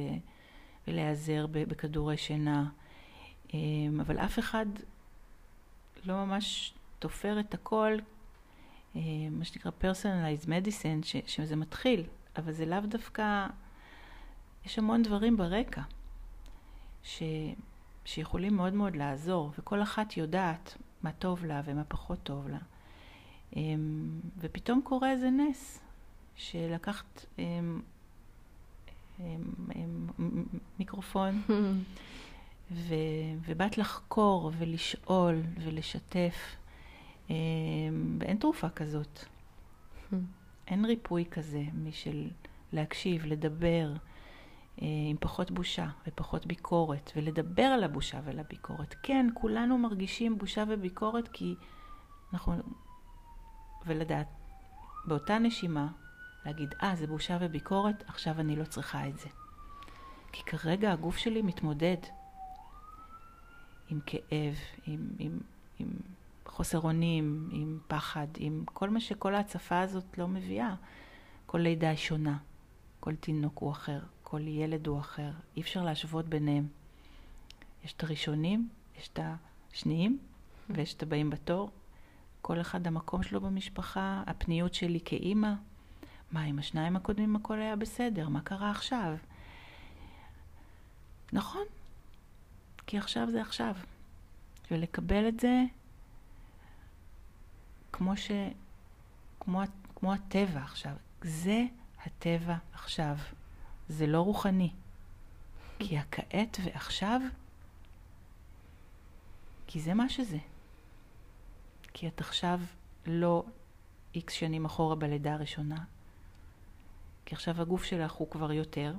ולהיעזר 0.88 1.48
בכדורי 1.52 2.18
שינה. 2.18 2.70
אמ, 3.54 4.00
אבל 4.02 4.18
אף 4.18 4.40
אחד 4.40 4.66
לא 6.06 6.26
ממש 6.26 6.74
תופר 7.00 7.40
את 7.40 7.54
הכל, 7.54 7.98
אמ, 8.96 9.02
מה 9.32 9.46
שנקרא 9.46 9.72
personalized 9.82 10.46
medicine, 10.46 11.06
ש, 11.06 11.16
שזה 11.26 11.56
מתחיל, 11.56 12.04
אבל 12.38 12.52
זה 12.52 12.66
לאו 12.66 12.80
דווקא, 12.80 13.48
יש 14.68 14.80
המון 14.80 15.04
דברים 15.04 15.38
ברקע 15.38 15.82
ש, 17.04 17.24
שיכולים 18.06 18.56
מאוד 18.56 18.74
מאוד 18.74 18.96
לעזור, 18.96 19.52
וכל 19.60 19.84
אחת 19.84 20.18
יודעת 20.18 20.78
מה 21.04 21.12
טוב 21.12 21.46
לה 21.46 21.62
ומה 21.66 21.84
פחות 21.84 22.20
טוב 22.24 22.48
לה. 22.48 22.58
אמ, 23.56 24.20
ופתאום 24.38 24.82
קורה 24.84 25.12
איזה 25.12 25.30
נס, 25.30 25.80
שלקחת 26.36 27.26
מיקרופון 30.80 31.42
ו, 32.72 32.94
ובאת 33.46 33.78
לחקור 33.78 34.52
ולשאול 34.58 35.42
ולשתף, 35.64 36.56
אמ, 37.30 37.36
ואין 38.20 38.38
תרופה 38.38 38.70
כזאת. 38.70 39.20
אין 40.68 40.86
ריפוי 40.86 41.26
כזה 41.32 41.64
משל 41.84 42.30
להקשיב, 42.74 43.26
לדבר, 43.26 43.94
עם 44.78 45.18
פחות 45.20 45.52
בושה 45.52 45.88
ופחות 46.08 46.46
ביקורת, 46.46 47.12
ולדבר 47.16 47.64
על 47.64 47.84
הבושה 47.84 48.20
ועל 48.24 48.40
הביקורת. 48.40 48.96
כן, 49.04 49.28
כולנו 49.34 49.78
מרגישים 49.78 50.38
בושה 50.38 50.64
וביקורת 50.68 51.28
כי 51.28 51.56
אנחנו... 52.34 52.54
ולדעת, 53.86 54.28
באותה 55.06 55.40
נשימה, 55.40 55.88
להגיד, 56.46 56.74
אה, 56.84 56.96
זה 56.96 57.08
בושה 57.08 57.38
וביקורת, 57.42 58.04
עכשיו 58.08 58.40
אני 58.40 58.56
לא 58.56 58.64
צריכה 58.64 59.08
את 59.08 59.18
זה. 59.18 59.30
כי 60.32 60.44
כרגע 60.44 60.92
הגוף 60.92 61.18
שלי 61.18 61.42
מתמודד 61.42 61.98
עם 63.90 64.00
כאב, 64.06 64.56
עם, 64.86 65.10
עם, 65.20 65.40
עם 65.80 65.88
חוסר 66.46 66.80
אונים, 66.80 67.50
עם 67.52 67.80
פחד, 67.88 68.28
עם 68.38 68.64
כל 68.66 68.90
מה 68.90 69.00
שכל 69.00 69.36
ההצפה 69.36 69.80
הזאת 69.80 70.18
לא 70.18 70.28
מביאה. 70.28 70.76
כל 71.46 71.58
לידה 71.58 71.90
היא 71.90 71.98
שונה, 71.98 72.38
כל 73.00 73.16
תינוק 73.16 73.58
הוא 73.60 73.72
אחר, 73.72 74.00
כל 74.30 74.48
ילד 74.48 74.88
הוא 74.88 75.00
אחר, 75.00 75.32
אי 75.56 75.62
אפשר 75.62 75.84
להשוות 75.84 76.26
ביניהם. 76.30 76.68
יש 77.84 77.94
את 77.94 78.04
הראשונים, 78.04 78.70
יש 79.00 79.10
את 79.14 79.20
השניים 79.74 80.20
ויש 80.70 80.94
את 80.94 81.04
הבאים 81.04 81.30
בתור. 81.30 81.72
כל 82.42 82.62
אחד 82.62 82.88
המקום 82.88 83.24
שלו 83.24 83.42
במשפחה, 83.42 84.24
הפניות 84.26 84.74
שלי 84.74 85.00
כאימא. 85.06 85.54
מה, 86.32 86.42
עם 86.42 86.60
השניים 86.60 86.96
הקודמים 86.96 87.36
הכל 87.36 87.60
היה 87.60 87.76
בסדר, 87.76 88.30
מה 88.30 88.42
קרה 88.42 88.72
עכשיו? 88.72 89.16
נכון, 91.34 91.66
כי 92.88 92.98
עכשיו 92.98 93.28
זה 93.32 93.42
עכשיו. 93.42 93.76
ולקבל 94.72 95.28
את 95.28 95.40
זה 95.40 95.64
כמו 97.92 98.18
ש... 98.18 98.32
כמו, 99.40 99.62
כמו 99.96 100.14
הטבע 100.14 100.60
עכשיו. 100.60 100.96
זה 101.22 101.66
הטבע 102.06 102.56
עכשיו. 102.74 103.18
זה 103.90 104.08
לא 104.08 104.22
רוחני. 104.22 104.72
כי 105.80 105.98
הכעת 105.98 106.58
ועכשיו, 106.64 107.22
כי 109.68 109.82
זה 109.82 109.94
מה 109.94 110.10
שזה. 110.10 110.38
כי 111.94 112.08
את 112.08 112.22
עכשיו 112.22 112.60
לא 113.06 113.44
איקס 114.16 114.34
שנים 114.34 114.66
אחורה 114.66 114.96
בלידה 114.96 115.34
הראשונה, 115.34 115.84
כי 117.26 117.36
עכשיו 117.36 117.62
הגוף 117.62 117.84
שלך 117.84 118.12
הוא 118.12 118.30
כבר 118.30 118.52
יותר, 118.52 118.94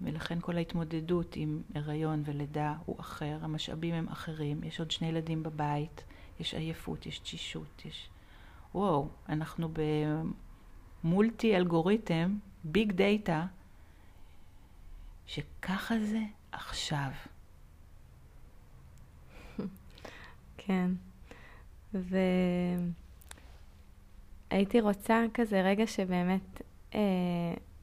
ולכן 0.00 0.40
כל 0.40 0.56
ההתמודדות 0.56 1.36
עם 1.36 1.62
הריון 1.74 2.22
ולידה 2.24 2.74
הוא 2.84 3.00
אחר, 3.00 3.38
המשאבים 3.42 3.94
הם 3.94 4.08
אחרים, 4.08 4.64
יש 4.64 4.80
עוד 4.80 4.90
שני 4.90 5.08
ילדים 5.08 5.42
בבית, 5.42 6.04
יש 6.40 6.54
עייפות, 6.54 7.06
יש 7.06 7.18
תשישות, 7.18 7.82
יש... 7.84 8.08
וואו, 8.74 9.08
אנחנו 9.28 9.68
במולטי 11.04 11.56
אלגוריתם, 11.56 12.38
ביג 12.72 12.92
דאטה, 12.92 13.46
שככה 15.26 15.94
זה 15.98 16.20
עכשיו. 16.52 17.10
כן, 20.58 20.90
והייתי 24.50 24.80
רוצה 24.80 25.24
כזה 25.34 25.62
רגע 25.62 25.86
שבאמת 25.86 26.62
אה, 26.94 27.00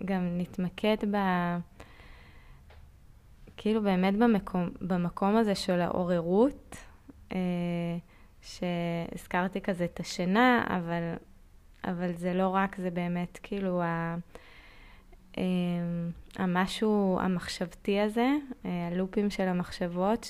גם 0.05 0.37
נתמקד 0.37 0.97
ב... 1.11 1.17
כאילו 3.57 3.81
באמת 3.81 4.17
במקום, 4.17 4.69
במקום 4.81 5.35
הזה 5.35 5.55
של 5.55 5.81
העוררות, 5.81 6.75
אה, 7.31 7.37
שהזכרתי 8.41 9.61
כזה 9.61 9.85
את 9.85 9.99
השינה, 9.99 10.63
אבל, 10.67 11.13
אבל 11.83 12.13
זה 12.13 12.33
לא 12.33 12.49
רק, 12.49 12.77
זה 12.77 12.89
באמת 12.89 13.39
כאילו 13.43 13.81
ה, 13.81 14.15
המשהו 16.35 17.17
המחשבתי 17.21 17.99
הזה, 17.99 18.27
אה, 18.65 18.89
הלופים 18.91 19.29
של 19.29 19.43
המחשבות, 19.43 20.27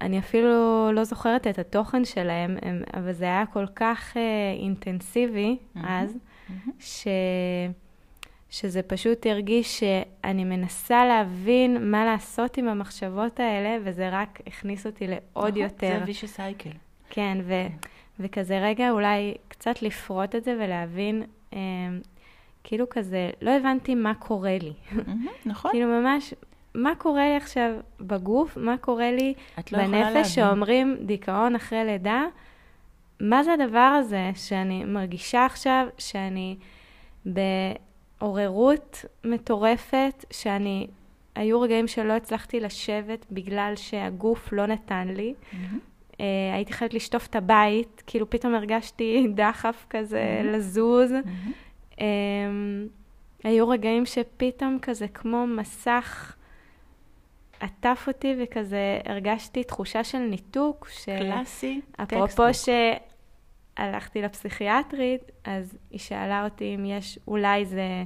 שאני 0.00 0.18
אפילו 0.18 0.92
לא 0.92 1.04
זוכרת 1.04 1.46
את 1.46 1.58
התוכן 1.58 2.04
שלהם, 2.04 2.56
הם, 2.62 2.82
אבל 2.94 3.12
זה 3.12 3.24
היה 3.24 3.44
כל 3.52 3.66
כך 3.66 4.16
אה, 4.16 4.22
אינטנסיבי 4.58 5.56
mm-hmm. 5.58 5.80
אז, 5.84 6.16
mm-hmm. 6.16 6.70
ש... 6.80 7.06
שזה 8.50 8.82
פשוט 8.82 9.26
הרגיש 9.26 9.80
שאני 9.80 10.44
מנסה 10.44 11.04
להבין 11.06 11.90
מה 11.90 12.04
לעשות 12.04 12.56
עם 12.56 12.68
המחשבות 12.68 13.40
האלה, 13.40 13.76
וזה 13.84 14.08
רק 14.12 14.40
הכניס 14.46 14.86
אותי 14.86 15.06
לעוד 15.06 15.48
נכון, 15.48 15.56
יותר. 15.56 15.96
זה 15.98 16.04
וישי 16.06 16.26
סייקל. 16.26 16.70
כן, 17.10 17.38
ו, 17.44 17.54
וכזה 18.20 18.58
רגע 18.62 18.90
אולי 18.90 19.34
קצת 19.48 19.82
לפרוט 19.82 20.34
את 20.34 20.44
זה 20.44 20.56
ולהבין, 20.60 21.22
אה, 21.54 21.58
כאילו 22.64 22.88
כזה, 22.90 23.30
לא 23.42 23.50
הבנתי 23.50 23.94
מה 23.94 24.14
קורה 24.14 24.56
לי. 24.62 24.72
נכון. 25.46 25.70
כאילו 25.70 26.00
ממש, 26.00 26.34
מה 26.74 26.94
קורה 26.94 27.28
לי 27.28 27.36
עכשיו 27.36 27.70
בגוף, 28.00 28.56
מה 28.56 28.76
קורה 28.76 29.12
לי 29.12 29.34
לא 29.72 29.78
בנפש, 29.78 30.34
שאומרים 30.34 30.96
דיכאון 31.00 31.54
אחרי 31.54 31.84
לידה, 31.84 32.24
מה 33.20 33.42
זה 33.42 33.52
הדבר 33.52 33.78
הזה 33.78 34.30
שאני 34.34 34.84
מרגישה 34.84 35.46
עכשיו 35.46 35.86
שאני 35.98 36.56
ב... 37.32 37.40
עוררות 38.18 39.04
מטורפת, 39.24 40.24
שאני, 40.30 40.86
היו 41.34 41.60
רגעים 41.60 41.88
שלא 41.88 42.12
הצלחתי 42.12 42.60
לשבת 42.60 43.26
בגלל 43.30 43.72
שהגוף 43.76 44.52
לא 44.52 44.66
נתן 44.66 45.08
לי. 45.08 45.34
Uh, 46.12 46.16
הייתי 46.54 46.72
חייבת 46.72 46.94
לשטוף 46.94 47.26
את 47.26 47.36
הבית, 47.36 48.02
כאילו 48.06 48.30
פתאום 48.30 48.54
הרגשתי 48.54 49.26
דחף 49.34 49.86
כזה 49.90 50.40
mm-hmm. 50.40 50.46
לזוז. 50.46 51.10
Mm-hmm. 51.10 51.63
Um, 51.94 52.00
היו 53.44 53.68
רגעים 53.68 54.06
שפתאום 54.06 54.78
כזה 54.82 55.08
כמו 55.08 55.46
מסך 55.46 56.36
עטף 57.60 58.04
אותי 58.08 58.34
וכזה 58.42 58.98
הרגשתי 59.04 59.64
תחושה 59.64 60.04
של 60.04 60.18
ניתוק. 60.18 60.88
ש... 60.92 61.04
קלאסי. 61.04 61.80
אפרופו 62.02 62.42
שהלכתי 62.54 64.22
לפסיכיאטרית, 64.22 65.30
אז 65.44 65.78
היא 65.90 65.98
שאלה 65.98 66.44
אותי 66.44 66.74
אם 66.74 66.84
יש, 66.84 67.18
אולי 67.28 67.64
זה 67.64 68.04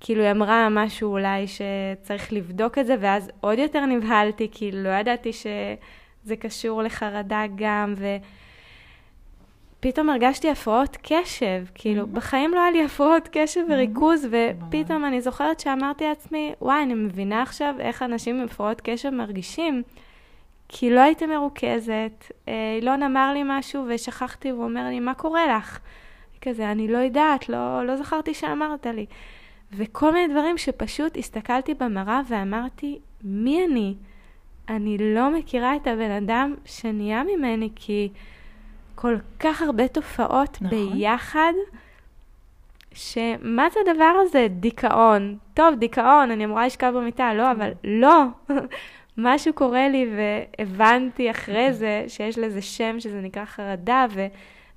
כאילו 0.00 0.22
היא 0.22 0.30
אמרה 0.30 0.68
משהו 0.70 1.12
אולי 1.12 1.46
שצריך 1.46 2.32
לבדוק 2.32 2.78
את 2.78 2.86
זה, 2.86 2.96
ואז 3.00 3.30
עוד 3.40 3.58
יותר 3.58 3.86
נבהלתי, 3.86 4.48
כי 4.52 4.70
לא 4.72 4.88
ידעתי 4.88 5.32
שזה 5.32 6.36
קשור 6.38 6.82
לחרדה 6.82 7.44
גם, 7.54 7.94
ופתאום 9.84 10.10
הרגשתי 10.10 10.50
הפרעות 10.50 10.96
קשב, 11.02 11.64
כאילו, 11.74 12.02
mm-hmm. 12.02 12.06
בחיים 12.06 12.54
לא 12.54 12.60
היה 12.60 12.70
לי 12.70 12.84
הפרעות 12.84 13.28
קשב 13.32 13.60
mm-hmm. 13.60 13.72
וריכוז, 13.72 14.26
ופתאום 14.30 15.04
אני 15.04 15.20
זוכרת 15.20 15.60
שאמרתי 15.60 16.04
לעצמי, 16.04 16.52
וואי, 16.60 16.82
אני 16.82 16.94
מבינה 16.94 17.42
עכשיו 17.42 17.74
איך 17.80 18.02
אנשים 18.02 18.40
עם 18.40 18.44
הפרעות 18.44 18.80
קשב 18.84 19.10
מרגישים. 19.10 19.82
כי 20.68 20.90
לא 20.90 21.00
הייתי 21.00 21.26
מרוכזת, 21.26 22.32
אילון 22.76 23.02
אמר 23.02 23.32
לי 23.32 23.42
משהו 23.44 23.84
ושכחתי, 23.88 24.50
הוא 24.50 24.64
אומר 24.64 24.88
לי, 24.88 25.00
מה 25.00 25.14
קורה 25.14 25.56
לך? 25.56 25.78
כזה, 26.40 26.70
אני 26.70 26.88
לא 26.88 26.98
יודעת, 26.98 27.48
לא, 27.48 27.86
לא 27.86 27.96
זכרתי 27.96 28.34
שאמרת 28.34 28.86
לי. 28.86 29.06
וכל 29.72 30.12
מיני 30.12 30.34
דברים 30.34 30.58
שפשוט 30.58 31.16
הסתכלתי 31.16 31.74
במראה 31.74 32.20
ואמרתי, 32.28 32.98
מי 33.24 33.64
אני? 33.64 33.94
אני 34.68 35.14
לא 35.14 35.30
מכירה 35.30 35.76
את 35.76 35.86
הבן 35.86 36.10
אדם 36.10 36.54
שנהיה 36.64 37.22
ממני, 37.24 37.68
כי 37.76 38.08
כל 38.94 39.16
כך 39.40 39.62
הרבה 39.62 39.88
תופעות 39.88 40.58
נכון. 40.60 40.92
ביחד, 40.92 41.52
שמה 42.94 43.66
זה 43.72 43.80
הדבר 43.90 44.14
הזה? 44.22 44.46
דיכאון. 44.50 45.38
טוב, 45.54 45.74
דיכאון, 45.78 46.30
אני 46.30 46.44
אמורה 46.44 46.66
לשכב 46.66 46.92
במיטה, 46.96 47.34
לא, 47.34 47.52
אבל 47.52 47.70
לא. 47.84 48.24
משהו 49.18 49.52
קורה 49.52 49.88
לי 49.88 50.06
והבנתי 50.16 51.30
אחרי 51.30 51.72
זה 51.72 52.04
שיש 52.08 52.38
לזה 52.38 52.62
שם 52.62 53.00
שזה 53.00 53.20
נקרא 53.20 53.44
חרדה, 53.44 54.06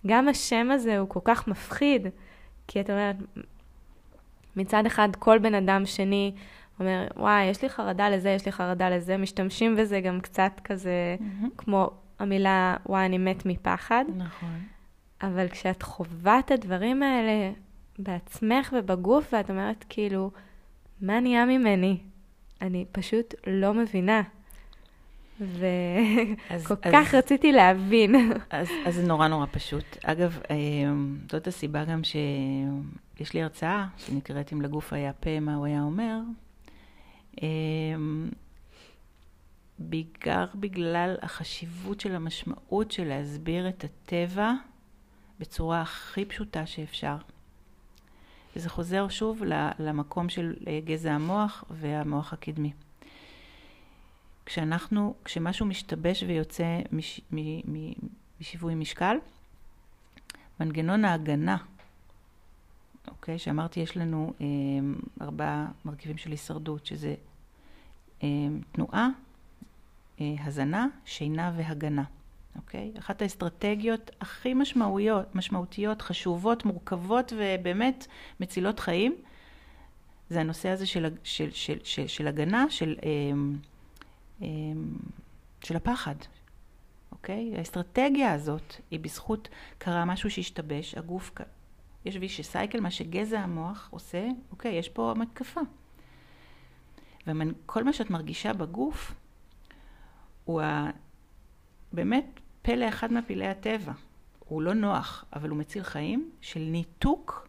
וגם 0.05 0.27
השם 0.27 0.71
הזה 0.71 0.97
הוא 0.97 1.09
כל 1.09 1.19
כך 1.23 1.47
מפחיד, 1.47 2.07
כי 2.67 2.81
את 2.81 2.89
אומרת, 2.89 3.15
מצד 4.55 4.85
אחד 4.85 5.09
כל 5.19 5.37
בן 5.37 5.55
אדם 5.55 5.85
שני 5.85 6.31
אומר, 6.79 7.07
וואי, 7.15 7.45
יש 7.45 7.61
לי 7.61 7.69
חרדה 7.69 8.09
לזה, 8.09 8.29
יש 8.29 8.45
לי 8.45 8.51
חרדה 8.51 8.89
לזה, 8.89 9.17
משתמשים 9.17 9.75
בזה 9.75 9.99
גם 9.99 10.21
קצת 10.21 10.51
כזה, 10.63 11.15
mm-hmm. 11.19 11.47
כמו 11.57 11.91
המילה, 12.19 12.77
וואי, 12.85 13.05
אני 13.05 13.17
מת 13.17 13.45
מפחד. 13.45 14.05
נכון. 14.15 14.59
אבל 15.21 15.47
כשאת 15.49 15.83
חווה 15.83 16.39
את 16.39 16.51
הדברים 16.51 17.03
האלה 17.03 17.51
בעצמך 17.99 18.73
ובגוף, 18.77 19.33
ואת 19.33 19.49
אומרת, 19.49 19.85
כאילו, 19.89 20.31
מה 21.01 21.19
נהיה 21.19 21.45
ממני? 21.45 21.97
אני 22.61 22.85
פשוט 22.91 23.33
לא 23.47 23.73
מבינה. 23.73 24.21
וכל 25.39 26.75
כך 26.91 27.13
רציתי 27.13 27.51
להבין. 27.51 28.15
אז, 28.49 28.67
אז 28.85 28.95
זה 28.95 29.07
נורא 29.07 29.27
נורא 29.27 29.45
פשוט. 29.51 29.97
אגב, 30.03 30.39
אה, 30.49 30.55
זאת 31.31 31.47
הסיבה 31.47 31.85
גם 31.85 32.01
שיש 32.03 33.33
לי 33.33 33.43
הרצאה 33.43 33.85
שנקראת 33.97 34.53
אם 34.53 34.61
לגוף 34.61 34.93
היה 34.93 35.13
פה, 35.13 35.39
מה 35.39 35.55
הוא 35.55 35.65
היה 35.65 35.81
אומר. 35.81 36.19
בעיקר 39.79 40.45
בגלל 40.55 41.15
החשיבות 41.21 41.99
של 41.99 42.15
המשמעות 42.15 42.91
של 42.91 43.07
להסביר 43.07 43.69
את 43.69 43.83
הטבע 43.83 44.53
בצורה 45.39 45.81
הכי 45.81 46.25
פשוטה 46.25 46.65
שאפשר. 46.65 47.17
וזה 48.55 48.69
חוזר 48.69 49.07
שוב 49.09 49.43
למקום 49.79 50.29
של 50.29 50.55
אה, 50.67 50.79
גזע 50.85 51.13
המוח 51.13 51.63
והמוח 51.69 52.33
הקדמי. 52.33 52.71
כשאנחנו, 54.45 55.15
כשמשהו 55.25 55.65
משתבש 55.65 56.23
ויוצא 56.23 56.79
מש, 56.91 57.21
מ, 57.31 57.37
מ, 57.73 57.93
משיווי 58.41 58.75
משקל, 58.75 59.17
מנגנון 60.59 61.05
ההגנה, 61.05 61.57
אוקיי, 63.07 63.39
שאמרתי, 63.39 63.79
יש 63.79 63.97
לנו 63.97 64.33
אה, 64.41 64.45
ארבעה 65.21 65.67
מרכיבים 65.85 66.17
של 66.17 66.31
הישרדות, 66.31 66.85
שזה 66.85 67.15
אה, 68.23 68.27
תנועה, 68.71 69.09
הזנה, 70.19 70.87
שינה 71.05 71.51
והגנה. 71.55 72.03
אוקיי? 72.57 72.91
אחת 72.99 73.21
האסטרטגיות 73.21 74.11
הכי 74.21 74.53
משמעותיות, 74.53 75.35
משמעותיות, 75.35 76.01
חשובות, 76.01 76.65
מורכבות 76.65 77.33
ובאמת 77.37 78.07
מצילות 78.39 78.79
חיים, 78.79 79.15
זה 80.29 80.39
הנושא 80.41 80.69
הזה 80.69 80.85
של, 80.85 81.07
של, 81.23 81.51
של, 81.51 81.77
של, 81.83 82.07
של 82.07 82.27
הגנה, 82.27 82.65
של, 82.69 82.95
אמ, 83.03 83.57
אמ, 84.41 84.95
של 85.63 85.75
הפחד, 85.75 86.15
אוקיי? 87.11 87.53
האסטרטגיה 87.57 88.33
הזאת 88.33 88.75
היא 88.91 88.99
בזכות, 88.99 89.49
קרה 89.77 90.05
משהו 90.05 90.31
שהשתבש, 90.31 90.95
הגוף, 90.95 91.31
יש 92.05 92.15
וישי 92.15 92.43
סייקל, 92.43 92.79
מה 92.79 92.91
שגזע 92.91 93.39
המוח 93.39 93.87
עושה, 93.91 94.27
אוקיי, 94.51 94.75
יש 94.75 94.89
פה 94.89 95.13
מתקפה. 95.17 95.61
וכל 97.27 97.83
מה 97.83 97.93
שאת 97.93 98.09
מרגישה 98.09 98.53
בגוף, 98.53 99.13
הוא 100.47 100.61
ה... 100.61 100.89
באמת 101.93 102.39
פלא 102.61 102.89
אחד 102.89 103.13
מפלאי 103.13 103.47
הטבע. 103.47 103.91
הוא 104.39 104.61
לא 104.61 104.73
נוח, 104.73 105.25
אבל 105.33 105.49
הוא 105.49 105.57
מציל 105.57 105.83
חיים, 105.83 106.31
של 106.41 106.59
ניתוק 106.59 107.47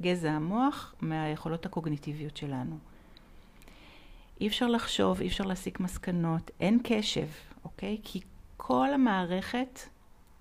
גזע 0.00 0.30
המוח 0.30 0.94
מהיכולות 1.00 1.66
הקוגניטיביות 1.66 2.36
שלנו. 2.36 2.78
אי 4.40 4.48
אפשר 4.48 4.66
לחשוב, 4.66 5.20
אי 5.20 5.26
אפשר 5.26 5.44
להסיק 5.44 5.80
מסקנות, 5.80 6.50
אין 6.60 6.80
קשב, 6.84 7.26
אוקיי? 7.64 7.98
כי 8.04 8.20
כל 8.56 8.88
המערכת, 8.94 9.80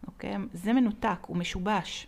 אוקיי? 0.08 0.36
זה 0.54 0.74
מנותק, 0.74 1.20
הוא 1.28 1.38
משובש. 1.38 2.08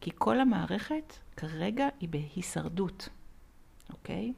כי 0.00 0.10
כל 0.14 0.40
המערכת 0.40 1.12
כרגע 1.36 1.88
היא 2.00 2.08
בהישרדות, 2.08 3.08
אוקיי? 3.92 4.32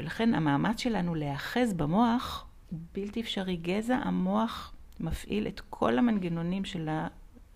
ולכן 0.00 0.34
המאמץ 0.34 0.80
שלנו 0.80 1.14
להיאחז 1.14 1.72
במוח 1.72 2.46
בלתי 2.72 3.20
אפשרי. 3.20 3.56
גזע 3.56 3.96
המוח 3.96 4.74
מפעיל 5.00 5.46
את 5.46 5.60
כל 5.70 5.98
המנגנונים 5.98 6.64
של 6.64 6.88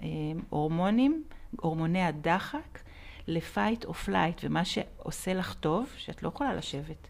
ההורמונים, 0.00 1.24
הורמוני 1.60 2.02
הדחק, 2.02 2.78
ל 3.26 3.36
fight 3.36 3.84
או 3.84 3.94
flight, 3.94 4.40
ומה 4.44 4.64
שעושה 4.64 5.34
לך 5.34 5.54
טוב, 5.54 5.88
שאת 5.96 6.22
לא 6.22 6.28
יכולה 6.28 6.54
לשבת. 6.54 7.08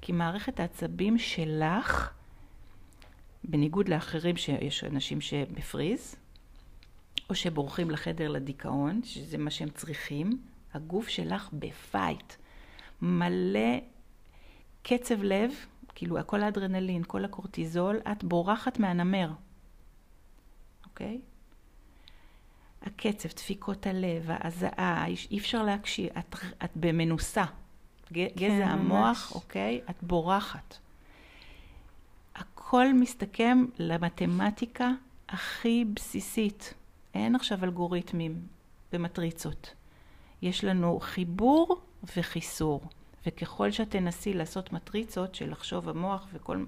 כי 0.00 0.12
מערכת 0.12 0.60
העצבים 0.60 1.18
שלך, 1.18 2.12
בניגוד 3.44 3.88
לאחרים 3.88 4.36
שיש 4.36 4.84
אנשים 4.84 5.20
שבפריז, 5.20 6.16
או 7.30 7.34
שבורחים 7.34 7.90
לחדר 7.90 8.28
לדיכאון, 8.28 9.00
שזה 9.04 9.38
מה 9.38 9.50
שהם 9.50 9.70
צריכים, 9.70 10.38
הגוף 10.74 11.08
שלך 11.08 11.48
בפייט. 11.52 12.32
מלא 13.02 13.78
קצב 14.82 15.22
לב, 15.22 15.52
כאילו 15.94 16.16
כל 16.26 16.42
האדרנלין, 16.42 17.02
כל 17.06 17.24
הקורטיזול, 17.24 18.00
את 18.12 18.24
בורחת 18.24 18.78
מהנמר. 18.78 19.30
אוקיי? 20.84 21.20
הקצב, 22.82 23.28
דפיקות 23.28 23.86
הלב, 23.86 24.24
ההזעה, 24.28 25.06
אי 25.30 25.38
אפשר 25.38 25.62
להקשיב, 25.62 26.10
את, 26.18 26.36
את 26.64 26.70
במנוסה. 26.76 27.44
גזע 28.12 28.28
כן, 28.36 28.68
המוח, 28.68 29.32
ממש. 29.32 29.32
אוקיי? 29.34 29.80
את 29.90 30.02
בורחת. 30.02 30.76
הכל 32.34 32.92
מסתכם 32.94 33.64
למתמטיקה 33.78 34.90
הכי 35.28 35.84
בסיסית. 35.94 36.74
אין 37.14 37.34
עכשיו 37.34 37.64
אלגוריתמים 37.64 38.42
ומטריצות. 38.92 39.74
יש 40.42 40.64
לנו 40.64 40.98
חיבור 41.00 41.80
וחיסור. 42.16 42.80
וככל 43.26 43.70
שאת 43.70 43.90
תנסי 43.90 44.34
לעשות 44.34 44.72
מטריצות 44.72 45.34
של 45.34 45.50
לחשוב 45.50 45.88
המוח 45.88 46.26
וכל... 46.32 46.64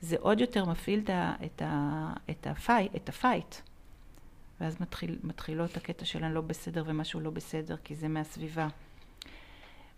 זה 0.00 0.16
עוד 0.20 0.40
יותר 0.40 0.64
מפעיל 0.64 1.00
את, 1.00 1.10
ה, 1.10 1.34
את, 1.44 1.62
ה, 1.62 2.12
את, 2.30 2.46
הפי, 2.46 2.88
את 2.96 3.08
הפייט. 3.08 3.54
ואז 4.60 4.80
מתחיל, 4.80 5.18
מתחילות 5.22 5.76
הקטע 5.76 6.04
של 6.04 6.24
אני 6.24 6.34
לא 6.34 6.40
בסדר 6.40 6.84
ומשהו 6.86 7.20
לא 7.20 7.30
בסדר, 7.30 7.76
כי 7.84 7.94
זה 7.94 8.08
מהסביבה. 8.08 8.68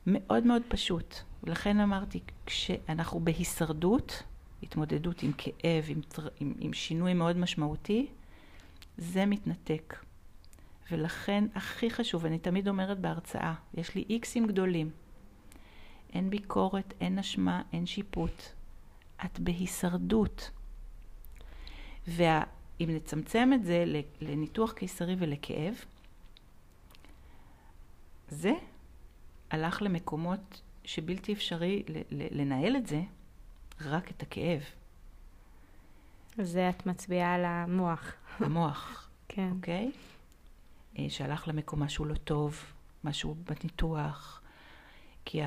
מאוד 0.06 0.46
מאוד 0.46 0.62
פשוט. 0.68 1.14
ולכן 1.42 1.80
אמרתי, 1.80 2.20
כשאנחנו 2.46 3.20
בהישרדות, 3.20 4.22
התמודדות 4.62 5.22
עם 5.22 5.32
כאב, 5.38 5.84
עם, 5.88 6.00
עם, 6.40 6.54
עם 6.58 6.72
שינוי 6.72 7.14
מאוד 7.14 7.36
משמעותי, 7.36 8.06
זה 8.98 9.26
מתנתק. 9.26 9.96
ולכן 10.90 11.44
הכי 11.54 11.90
חשוב, 11.90 12.26
אני 12.26 12.38
תמיד 12.38 12.68
אומרת 12.68 12.98
בהרצאה, 12.98 13.54
יש 13.74 13.94
לי 13.94 14.04
איקסים 14.10 14.46
גדולים. 14.46 14.90
אין 16.12 16.30
ביקורת, 16.30 16.94
אין 17.00 17.18
אשמה, 17.18 17.62
אין 17.72 17.86
שיפוט. 17.86 18.42
את 19.24 19.40
בהישרדות. 19.40 20.50
ואם 22.06 22.88
נצמצם 22.88 23.50
את 23.54 23.64
זה 23.64 23.84
לניתוח 24.20 24.72
קיסרי 24.72 25.16
ולכאב, 25.18 25.74
זה 28.28 28.52
הלך 29.50 29.82
למקומות 29.82 30.60
שבלתי 30.84 31.32
אפשרי 31.32 31.82
לנהל 32.10 32.76
את 32.76 32.86
זה, 32.86 33.02
רק 33.80 34.10
את 34.10 34.22
הכאב. 34.22 34.62
זה 36.38 36.70
את 36.70 36.86
מצביעה 36.86 37.34
על 37.34 37.44
המוח. 37.44 38.12
המוח, 38.38 39.08
כן. 39.28 39.50
אוקיי? 39.56 39.90
Okay? 39.94 40.98
אה, 40.98 41.10
שהלך 41.10 41.48
למקום 41.48 41.82
משהו 41.82 42.04
לא 42.04 42.14
טוב, 42.14 42.64
משהו 43.04 43.34
בניתוח, 43.44 44.37
כי 45.30 45.40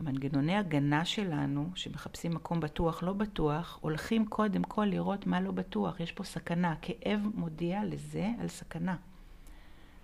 המנגנוני 0.00 0.56
הגנה 0.56 1.04
שלנו, 1.04 1.70
שמחפשים 1.74 2.34
מקום 2.34 2.60
בטוח, 2.60 3.02
לא 3.02 3.12
בטוח, 3.12 3.78
הולכים 3.80 4.26
קודם 4.26 4.62
כל 4.62 4.84
לראות 4.84 5.26
מה 5.26 5.40
לא 5.40 5.50
בטוח. 5.50 6.00
יש 6.00 6.12
פה 6.12 6.24
סכנה. 6.24 6.74
כאב 6.82 7.20
מודיע 7.34 7.84
לזה 7.84 8.30
על 8.40 8.48
סכנה. 8.48 8.96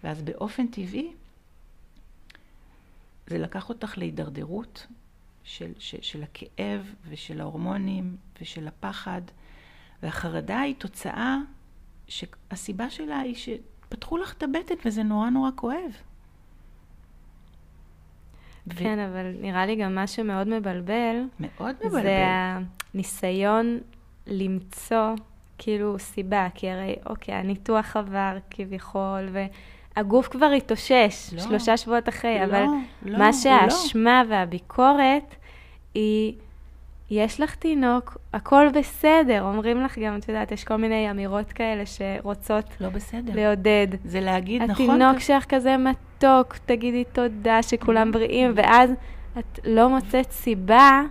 ואז 0.04 0.22
באופן 0.22 0.66
טבעי, 0.66 1.12
זה 3.26 3.38
לקח 3.38 3.68
אותך 3.68 3.98
להידרדרות 3.98 4.86
של, 5.44 5.72
של, 5.78 6.02
של 6.02 6.22
הכאב 6.22 6.94
ושל 7.08 7.40
ההורמונים 7.40 8.16
ושל 8.40 8.68
הפחד. 8.68 9.22
והחרדה 10.02 10.60
היא 10.60 10.74
תוצאה 10.78 11.38
שהסיבה 12.08 12.90
שלה 12.90 13.18
היא 13.18 13.34
שפתחו 13.34 14.16
לך 14.16 14.32
את 14.32 14.42
הבטן 14.42 14.74
וזה 14.84 15.02
נורא 15.02 15.30
נורא 15.30 15.50
כואב. 15.54 16.07
כן, 18.76 18.98
ו... 18.98 19.12
אבל 19.12 19.32
נראה 19.40 19.66
לי 19.66 19.76
גם 19.76 19.94
מה 19.94 20.06
שמאוד 20.06 20.48
מבלבל, 20.48 21.16
מאוד 21.40 21.74
מבלבל. 21.84 22.02
זה 22.02 22.24
הניסיון 22.94 23.78
למצוא 24.26 25.14
כאילו 25.58 25.98
סיבה, 25.98 26.48
כי 26.54 26.70
הרי, 26.70 26.96
אוקיי, 27.06 27.34
הניתוח 27.34 27.96
עבר 27.96 28.38
כביכול, 28.50 29.28
והגוף 29.96 30.28
כבר 30.28 30.50
התאושש 30.56 31.34
לא, 31.34 31.40
שלושה 31.40 31.76
שבועות 31.76 32.08
אחרי, 32.08 32.38
לא, 32.38 32.44
אבל 32.44 32.64
לא, 33.02 33.18
מה 33.18 33.26
לא. 33.26 33.32
שהאשמה 33.32 34.22
לא. 34.24 34.30
והביקורת 34.30 35.34
היא... 35.94 36.34
יש 37.10 37.40
לך 37.40 37.54
תינוק, 37.54 38.18
הכל 38.32 38.66
בסדר. 38.74 39.42
אומרים 39.42 39.84
לך 39.84 39.98
גם, 39.98 40.16
את 40.16 40.28
יודעת, 40.28 40.52
יש 40.52 40.64
כל 40.64 40.76
מיני 40.76 41.10
אמירות 41.10 41.52
כאלה 41.52 41.82
שרוצות 41.86 42.64
לא 42.80 42.88
בסדר. 42.88 43.32
לעודד. 43.34 43.86
זה 44.04 44.20
להגיד, 44.20 44.62
נכון. 44.62 44.90
התינוק 44.90 45.18
שלך 45.18 45.44
כזה 45.44 45.76
מתוק, 45.76 46.56
תגידי 46.66 47.04
תודה 47.12 47.62
שכולם 47.62 48.12
בריאים, 48.12 48.52
ואז 48.56 48.90
את 49.38 49.60
לא 49.64 49.88
מוצאת 49.88 50.30
סיבה 50.30 51.02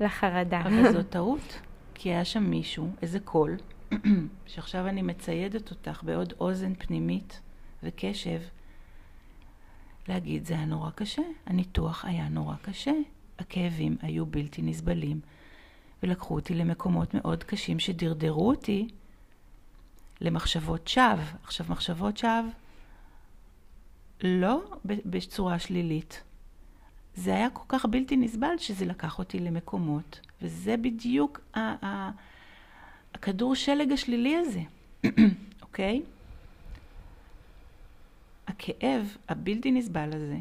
לחרדה. 0.00 0.60
אבל 0.60 0.92
זו 0.92 1.02
טעות, 1.02 1.60
כי 1.94 2.08
היה 2.08 2.24
שם 2.24 2.42
מישהו, 2.42 2.88
איזה 3.02 3.20
קול, 3.20 3.56
שעכשיו 4.46 4.86
אני 4.86 5.02
מציידת 5.02 5.70
אותך 5.70 6.02
בעוד 6.02 6.34
אוזן 6.40 6.74
פנימית 6.74 7.40
וקשב, 7.82 8.40
להגיד, 10.08 10.44
זה 10.44 10.54
היה 10.54 10.64
נורא 10.64 10.90
קשה, 10.90 11.22
הניתוח 11.46 12.04
היה 12.04 12.28
נורא 12.28 12.54
קשה. 12.62 12.92
הכאבים 13.38 13.96
היו 14.02 14.26
בלתי 14.26 14.62
נסבלים, 14.62 15.20
ולקחו 16.02 16.34
אותי 16.34 16.54
למקומות 16.54 17.14
מאוד 17.14 17.44
קשים 17.44 17.78
שדרדרו 17.78 18.48
אותי 18.48 18.88
למחשבות 20.20 20.88
שווא. 20.88 21.24
עכשיו, 21.44 21.66
מחשבות 21.68 22.16
שווא 22.16 22.50
לא 24.22 24.62
בצורה 24.84 25.58
שלילית. 25.58 26.22
זה 27.14 27.34
היה 27.34 27.50
כל 27.50 27.64
כך 27.68 27.86
בלתי 27.86 28.16
נסבל 28.16 28.58
שזה 28.58 28.84
לקח 28.84 29.18
אותי 29.18 29.38
למקומות, 29.38 30.20
וזה 30.42 30.76
בדיוק 30.76 31.40
ה- 31.54 31.86
ה- 31.86 32.10
הכדור 33.14 33.54
שלג 33.54 33.92
השלילי 33.92 34.36
הזה, 34.36 34.60
אוקיי? 35.62 36.02
הכאב 38.46 39.16
הבלתי 39.28 39.70
נסבל 39.72 40.10
הזה, 40.12 40.38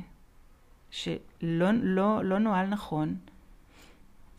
שלא 0.95 1.71
לא, 1.83 2.23
לא 2.23 2.39
נוהל 2.39 2.67
נכון, 2.67 3.15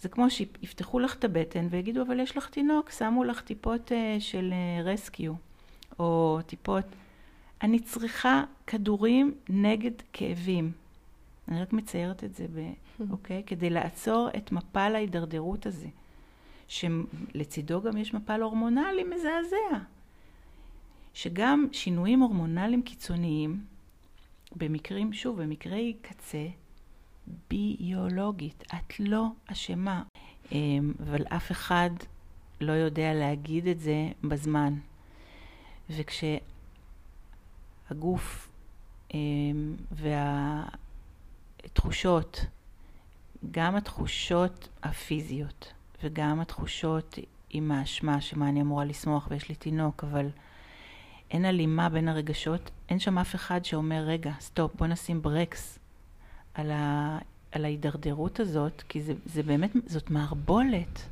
זה 0.01 0.09
כמו 0.09 0.31
שיפתחו 0.31 0.99
לך 0.99 1.15
את 1.15 1.25
הבטן 1.25 1.67
ויגידו, 1.71 2.03
אבל 2.03 2.21
יש 2.21 2.37
לך 2.37 2.51
תינוק, 2.51 2.91
שמו 2.91 3.25
לך 3.25 3.41
טיפות 3.41 3.93
uh, 3.93 3.95
של 4.21 4.55
רסקיו, 4.85 5.33
uh, 5.33 5.95
או 5.99 6.39
טיפות... 6.47 6.85
אני 7.63 7.81
צריכה 7.81 8.45
כדורים 8.67 9.35
נגד 9.49 9.91
כאבים. 10.13 10.73
אני 11.49 11.63
רק 11.63 11.73
מציירת 11.73 12.25
את 12.25 12.35
זה, 12.35 12.47
ב, 12.55 12.73
אוקיי? 13.13 13.43
כדי 13.47 13.71
לעצור 13.71 14.29
את 14.37 14.53
מפל 14.53 14.93
ההידרדרות 14.95 15.67
הזה, 15.67 15.89
שלצידו 16.69 17.83
גם 17.83 17.97
יש 17.97 18.15
מפל 18.15 18.43
הורמונלי 18.43 19.05
מזעזע. 19.05 19.79
שגם 21.15 21.67
שינויים 21.73 22.21
הורמונליים 22.21 22.83
קיצוניים 22.83 23.61
במקרים, 24.57 25.13
שוב, 25.13 25.43
במקרי 25.43 25.97
קצה, 26.03 26.47
ביולוגית. 27.51 28.65
את 28.75 29.01
לא 29.01 29.27
אשמה, 29.47 30.03
אמ, 30.53 30.93
אבל 31.03 31.25
אף 31.29 31.51
אחד 31.51 31.91
לא 32.61 32.73
יודע 32.73 33.15
להגיד 33.15 33.67
את 33.67 33.81
זה 33.81 34.09
בזמן. 34.25 34.75
וכשהגוף 37.91 38.49
אמ, 39.15 39.77
והתחושות, 41.63 42.47
גם 43.51 43.77
התחושות 43.77 44.69
הפיזיות 44.83 45.73
וגם 46.03 46.41
התחושות 46.41 47.19
עם 47.51 47.73
האשמה, 47.73 48.21
שמה 48.21 48.49
אני 48.49 48.61
אמורה 48.61 48.85
לשמוח 48.85 49.27
ויש 49.31 49.49
לי 49.49 49.55
תינוק, 49.55 50.05
אבל 50.05 50.29
אין 51.37 51.45
הלימה 51.45 51.89
בין 51.89 52.09
הרגשות, 52.09 52.71
אין 52.89 52.99
שם 52.99 53.19
אף 53.19 53.35
אחד 53.35 53.65
שאומר, 53.65 54.03
רגע, 54.07 54.33
stop, 54.41 54.75
בוא 54.75 54.87
נשים 54.87 55.23
ברקס 55.23 55.79
על, 56.55 56.71
ה, 56.71 57.19
על 57.53 57.65
ההידרדרות 57.65 58.41
הזאת, 58.41 58.83
כי 58.89 59.03
זה, 59.03 59.15
זה 59.25 59.43
באמת, 59.43 59.71
זאת 59.87 60.11
מערבולת. 60.11 61.09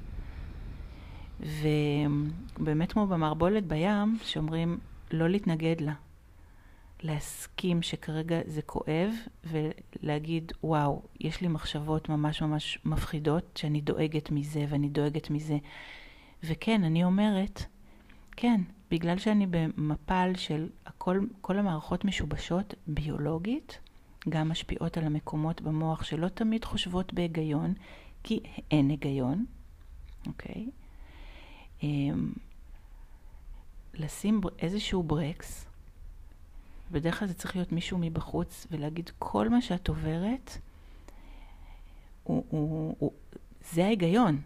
ובאמת 1.41 2.93
כמו 2.93 3.07
במערבולת 3.07 3.66
בים, 3.66 4.18
שאומרים 4.22 4.79
לא 5.11 5.29
להתנגד 5.29 5.81
לה. 5.81 5.93
להסכים 7.03 7.83
שכרגע 7.83 8.41
זה 8.47 8.62
כואב, 8.62 9.11
ולהגיד, 9.45 10.53
וואו, 10.62 11.03
יש 11.20 11.41
לי 11.41 11.49
מחשבות 11.49 12.09
ממש 12.09 12.43
ממש 12.43 12.79
מפחידות, 12.85 13.45
שאני 13.57 13.81
דואגת 13.81 14.31
מזה 14.31 14.64
ואני 14.68 14.89
דואגת 14.89 15.31
מזה. 15.31 15.57
וכן, 16.45 16.85
אני 16.85 17.05
אומרת, 17.05 17.62
כן, 18.37 18.61
בגלל 18.95 19.18
שאני 19.18 19.47
במפל 19.47 20.32
של 20.36 20.68
הכל, 20.86 21.20
כל 21.40 21.59
המערכות 21.59 22.05
משובשות 22.05 22.74
ביולוגית, 22.86 23.78
גם 24.28 24.49
משפיעות 24.49 24.97
על 24.97 25.05
המקומות 25.05 25.61
במוח 25.61 26.05
שלא 26.05 26.28
תמיד 26.28 26.64
חושבות 26.64 27.14
בהיגיון, 27.14 27.74
כי 28.22 28.40
אין 28.70 28.90
היגיון, 28.90 29.45
אוקיי? 30.26 30.70
אמ, 31.82 32.32
לשים 33.95 34.40
איזשהו 34.59 35.03
ברקס, 35.03 35.66
בדרך 36.90 37.18
כלל 37.18 37.28
זה 37.28 37.34
צריך 37.34 37.57
להיות 37.57 37.72
מישהו 37.72 37.99
מבחוץ, 37.99 38.66
ולהגיד 38.70 39.11
כל 39.18 39.49
מה 39.49 39.62
שאת 39.62 39.88
עוברת, 39.88 40.59
הוא, 42.24 42.45
הוא, 42.49 42.97
הוא, 42.99 43.12
זה 43.72 43.84
ההיגיון. 43.84 44.40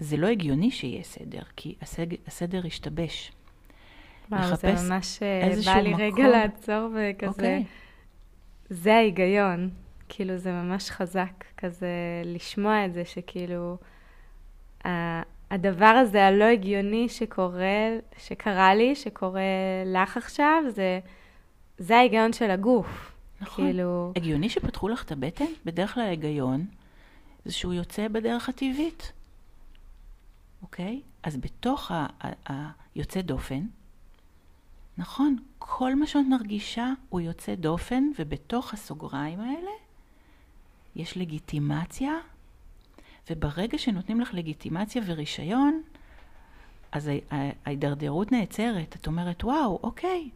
זה 0.00 0.16
לא 0.16 0.26
הגיוני 0.26 0.70
שיהיה 0.70 1.02
סדר, 1.02 1.42
כי 1.56 1.74
הסדר, 1.80 2.16
הסדר 2.26 2.66
השתבש. 2.66 3.32
וואו, 4.30 4.56
זה 4.56 4.74
ממש 4.88 5.22
אה, 5.22 5.50
בא 5.66 5.80
לי 5.80 5.88
מקום. 5.88 6.02
רגע 6.02 6.28
לעצור 6.28 6.88
וכזה, 6.88 7.26
okay. 7.26 7.28
אוקיי. 7.28 7.64
זה 8.70 8.94
ההיגיון. 8.94 9.70
כאילו, 10.08 10.36
זה 10.36 10.52
ממש 10.52 10.90
חזק, 10.90 11.44
כזה 11.56 11.88
לשמוע 12.24 12.86
את 12.86 12.94
זה, 12.94 13.04
שכאילו, 13.04 13.76
הדבר 15.50 15.84
הזה 15.86 16.26
הלא 16.26 16.44
הגיוני 16.44 17.08
שקורה, 17.08 17.88
שקרה 18.18 18.74
לי, 18.74 18.94
שקורה 18.94 19.40
לך 19.86 20.16
עכשיו, 20.16 20.62
זה, 20.68 21.00
זה 21.78 21.96
ההיגיון 21.96 22.32
של 22.32 22.50
הגוף. 22.50 23.12
נכון. 23.40 23.64
כאילו... 23.64 24.12
הגיוני 24.16 24.48
שפתחו 24.48 24.88
לך 24.88 25.04
את 25.04 25.12
הבטן? 25.12 25.44
בדרך 25.64 25.94
כלל 25.94 26.02
ההיגיון 26.02 26.66
זה 27.44 27.52
שהוא 27.52 27.74
יוצא 27.74 28.08
בדרך 28.08 28.48
הטבעית, 28.48 29.12
אוקיי? 30.62 31.00
אז 31.22 31.36
בתוך 31.36 31.92
היוצא 32.94 33.20
דופן, 33.20 33.66
נכון, 34.98 35.36
כל 35.58 35.94
מה 35.94 36.06
שאת 36.06 36.24
מרגישה 36.28 36.92
הוא 37.08 37.20
יוצא 37.20 37.54
דופן, 37.54 38.04
ובתוך 38.18 38.74
הסוגריים 38.74 39.40
האלה 39.40 39.70
יש 40.96 41.16
לגיטימציה, 41.16 42.12
וברגע 43.30 43.78
שנותנים 43.78 44.20
לך 44.20 44.34
לגיטימציה 44.34 45.02
ורישיון, 45.06 45.82
אז 46.92 47.10
ההידרדרות 47.64 48.32
נעצרת. 48.32 48.96
את 48.96 49.06
אומרת, 49.06 49.44
וואו, 49.44 49.80
אוקיי. 49.82 50.30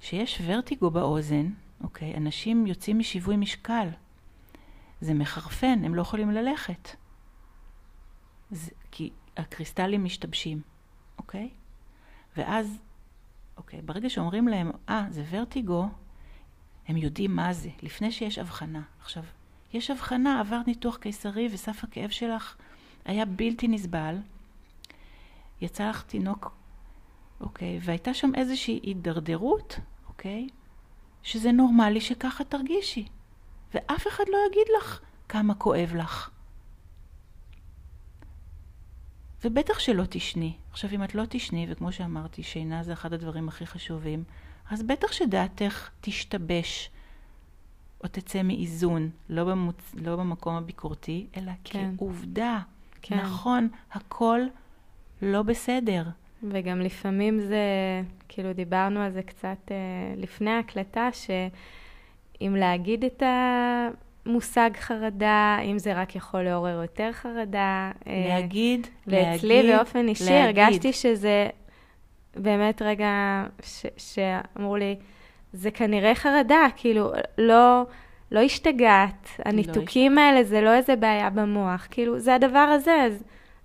שיש 0.00 0.42
ורטיגו 0.46 0.90
באוזן, 0.90 1.50
אוקיי, 1.80 2.14
אנשים 2.16 2.66
יוצאים 2.66 2.98
משיווי 2.98 3.36
משקל. 3.36 3.88
זה 5.00 5.14
מחרפן, 5.14 5.84
הם 5.84 5.94
לא 5.94 6.02
יכולים 6.02 6.30
ללכת. 6.30 6.96
זה, 8.50 8.70
כי 8.90 9.10
הקריסטלים 9.36 10.04
משתבשים, 10.04 10.60
אוקיי? 11.18 11.50
ואז 12.36 12.78
אוקיי, 13.58 13.82
ברגע 13.82 14.10
שאומרים 14.10 14.48
להם, 14.48 14.70
אה, 14.88 15.06
ah, 15.08 15.12
זה 15.12 15.24
ורטיגו, 15.30 15.88
הם 16.88 16.96
יודעים 16.96 17.36
מה 17.36 17.52
זה, 17.52 17.70
לפני 17.82 18.12
שיש 18.12 18.38
הבחנה. 18.38 18.82
עכשיו, 19.00 19.22
יש 19.72 19.90
הבחנה, 19.90 20.40
עברת 20.40 20.66
ניתוח 20.66 20.96
קיסרי 20.96 21.48
וסף 21.52 21.84
הכאב 21.84 22.10
שלך 22.10 22.56
היה 23.04 23.24
בלתי 23.24 23.68
נסבל, 23.68 24.16
יצא 25.60 25.88
לך 25.88 26.02
תינוק, 26.02 26.56
אוקיי, 27.40 27.78
והייתה 27.82 28.14
שם 28.14 28.30
איזושהי 28.34 28.80
הידרדרות, 28.82 29.78
אוקיי, 30.08 30.48
שזה 31.22 31.52
נורמלי 31.52 32.00
שככה 32.00 32.44
תרגישי. 32.44 33.08
ואף 33.74 34.06
אחד 34.08 34.24
לא 34.28 34.38
יגיד 34.48 34.66
לך 34.78 35.00
כמה 35.28 35.54
כואב 35.54 35.92
לך. 35.94 36.30
ובטח 39.44 39.78
שלא 39.78 40.04
תשני. 40.08 40.52
עכשיו, 40.70 40.90
אם 40.94 41.04
את 41.04 41.14
לא 41.14 41.22
תשני, 41.28 41.66
וכמו 41.68 41.92
שאמרתי, 41.92 42.42
שינה 42.42 42.82
זה 42.82 42.92
אחד 42.92 43.12
הדברים 43.12 43.48
הכי 43.48 43.66
חשובים, 43.66 44.24
אז 44.70 44.82
בטח 44.82 45.12
שדעתך 45.12 45.90
תשתבש 46.00 46.90
או 48.04 48.08
תצא 48.08 48.42
מאיזון, 48.42 49.10
לא, 49.28 49.44
במוצ... 49.44 49.94
לא 49.94 50.16
במקום 50.16 50.54
הביקורתי, 50.54 51.26
אלא 51.36 51.52
כן. 51.64 51.90
כעובדה. 51.98 52.58
כן. 53.02 53.18
נכון, 53.18 53.68
הכל 53.92 54.40
לא 55.22 55.42
בסדר. 55.42 56.04
וגם 56.42 56.80
לפעמים 56.80 57.40
זה, 57.40 57.62
כאילו 58.28 58.52
דיברנו 58.52 59.00
על 59.00 59.12
זה 59.12 59.22
קצת 59.22 59.58
אה, 59.70 59.76
לפני 60.16 60.50
ההקלטה, 60.50 61.08
שאם 61.12 62.56
להגיד 62.58 63.04
את 63.04 63.22
המושג 64.28 64.70
חרדה, 64.76 65.58
אם 65.64 65.78
זה 65.78 66.00
רק 66.00 66.16
יכול 66.16 66.42
לעורר 66.42 66.82
יותר 66.82 67.10
חרדה. 67.12 67.90
אה, 68.06 68.24
להגיד, 68.28 68.86
ואצלי 69.06 69.22
להגיד, 69.22 69.34
ואצלי 69.34 69.76
באופן 69.76 70.08
אישי 70.08 70.24
להגיד. 70.24 70.58
הרגשתי 70.58 70.92
שזה 70.92 71.48
באמת 72.36 72.82
רגע 72.82 73.44
ש, 73.62 73.86
שאמרו 73.96 74.76
לי, 74.76 74.96
זה 75.52 75.70
כנראה 75.70 76.14
חרדה, 76.14 76.66
כאילו, 76.76 77.12
לא, 77.38 77.82
לא 78.30 78.40
השתגעת. 78.40 79.28
הניתוקים 79.44 80.14
לא 80.14 80.20
האלה 80.20 80.44
זה 80.44 80.60
לא 80.60 80.74
איזה 80.74 80.96
בעיה 80.96 81.30
במוח, 81.30 81.86
כאילו, 81.90 82.18
זה 82.18 82.34
הדבר 82.34 82.58
הזה, 82.58 82.94
אז 82.94 83.22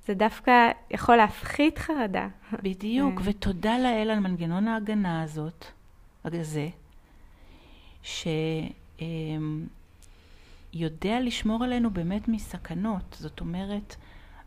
זה 0.07 0.13
דווקא 0.13 0.71
יכול 0.91 1.15
להפחית 1.15 1.77
חרדה. 1.77 2.27
בדיוק, 2.63 3.21
כן. 3.21 3.29
ותודה 3.29 3.77
לאל 3.77 4.09
על 4.09 4.19
מנגנון 4.19 4.67
ההגנה 4.67 5.23
הזאת, 5.23 5.65
הזה, 6.25 6.67
שיודע 10.73 11.19
לשמור 11.19 11.63
עלינו 11.63 11.91
באמת 11.91 12.27
מסכנות. 12.27 13.17
זאת 13.19 13.39
אומרת, 13.39 13.95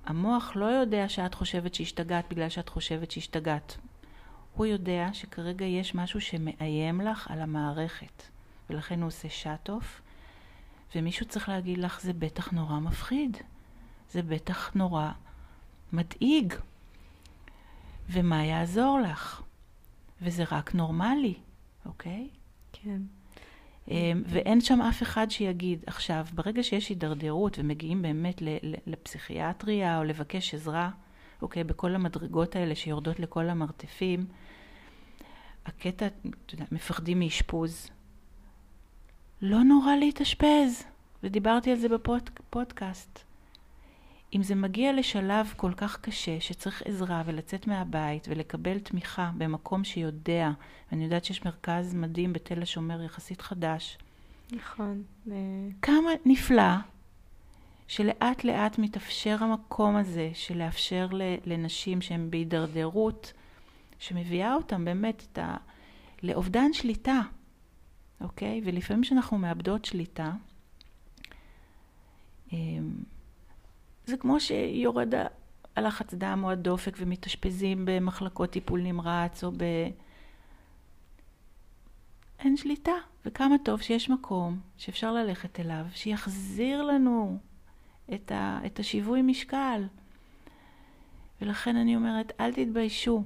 המוח 0.04 0.52
לא 0.56 0.64
יודע 0.64 1.08
שאת 1.08 1.34
חושבת 1.34 1.74
שהשתגעת 1.74 2.24
בגלל 2.28 2.48
שאת 2.48 2.68
חושבת 2.68 3.10
שהשתגעת. 3.10 3.76
הוא 4.54 4.66
יודע 4.66 5.08
שכרגע 5.12 5.64
יש 5.64 5.94
משהו 5.94 6.20
שמאיים 6.20 7.00
לך 7.00 7.30
על 7.30 7.40
המערכת, 7.40 8.22
ולכן 8.70 9.00
הוא 9.00 9.06
עושה 9.06 9.28
שאט-אוף, 9.28 10.02
ומישהו 10.94 11.26
צריך 11.26 11.48
להגיד 11.48 11.78
לך, 11.78 12.00
זה 12.00 12.12
בטח 12.12 12.52
נורא 12.52 12.78
מפחיד, 12.78 13.36
זה 14.10 14.22
בטח 14.22 14.74
נורא 14.74 15.10
מדאיג, 15.92 16.54
ומה 18.10 18.44
יעזור 18.44 18.98
לך? 19.00 19.42
וזה 20.22 20.44
רק 20.50 20.74
נורמלי, 20.74 21.34
אוקיי? 21.86 22.28
כן. 22.72 23.00
אמ, 23.88 24.22
ואין 24.26 24.60
שם 24.60 24.82
אף 24.82 25.02
אחד 25.02 25.30
שיגיד, 25.30 25.84
עכשיו, 25.86 26.26
ברגע 26.34 26.62
שיש 26.62 26.88
הידרדרות 26.88 27.58
ומגיעים 27.58 28.02
באמת 28.02 28.42
לפסיכיאטריה 28.86 29.98
או 29.98 30.04
לבקש 30.04 30.54
עזרה, 30.54 30.90
אוקיי, 31.42 31.64
בכל 31.64 31.94
המדרגות 31.94 32.56
האלה 32.56 32.74
שיורדות 32.74 33.20
לכל 33.20 33.48
המרתפים, 33.48 34.26
הקטע, 35.66 36.06
אתה 36.06 36.54
יודע, 36.54 36.64
מפחדים 36.72 37.18
מאשפוז. 37.18 37.90
לא 39.42 39.64
נורא 39.64 39.96
להתאשפז, 39.96 40.84
ודיברתי 41.22 41.70
על 41.70 41.78
זה 41.78 41.88
בפודקאסט. 41.88 43.25
אם 44.34 44.42
זה 44.42 44.54
מגיע 44.54 44.92
לשלב 44.92 45.54
כל 45.56 45.72
כך 45.76 46.00
קשה 46.00 46.40
שצריך 46.40 46.82
עזרה 46.84 47.22
ולצאת 47.26 47.66
מהבית 47.66 48.26
ולקבל 48.30 48.78
תמיכה 48.78 49.30
במקום 49.38 49.84
שיודע, 49.84 50.50
ואני 50.90 51.04
יודעת 51.04 51.24
שיש 51.24 51.44
מרכז 51.44 51.94
מדהים 51.94 52.32
בתל 52.32 52.62
השומר 52.62 53.02
יחסית 53.02 53.40
חדש. 53.40 53.98
נכון. 54.52 55.02
כמה 55.82 56.10
נפלא 56.24 56.74
שלאט 57.88 58.44
לאט 58.44 58.78
מתאפשר 58.78 59.36
המקום 59.40 59.96
הזה 59.96 60.30
של 60.34 60.58
לאפשר 60.58 61.08
לנשים 61.46 62.00
שהן 62.00 62.30
בהידרדרות, 62.30 63.32
שמביאה 63.98 64.54
אותן 64.54 64.84
באמת 64.84 65.26
את 65.32 65.38
ה... 65.38 65.56
לאובדן 66.22 66.72
שליטה, 66.72 67.20
אוקיי? 68.20 68.60
ולפעמים 68.64 69.02
כשאנחנו 69.02 69.38
מאבדות 69.38 69.84
שליטה, 69.84 70.32
אמ, 72.52 72.90
זה 74.06 74.16
כמו 74.16 74.40
שיורד 74.40 75.14
הלחץ 75.76 76.14
דם 76.14 76.40
או 76.44 76.50
הדופק 76.50 76.96
ומתאשפזים 76.98 77.82
במחלקות 77.84 78.50
טיפול 78.50 78.80
נמרץ 78.80 79.44
או 79.44 79.52
ב... 79.56 79.64
אין 82.38 82.56
שליטה, 82.56 82.92
וכמה 83.24 83.56
טוב 83.64 83.80
שיש 83.82 84.10
מקום 84.10 84.60
שאפשר 84.76 85.12
ללכת 85.12 85.60
אליו, 85.60 85.84
שיחזיר 85.94 86.82
לנו 86.82 87.38
את, 88.14 88.32
ה... 88.32 88.60
את 88.66 88.78
השיווי 88.78 89.22
משקל. 89.22 89.86
ולכן 91.40 91.76
אני 91.76 91.96
אומרת, 91.96 92.32
אל 92.40 92.52
תתביישו. 92.52 93.24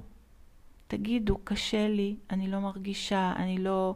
תגידו, 0.87 1.37
קשה 1.43 1.87
לי, 1.87 2.15
אני 2.29 2.47
לא 2.47 2.59
מרגישה, 2.59 3.33
אני 3.35 3.57
לא 3.57 3.95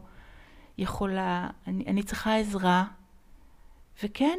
יכולה, 0.78 1.50
אני, 1.66 1.84
אני 1.86 2.02
צריכה 2.02 2.36
עזרה. 2.36 2.84
וכן, 4.02 4.38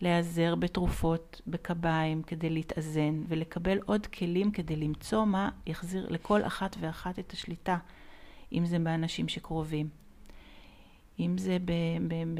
להיעזר 0.00 0.54
בתרופות, 0.54 1.40
בקביים, 1.46 2.22
כדי 2.22 2.50
להתאזן, 2.50 3.22
ולקבל 3.28 3.78
עוד 3.86 4.06
כלים 4.06 4.50
כדי 4.50 4.76
למצוא 4.76 5.24
מה 5.24 5.50
יחזיר 5.66 6.08
לכל 6.10 6.44
אחת 6.44 6.76
ואחת 6.80 7.18
את 7.18 7.32
השליטה, 7.32 7.78
אם 8.52 8.66
זה 8.66 8.78
באנשים 8.78 9.28
שקרובים, 9.28 9.88
אם 11.20 11.38
זה 11.38 11.58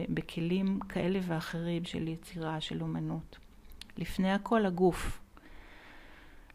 בכלים 0.09 0.80
כאלה 0.88 1.18
ואחרים 1.22 1.84
של 1.84 2.09
יצירה, 2.09 2.61
של 2.61 2.82
אומנות. 2.82 3.38
לפני 3.96 4.32
הכל 4.32 4.66
הגוף. 4.66 5.20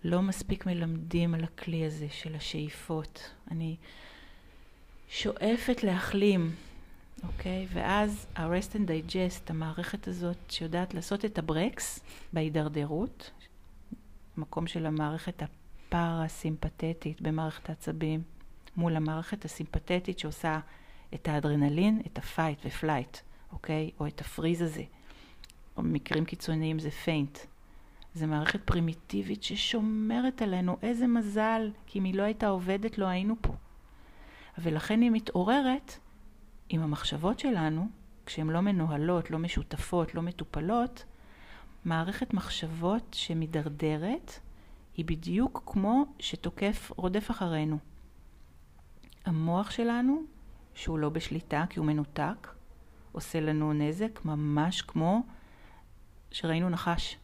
לא 0.03 0.21
מספיק 0.21 0.65
מלמדים 0.65 1.33
על 1.33 1.43
הכלי 1.43 1.85
הזה 1.85 2.07
של 2.09 2.35
השאיפות. 2.35 3.31
אני 3.51 3.75
שואפת 5.09 5.83
להחלים, 5.83 6.51
אוקיי? 7.23 7.67
ואז 7.73 8.27
ה-rest 8.35 8.75
and 8.75 8.87
digest, 8.87 9.49
המערכת 9.49 10.07
הזאת 10.07 10.37
שיודעת 10.49 10.93
לעשות 10.93 11.25
את 11.25 11.37
הברקס 11.37 11.99
בהידרדרות, 12.33 13.31
מקום 14.37 14.67
של 14.67 14.85
המערכת 14.85 15.43
הפרסימפטית 15.43 17.21
במערכת 17.21 17.69
העצבים, 17.69 18.21
מול 18.75 18.95
המערכת 18.95 19.45
הסימפטית 19.45 20.19
שעושה 20.19 20.59
את 21.13 21.27
האדרנלין, 21.27 22.01
את 22.07 22.17
ה 22.17 22.24
fight 22.24 22.59
ו 22.65 22.72
flight, 22.72 23.17
אוקיי? 23.51 23.91
או 23.99 24.07
את 24.07 24.21
ה 24.21 24.27
freeze 24.27 24.61
הזה. 24.61 24.83
או 25.77 25.83
במקרים 25.83 26.25
קיצוניים 26.25 26.79
זה 26.79 26.91
faint. 26.91 27.39
זו 28.15 28.27
מערכת 28.27 28.59
פרימיטיבית 28.65 29.43
ששומרת 29.43 30.41
עלינו. 30.41 30.77
איזה 30.81 31.07
מזל, 31.07 31.71
כי 31.85 31.99
אם 31.99 32.03
היא 32.03 32.15
לא 32.15 32.23
הייתה 32.23 32.47
עובדת 32.47 32.97
לא 32.97 33.05
היינו 33.05 33.35
פה. 33.41 33.53
ולכן 34.57 35.01
היא 35.01 35.11
מתעוררת 35.11 35.93
עם 36.69 36.81
המחשבות 36.81 37.39
שלנו, 37.39 37.87
כשהן 38.25 38.49
לא 38.49 38.61
מנוהלות, 38.61 39.31
לא 39.31 39.39
משותפות, 39.39 40.15
לא 40.15 40.21
מטופלות, 40.21 41.05
מערכת 41.85 42.33
מחשבות 42.33 43.13
שמידרדרת 43.13 44.39
היא 44.97 45.05
בדיוק 45.05 45.63
כמו 45.65 46.05
שתוקף 46.19 46.91
רודף 46.95 47.31
אחרינו. 47.31 47.77
המוח 49.25 49.71
שלנו, 49.71 50.23
שהוא 50.73 50.99
לא 50.99 51.09
בשליטה 51.09 51.65
כי 51.69 51.79
הוא 51.79 51.87
מנותק, 51.87 52.47
עושה 53.11 53.39
לנו 53.39 53.73
נזק 53.73 54.25
ממש 54.25 54.81
כמו 54.81 55.23
שראינו 56.31 56.69
נחש. 56.69 57.17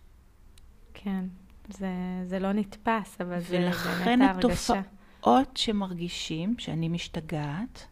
כן, 0.94 1.26
זה, 1.70 1.88
זה 2.26 2.40
לא 2.40 2.52
נתפס, 2.52 3.22
אבל 3.22 3.40
זה 3.40 3.58
באמת 4.06 4.22
ההרגשה. 4.22 4.74
ולכן 4.74 4.82
התופעות 5.22 5.58
שמרגישים, 5.58 6.60
שאני 6.60 6.90
משתגעת, 6.90 7.88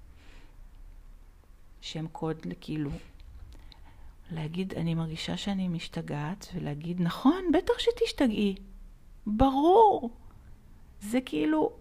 שהם 1.83 2.07
קוד 2.07 2.45
לכאילו, 2.45 2.89
להגיד, 4.31 4.73
אני 4.73 4.95
מרגישה 4.95 5.37
שאני 5.37 5.67
משתגעת, 5.67 6.47
ולהגיד, 6.55 7.01
נכון, 7.01 7.51
בטח 7.53 7.73
שתשתגעי. 7.79 8.55
ברור. 9.27 10.09
זה 11.01 11.21
כאילו, 11.21 11.71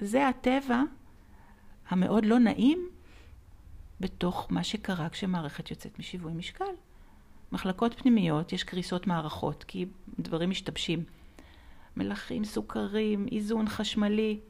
זה 0.00 0.28
הטבע 0.28 0.82
המאוד 1.88 2.24
לא 2.24 2.38
נעים 2.38 2.88
בתוך 4.00 4.46
מה 4.50 4.64
שקרה 4.64 5.08
כשמערכת 5.08 5.70
יוצאת 5.70 5.98
משיווי 5.98 6.32
משקל. 6.32 6.74
מחלקות 7.52 7.94
פנימיות, 7.94 8.52
יש 8.52 8.64
קריסות 8.64 9.06
מערכות, 9.06 9.64
כי 9.64 9.86
דברים 10.18 10.50
משתבשים. 10.50 11.04
מלחים, 11.96 12.44
סוכרים, 12.44 13.26
איזון 13.32 13.68
חשמלי. 13.68 14.40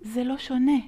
זה 0.00 0.24
לא 0.24 0.38
שונה. 0.38 0.78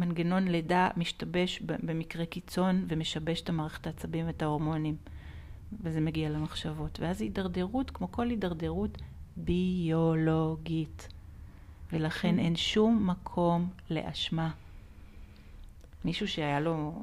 כשמנגנון 0.00 0.48
לידה 0.48 0.88
משתבש 0.96 1.60
במקרה 1.60 2.26
קיצון 2.26 2.84
ומשבש 2.88 3.40
את 3.40 3.48
המערכת 3.48 3.86
העצבים 3.86 4.26
ואת 4.26 4.42
ההורמונים, 4.42 4.96
וזה 5.82 6.00
מגיע 6.00 6.30
למחשבות. 6.30 7.00
ואז 7.00 7.20
הידרדרות, 7.20 7.90
כמו 7.90 8.12
כל 8.12 8.30
הידרדרות, 8.30 8.98
ביולוגית. 9.36 11.08
ולכן 11.92 12.32
כן. 12.32 12.38
אין 12.38 12.56
שום 12.56 13.06
מקום 13.10 13.70
לאשמה. 13.90 14.50
מישהו 16.04 16.28
שהיה 16.28 16.60
לו 16.60 17.02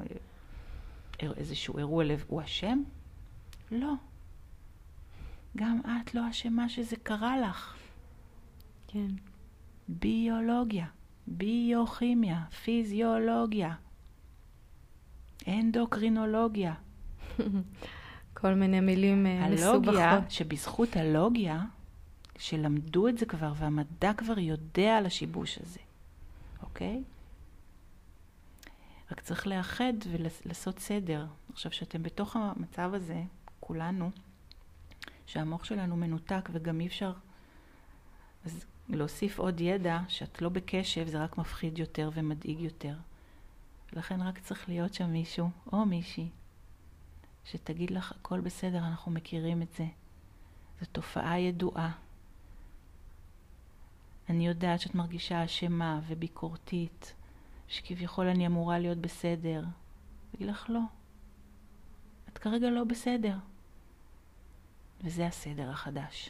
איזשהו 1.22 1.78
אירוע 1.78 2.04
לב, 2.04 2.26
הוא 2.28 2.42
אשם? 2.42 2.84
לא. 3.72 3.94
גם 5.58 5.80
את 5.86 6.16
לא 6.16 6.30
אשמה 6.30 6.70
שזה 6.70 6.96
קרה 6.96 7.38
לך. 7.38 7.76
כן. 8.88 9.08
ביולוגיה, 9.88 10.86
ביוכימיה, 11.28 12.44
פיזיולוגיה, 12.64 13.74
אנדוקרינולוגיה. 15.48 16.74
כל 18.34 18.54
מיני 18.54 18.80
מילים 18.80 19.24
מסובכות. 19.24 19.88
הלוגיה, 19.88 20.20
שבזכות 20.30 20.96
הלוגיה, 20.96 21.62
שלמדו 22.38 23.08
את 23.08 23.18
זה 23.18 23.26
כבר 23.26 23.54
והמדע 23.56 24.14
כבר 24.14 24.40
יודע 24.40 24.98
על 24.98 25.06
השיבוש 25.06 25.58
הזה, 25.58 25.80
אוקיי? 26.64 27.04
רק 29.12 29.22
צריך 29.22 29.48
לאחד 29.48 29.94
ולעשות 30.12 30.80
סדר. 30.80 31.26
עכשיו, 31.54 31.72
שאתם 31.72 32.04
בתוך 32.04 32.36
המצב 32.36 32.92
הזה, 32.94 33.24
כולנו, 33.60 34.12
שהמוח 35.26 35.64
שלנו 35.64 35.96
מנותק 35.98 36.50
וגם 36.52 36.80
אי 36.82 36.88
אפשר, 36.88 37.14
אז 38.46 38.66
להוסיף 38.90 39.40
עוד 39.40 39.62
ידע 39.62 40.00
שאת 40.08 40.42
לא 40.42 40.50
בקשב 40.50 41.08
זה 41.08 41.24
רק 41.24 41.38
מפחיד 41.38 41.80
יותר 41.80 42.10
ומדאיג 42.14 42.60
יותר. 42.60 42.96
לכן 43.94 44.22
רק 44.22 44.40
צריך 44.40 44.70
להיות 44.70 44.94
שם 44.94 45.10
מישהו 45.10 45.50
או 45.74 45.86
מישהי 45.86 46.30
שתגיד 47.52 47.92
לך 47.92 48.12
הכל 48.12 48.40
בסדר, 48.40 48.78
אנחנו 48.78 49.12
מכירים 49.12 49.62
את 49.62 49.74
זה. 49.74 49.86
זו 50.80 50.86
תופעה 50.92 51.40
ידועה. 51.40 51.92
אני 54.30 54.48
יודעת 54.48 54.80
שאת 54.80 54.96
מרגישה 54.96 55.46
אשמה 55.46 56.00
וביקורתית, 56.08 57.14
שכביכול 57.68 58.28
אני 58.28 58.48
אמורה 58.48 58.80
להיות 58.80 58.98
בסדר. 58.98 59.64
אגיד 60.36 60.48
לך 60.48 60.66
לא. 60.70 60.80
את 62.30 62.38
כרגע 62.38 62.70
לא 62.70 62.84
בסדר. 62.84 63.38
וזה 65.02 65.28
הסדר 65.28 65.70
החדש. 65.70 66.30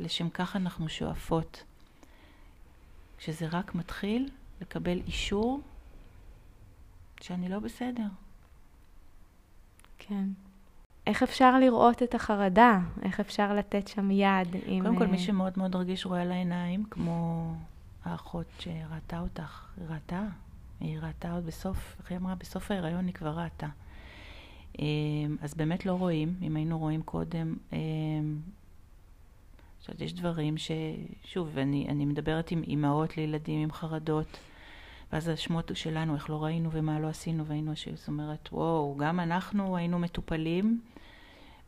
לשם 0.00 0.28
כך 0.30 0.56
אנחנו 0.56 0.88
שואפות. 0.88 1.64
כשזה 3.18 3.46
רק 3.50 3.74
מתחיל, 3.74 4.30
לקבל 4.60 5.00
אישור 5.06 5.60
שאני 7.20 7.48
לא 7.48 7.58
בסדר. 7.58 8.06
כן. 9.98 10.24
איך 11.06 11.22
אפשר 11.22 11.58
לראות 11.58 12.02
את 12.02 12.14
החרדה? 12.14 12.80
איך 13.02 13.20
אפשר 13.20 13.52
לתת 13.54 13.88
שם 13.88 14.10
יד 14.10 14.48
עם... 14.66 14.84
קודם 14.84 14.96
כל, 14.98 15.06
מי 15.06 15.18
שמאוד 15.18 15.52
מאוד 15.56 15.76
רגיש 15.76 16.06
רואה 16.06 16.22
על 16.22 16.32
העיניים, 16.32 16.84
כמו 16.90 17.54
האחות 18.04 18.46
שראתה 18.58 19.20
אותך, 19.20 19.66
היא 19.76 19.86
ראתה, 19.88 20.22
היא 20.80 20.98
ראתה 20.98 21.32
עוד 21.32 21.46
בסוף, 21.46 21.96
איך 21.98 22.10
היא 22.10 22.18
אמרה? 22.18 22.34
בסוף 22.34 22.70
ההיריון 22.70 23.06
היא 23.06 23.14
כבר 23.14 23.38
ראתה. 23.38 23.66
אמ, 24.78 25.36
אז 25.42 25.54
באמת 25.54 25.86
לא 25.86 25.92
רואים, 25.92 26.34
אם 26.42 26.56
היינו 26.56 26.78
רואים 26.78 27.02
קודם. 27.02 27.56
עכשיו, 29.88 30.00
אמ, 30.00 30.04
יש 30.04 30.12
דברים 30.14 30.56
ש... 30.56 30.70
שוב, 31.24 31.58
אני, 31.58 31.86
אני 31.88 32.04
מדברת 32.04 32.50
עם 32.50 32.62
אימהות 32.62 33.16
לילדים 33.16 33.62
עם 33.62 33.72
חרדות, 33.72 34.38
ואז 35.12 35.28
השמות 35.28 35.70
שלנו, 35.74 36.14
איך 36.14 36.30
לא 36.30 36.44
ראינו 36.44 36.70
ומה 36.72 37.00
לא 37.00 37.06
עשינו, 37.06 37.46
והיינו, 37.46 37.72
זאת 37.94 38.08
אומרת, 38.08 38.48
וואו, 38.52 38.96
גם 38.98 39.20
אנחנו 39.20 39.76
היינו 39.76 39.98
מטופלים 39.98 40.80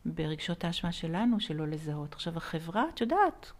ברגשות 0.05 0.63
האשמה 0.63 0.91
שלנו, 0.91 1.39
שלא 1.39 1.67
לזהות. 1.67 2.13
עכשיו, 2.13 2.37
החברה, 2.37 2.85
את 2.93 3.01
יודעת, 3.01 3.51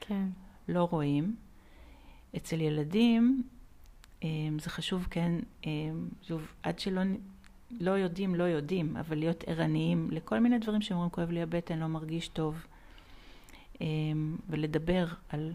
כן. 0.00 0.26
לא 0.68 0.88
רואים. 0.90 1.36
אצל 2.36 2.60
ילדים, 2.60 3.42
אמ, 4.22 4.58
זה 4.60 4.70
חשוב, 4.70 5.06
כן, 5.10 5.32
שוב, 6.22 6.54
עד 6.62 6.78
שלא 6.78 7.02
לא 7.80 7.90
יודעים, 7.90 8.34
לא 8.34 8.44
יודעים, 8.44 8.96
אבל 8.96 9.18
להיות 9.18 9.44
ערניים 9.46 10.08
לכל 10.10 10.40
מיני 10.40 10.58
דברים 10.58 10.82
שאומרים, 10.82 11.10
כואב 11.10 11.30
לי 11.30 11.42
הבטן, 11.42 11.78
לא 11.78 11.86
מרגיש 11.86 12.28
טוב, 12.28 12.54
אמ, 12.54 12.69
ולדבר 14.48 15.06
על 15.28 15.52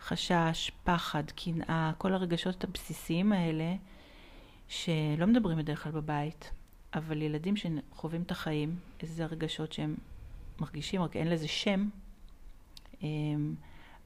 חשש, 0.00 0.72
פחד, 0.84 1.22
קנאה, 1.30 1.92
כל 1.98 2.14
הרגשות 2.14 2.64
הבסיסיים 2.64 3.32
האלה, 3.32 3.74
שלא 4.68 5.26
מדברים 5.26 5.58
בדרך 5.58 5.82
כלל 5.82 5.92
בבית, 5.92 6.50
אבל 6.94 7.22
ילדים 7.22 7.54
שחווים 7.56 8.22
את 8.22 8.30
החיים, 8.30 8.76
איזה 9.00 9.24
הרגשות 9.24 9.72
שהם 9.72 9.96
מרגישים, 10.60 11.02
רק 11.02 11.16
אין 11.16 11.28
לזה 11.28 11.48
שם, 11.48 11.88
אמ, 13.02 13.54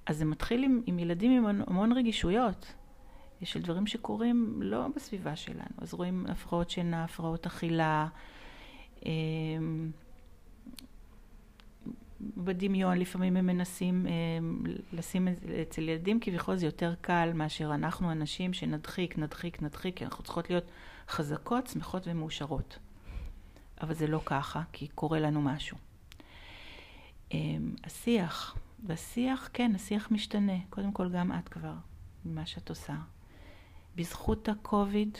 אז 0.06 0.18
זה 0.18 0.24
מתחיל 0.24 0.64
עם, 0.64 0.82
עם 0.86 0.98
ילדים 0.98 1.46
עם 1.46 1.62
המון 1.66 1.92
רגישויות. 1.92 2.74
של 3.44 3.62
דברים 3.62 3.86
שקורים 3.86 4.62
לא 4.62 4.86
בסביבה 4.96 5.36
שלנו. 5.36 5.74
אז 5.78 5.94
רואים 5.94 6.26
הפרעות 6.28 6.70
שינה, 6.70 7.04
הפרעות 7.04 7.46
אכילה, 7.46 8.08
אמ, 9.06 9.90
בדמיון 12.36 12.98
לפעמים 12.98 13.36
הם 13.36 13.46
מנסים 13.46 14.06
אמ, 14.06 14.62
לשים 14.92 15.28
אצל 15.62 15.88
ילדים 15.88 16.20
כביכול 16.20 16.56
זה 16.56 16.66
יותר 16.66 16.94
קל 17.00 17.30
מאשר 17.34 17.74
אנחנו 17.74 18.12
אנשים 18.12 18.52
שנדחיק, 18.52 19.18
נדחיק, 19.18 19.62
נדחיק, 19.62 19.96
כי 19.96 20.04
אנחנו 20.04 20.24
צריכות 20.24 20.50
להיות 20.50 20.64
חזקות, 21.08 21.66
שמחות 21.66 22.06
ומאושרות. 22.06 22.78
אבל 23.80 23.94
זה 23.94 24.06
לא 24.06 24.20
ככה, 24.24 24.62
כי 24.72 24.88
קורה 24.88 25.20
לנו 25.20 25.42
משהו. 25.42 25.76
אמ, 27.32 27.74
השיח, 27.84 28.56
והשיח, 28.86 29.50
כן, 29.52 29.72
השיח 29.74 30.10
משתנה. 30.10 30.58
קודם 30.70 30.92
כל 30.92 31.08
גם 31.08 31.32
את 31.32 31.48
כבר, 31.48 31.74
ממה 32.24 32.46
שאת 32.46 32.68
עושה. 32.68 32.94
בזכות 33.96 34.48
הקוביד 34.48 35.18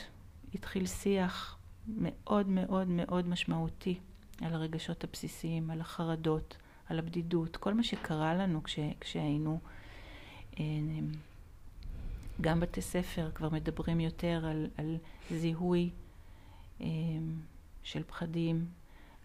התחיל 0.53 0.85
שיח 0.85 1.57
מאוד 1.87 2.47
מאוד 2.47 2.87
מאוד 2.87 3.27
משמעותי 3.27 3.99
על 4.41 4.53
הרגשות 4.53 5.03
הבסיסיים, 5.03 5.69
על 5.69 5.81
החרדות, 5.81 6.57
על 6.89 6.99
הבדידות, 6.99 7.57
כל 7.57 7.73
מה 7.73 7.83
שקרה 7.83 8.33
לנו 8.33 8.63
כש, 8.63 8.79
כשהיינו. 8.99 9.59
אה, 10.59 10.63
גם 12.41 12.59
בתי 12.59 12.81
ספר 12.81 13.31
כבר 13.35 13.49
מדברים 13.49 13.99
יותר 13.99 14.45
על, 14.49 14.67
על 14.77 14.97
זיהוי 15.31 15.89
אה, 16.81 16.87
של 17.83 18.03
פחדים, 18.03 18.65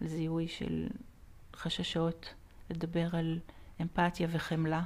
על 0.01 0.07
זיהוי 0.07 0.47
של 0.47 0.87
חששות, 1.55 2.33
לדבר 2.69 3.15
על 3.15 3.39
אמפתיה 3.81 4.27
וחמלה, 4.31 4.83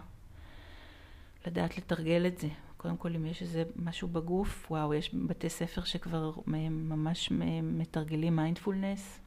לדעת 1.47 1.77
לתרגל 1.77 2.27
את 2.27 2.37
זה. 2.37 2.47
קודם 2.77 2.97
כל, 2.97 3.15
אם 3.15 3.25
יש 3.25 3.41
איזה 3.41 3.63
משהו 3.75 4.07
בגוף, 4.07 4.71
וואו, 4.71 4.93
יש 4.93 5.15
בתי 5.27 5.49
ספר 5.49 5.83
שכבר 5.83 6.31
ממש 6.47 7.31
מתרגלים 7.63 8.35
מיינדפולנס, 8.35 9.19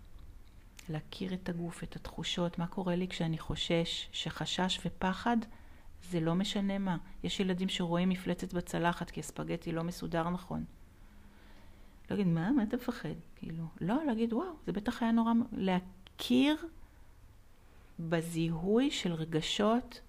להכיר 0.91 1.34
את 1.34 1.49
הגוף, 1.49 1.82
את 1.82 1.97
התחושות, 1.97 2.59
מה 2.59 2.66
קורה 2.66 2.97
לי 2.97 3.09
כשאני 3.09 3.39
חושש, 3.39 4.09
שחשש 4.12 4.80
ופחד 4.86 5.36
זה 6.11 6.20
לא 6.20 6.34
משנה 6.34 6.78
מה. 6.78 6.97
יש 7.22 7.41
ילדים 7.41 7.68
שרואים 7.68 8.09
מפלצת 8.09 8.55
בצלחת 8.55 9.11
כי 9.11 9.20
הספגטי 9.20 9.72
לא 9.72 9.84
מסודר 9.84 10.30
נכון. 10.30 10.64
להגיד, 12.11 12.26
מה? 12.26 12.53
מה 12.53 12.62
אתה 12.62 12.76
מפחד? 12.76 13.14
כאילו, 13.36 13.64
לא, 13.80 14.05
להגיד, 14.05 14.32
וואו, 14.32 14.53
זה 14.66 14.72
בטח 14.72 15.03
היה 15.03 15.12
נורא... 15.12 15.32
להכיר 15.53 16.57
בזיהוי 18.01 18.91
של 18.91 19.12
רגשות 19.12 20.01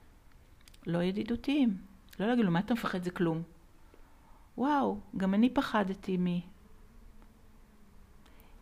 לא 0.88 1.04
ידידותיים. 1.04 1.78
לא 2.20 2.28
להגיד 2.28 2.46
לו, 2.46 2.52
מה 2.52 2.60
אתה 2.60 2.74
מפחד? 2.74 3.04
זה 3.04 3.12
כלום. 3.12 3.42
וואו, 4.58 4.98
גם 5.18 5.34
אני 5.34 5.50
פחדתי 5.50 6.18
מ... 6.18 6.26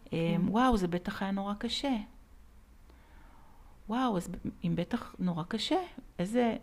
כן. 0.10 0.42
וואו, 0.48 0.78
זה 0.78 0.88
בטח 0.88 1.22
היה 1.22 1.32
נורא 1.32 1.54
קשה. 1.54 1.96
וואו, 3.90 4.18
אז 4.18 4.30
אם 4.64 4.76
בטח 4.76 5.16
נורא 5.20 5.44
קשה, 5.48 5.80
איזה, 6.20 6.56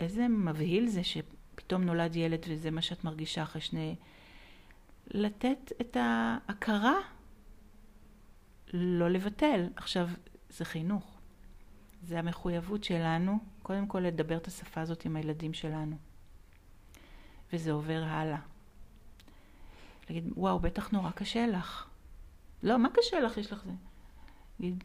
איזה 0.00 0.28
מבהיל 0.28 0.86
זה 0.86 1.00
שפתאום 1.04 1.82
נולד 1.82 2.16
ילד 2.16 2.40
וזה 2.48 2.70
מה 2.70 2.82
שאת 2.82 3.04
מרגישה 3.04 3.42
אחרי 3.42 3.60
שני... 3.60 3.96
לתת 5.10 5.72
את 5.80 5.96
ההכרה, 6.00 6.94
לא 8.72 9.10
לבטל. 9.10 9.68
עכשיו, 9.76 10.08
זה 10.50 10.64
חינוך. 10.64 11.18
זה 12.02 12.18
המחויבות 12.18 12.84
שלנו, 12.84 13.38
קודם 13.62 13.86
כל 13.86 14.00
לדבר 14.00 14.36
את 14.36 14.46
השפה 14.46 14.80
הזאת 14.80 15.04
עם 15.04 15.16
הילדים 15.16 15.54
שלנו. 15.54 15.96
וזה 17.52 17.72
עובר 17.72 18.02
הלאה. 18.06 18.38
להגיד, 20.10 20.24
וואו, 20.36 20.58
בטח 20.58 20.90
נורא 20.90 21.10
קשה 21.10 21.46
לך. 21.46 21.86
לא, 22.62 22.78
מה 22.78 22.88
קשה 22.94 23.20
לך? 23.20 23.36
יש 23.36 23.52
לך 23.52 23.64
זה. 23.64 23.72
להגיד, 24.60 24.84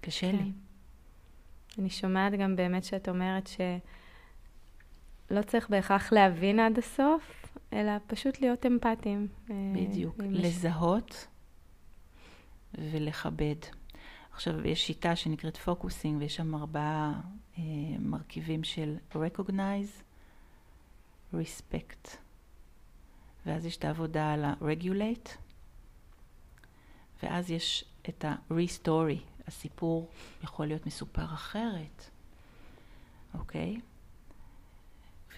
קשה 0.00 0.32
כן. 0.32 0.36
לי. 0.36 0.52
אני 1.78 1.90
שומעת 1.90 2.32
גם 2.32 2.56
באמת 2.56 2.84
שאת 2.84 3.08
אומרת 3.08 3.46
שלא 3.46 5.42
צריך 5.42 5.70
בהכרח 5.70 6.12
להבין 6.12 6.60
עד 6.60 6.78
הסוף, 6.78 7.56
אלא 7.72 7.92
פשוט 8.06 8.40
להיות 8.40 8.66
אמפתיים. 8.66 9.28
אה, 9.50 9.54
בדיוק. 9.74 10.16
לזהות 10.18 11.26
ולכבד. 12.74 13.56
עכשיו, 14.32 14.66
יש 14.66 14.86
שיטה 14.86 15.16
שנקראת 15.16 15.56
פוקוסינג, 15.56 16.20
ויש 16.20 16.36
שם 16.36 16.54
ארבעה 16.54 17.20
אה, 17.58 17.62
מרכיבים 17.98 18.64
של 18.64 18.96
recognize, 19.12 20.02
respect, 21.32 22.08
ואז 23.46 23.66
יש 23.66 23.76
את 23.76 23.84
העבודה 23.84 24.32
על 24.32 24.44
ה-regulate, 24.44 25.43
ואז 27.22 27.50
יש 27.50 27.84
את 28.08 28.24
ה-re-story, 28.24 29.46
הסיפור 29.48 30.08
יכול 30.44 30.66
להיות 30.66 30.86
מסופר 30.86 31.24
אחרת, 31.24 32.10
אוקיי? 33.34 33.80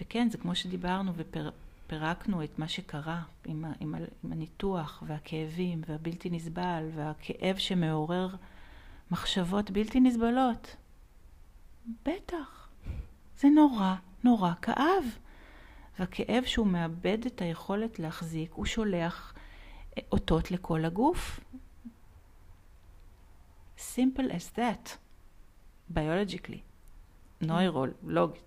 וכן, 0.01 0.27
זה 0.31 0.37
כמו 0.37 0.55
שדיברנו 0.55 1.11
ופירקנו 1.15 2.43
את 2.43 2.59
מה 2.59 2.67
שקרה 2.67 3.21
עם, 3.45 3.65
ה, 3.65 3.71
עם, 3.79 3.95
ה, 3.95 3.97
עם 4.23 4.31
הניתוח 4.31 5.03
והכאבים 5.07 5.81
והבלתי 5.87 6.29
נסבל 6.29 6.89
והכאב 6.95 7.57
שמעורר 7.57 8.35
מחשבות 9.11 9.71
בלתי 9.71 9.99
נסבלות. 9.99 10.75
בטח, 12.05 12.69
זה 13.37 13.47
נורא 13.47 13.95
נורא 14.23 14.51
כאב. 14.61 15.03
והכאב 15.99 16.43
שהוא 16.45 16.67
מאבד 16.67 17.25
את 17.25 17.41
היכולת 17.41 17.99
להחזיק, 17.99 18.51
הוא 18.53 18.65
שולח 18.65 19.33
אותות 20.11 20.51
לכל 20.51 20.85
הגוף. 20.85 21.39
Simple 23.77 24.31
as 24.31 24.57
that, 24.57 24.89
biologically, 25.93 26.59
נוירולוגית. 27.41 28.41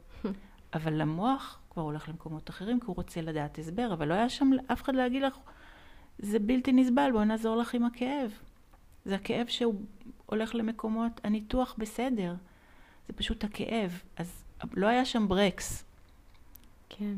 אבל 0.75 0.93
למוח 0.93 1.61
כבר 1.71 1.83
הולך 1.83 2.09
למקומות 2.09 2.51
אחרים, 2.51 2.81
כי 2.81 2.87
הוא 2.87 2.97
רוצה 2.97 3.21
לדעת 3.21 3.59
הסבר, 3.59 3.93
אבל 3.93 4.09
לא 4.09 4.15
היה 4.15 4.29
שם 4.29 4.51
אף 4.73 4.83
אחד 4.83 4.95
להגיד 4.95 5.23
לך, 5.23 5.37
זה 6.19 6.39
בלתי 6.39 6.73
נסבל, 6.73 7.11
בואי 7.13 7.27
נעזור 7.27 7.57
לך 7.57 7.75
עם 7.75 7.85
הכאב. 7.85 8.31
זה 9.05 9.15
הכאב 9.15 9.47
שהוא 9.47 9.75
הולך 10.27 10.55
למקומות, 10.55 11.21
הניתוח 11.25 11.75
בסדר, 11.79 12.35
זה 13.09 13.13
פשוט 13.13 13.45
הכאב. 13.45 14.03
אז 14.17 14.45
לא 14.73 14.87
היה 14.87 15.05
שם 15.05 15.29
ברקס. 15.29 15.85
כן. 16.89 17.15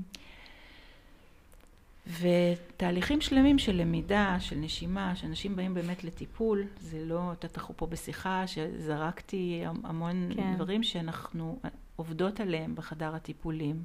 ותהליכים 2.06 3.20
שלמים 3.20 3.58
של 3.58 3.76
למידה, 3.76 4.36
של 4.40 4.56
נשימה, 4.56 5.16
שאנשים 5.16 5.56
באים 5.56 5.74
באמת 5.74 6.04
לטיפול, 6.04 6.64
זה 6.80 7.04
לא, 7.04 7.32
אנחנו 7.56 7.76
פה 7.76 7.86
בשיחה 7.86 8.46
שזרקתי 8.46 9.62
המון 9.84 10.30
כן. 10.34 10.54
דברים 10.54 10.82
שאנחנו 10.82 11.58
עובדות 11.96 12.40
עליהם 12.40 12.74
בחדר 12.74 13.14
הטיפולים. 13.14 13.82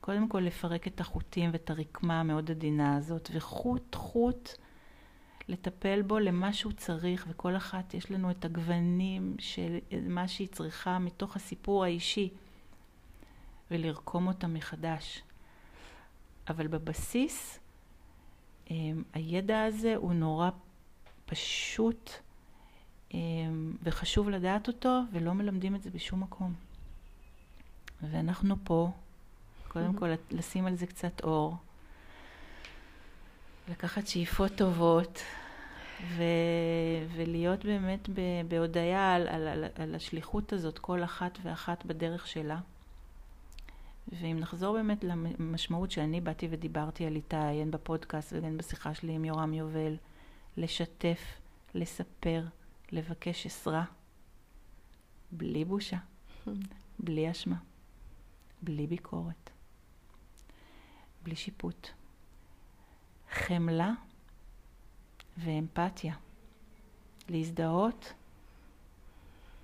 קודם 0.00 0.28
כל 0.28 0.38
לפרק 0.38 0.86
את 0.86 1.00
החוטים 1.00 1.50
ואת 1.52 1.70
הרקמה 1.70 2.20
המאוד 2.20 2.50
עדינה 2.50 2.96
הזאת, 2.96 3.30
וחוט 3.32 3.94
חוט 3.94 4.50
לטפל 5.48 6.02
בו 6.02 6.18
למה 6.18 6.52
שהוא 6.52 6.72
צריך, 6.72 7.26
וכל 7.28 7.56
אחת 7.56 7.94
יש 7.94 8.10
לנו 8.10 8.30
את 8.30 8.44
הגוונים 8.44 9.36
של 9.38 9.78
מה 10.02 10.28
שהיא 10.28 10.48
צריכה 10.48 10.98
מתוך 10.98 11.36
הסיפור 11.36 11.84
האישי, 11.84 12.28
ולרקום 13.70 14.26
אותה 14.26 14.46
מחדש. 14.46 15.22
אבל 16.50 16.66
בבסיס, 16.66 17.58
אמ, 18.70 19.02
הידע 19.12 19.64
הזה 19.64 19.96
הוא 19.96 20.12
נורא 20.12 20.50
פשוט 21.26 22.10
אמ, 23.14 23.76
וחשוב 23.82 24.30
לדעת 24.30 24.68
אותו, 24.68 25.00
ולא 25.12 25.32
מלמדים 25.34 25.74
את 25.74 25.82
זה 25.82 25.90
בשום 25.90 26.20
מקום. 26.20 26.54
ואנחנו 28.02 28.56
פה, 28.64 28.90
קודם 29.68 29.94
כל 29.94 30.08
לשים 30.30 30.66
על 30.66 30.76
זה 30.76 30.86
קצת 30.86 31.24
אור, 31.24 31.56
לקחת 33.68 34.06
שאיפות 34.06 34.52
טובות, 34.56 35.22
ו- 36.08 36.24
ולהיות 37.16 37.64
באמת 37.64 38.08
בהודיה 38.48 39.14
על, 39.14 39.28
על, 39.28 39.48
על, 39.48 39.64
על 39.74 39.94
השליחות 39.94 40.52
הזאת, 40.52 40.78
כל 40.78 41.04
אחת 41.04 41.38
ואחת 41.42 41.86
בדרך 41.86 42.26
שלה. 42.26 42.58
ואם 44.08 44.36
נחזור 44.40 44.76
באמת 44.76 45.04
למשמעות 45.04 45.90
שאני 45.90 46.20
באתי 46.20 46.48
ודיברתי 46.50 47.06
על 47.06 47.16
איתי, 47.16 47.36
הן 47.36 47.70
בפודקאסט 47.70 48.32
והן 48.32 48.56
בשיחה 48.56 48.94
שלי 48.94 49.12
עם 49.12 49.24
יורם 49.24 49.54
יובל, 49.54 49.96
לשתף, 50.56 51.20
לספר, 51.74 52.44
לבקש 52.92 53.46
עזרה, 53.46 53.84
בלי 55.32 55.64
בושה, 55.64 55.98
בלי 57.04 57.30
אשמה, 57.30 57.56
בלי 58.62 58.86
ביקורת, 58.86 59.50
בלי 61.22 61.36
שיפוט. 61.36 61.88
חמלה 63.30 63.92
ואמפתיה. 65.36 66.14
להזדהות 67.28 68.12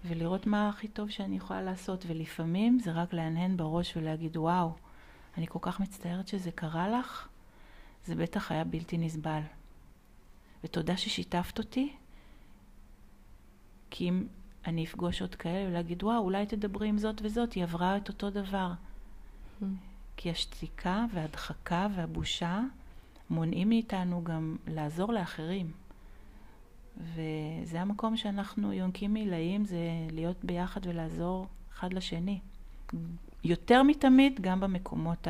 ולראות 0.09 0.47
מה 0.47 0.69
הכי 0.69 0.89
טוב 0.89 1.11
שאני 1.11 1.37
יכולה 1.37 1.63
לעשות, 1.63 2.05
ולפעמים 2.07 2.79
זה 2.79 2.93
רק 2.93 3.13
להנהן 3.13 3.57
בראש 3.57 3.97
ולהגיד, 3.97 4.37
וואו, 4.37 4.73
אני 5.37 5.47
כל 5.47 5.59
כך 5.63 5.81
מצטערת 5.81 6.29
שזה 6.29 6.51
קרה 6.51 6.89
לך, 6.89 7.29
זה 8.05 8.15
בטח 8.15 8.53
היה 8.53 8.65
בלתי 8.65 8.99
נסבל. 8.99 9.41
ותודה 10.65 10.97
ששיתפת 10.97 11.59
אותי, 11.59 11.93
כי 13.91 14.09
אם 14.09 14.27
אני 14.67 14.85
אפגוש 14.85 15.23
עוד 15.23 15.35
כאלה 15.35 15.69
ולהגיד, 15.69 16.03
וואו, 16.03 16.19
אולי 16.19 16.47
תדברי 16.47 16.89
עם 16.89 16.99
זאת 16.99 17.21
וזאת, 17.23 17.53
היא 17.53 17.63
עברה 17.63 17.97
את 17.97 18.09
אותו 18.09 18.31
דבר. 18.31 18.73
כי 20.17 20.31
השתיקה 20.31 21.05
וההדחקה 21.13 21.87
והבושה 21.95 22.61
מונעים 23.31 23.69
מאיתנו 23.69 24.25
גם 24.25 24.57
לעזור 24.67 25.13
לאחרים. 25.13 25.73
וזה 26.97 27.81
המקום 27.81 28.17
שאנחנו 28.17 28.73
יונקים 28.73 29.15
מילאים, 29.15 29.65
זה 29.65 29.79
להיות 30.13 30.45
ביחד 30.45 30.87
ולעזור 30.87 31.47
אחד 31.73 31.93
לשני. 31.93 32.41
יותר 33.45 33.83
מתמיד, 33.83 34.41
גם 34.41 34.61
במקומות 34.61 35.29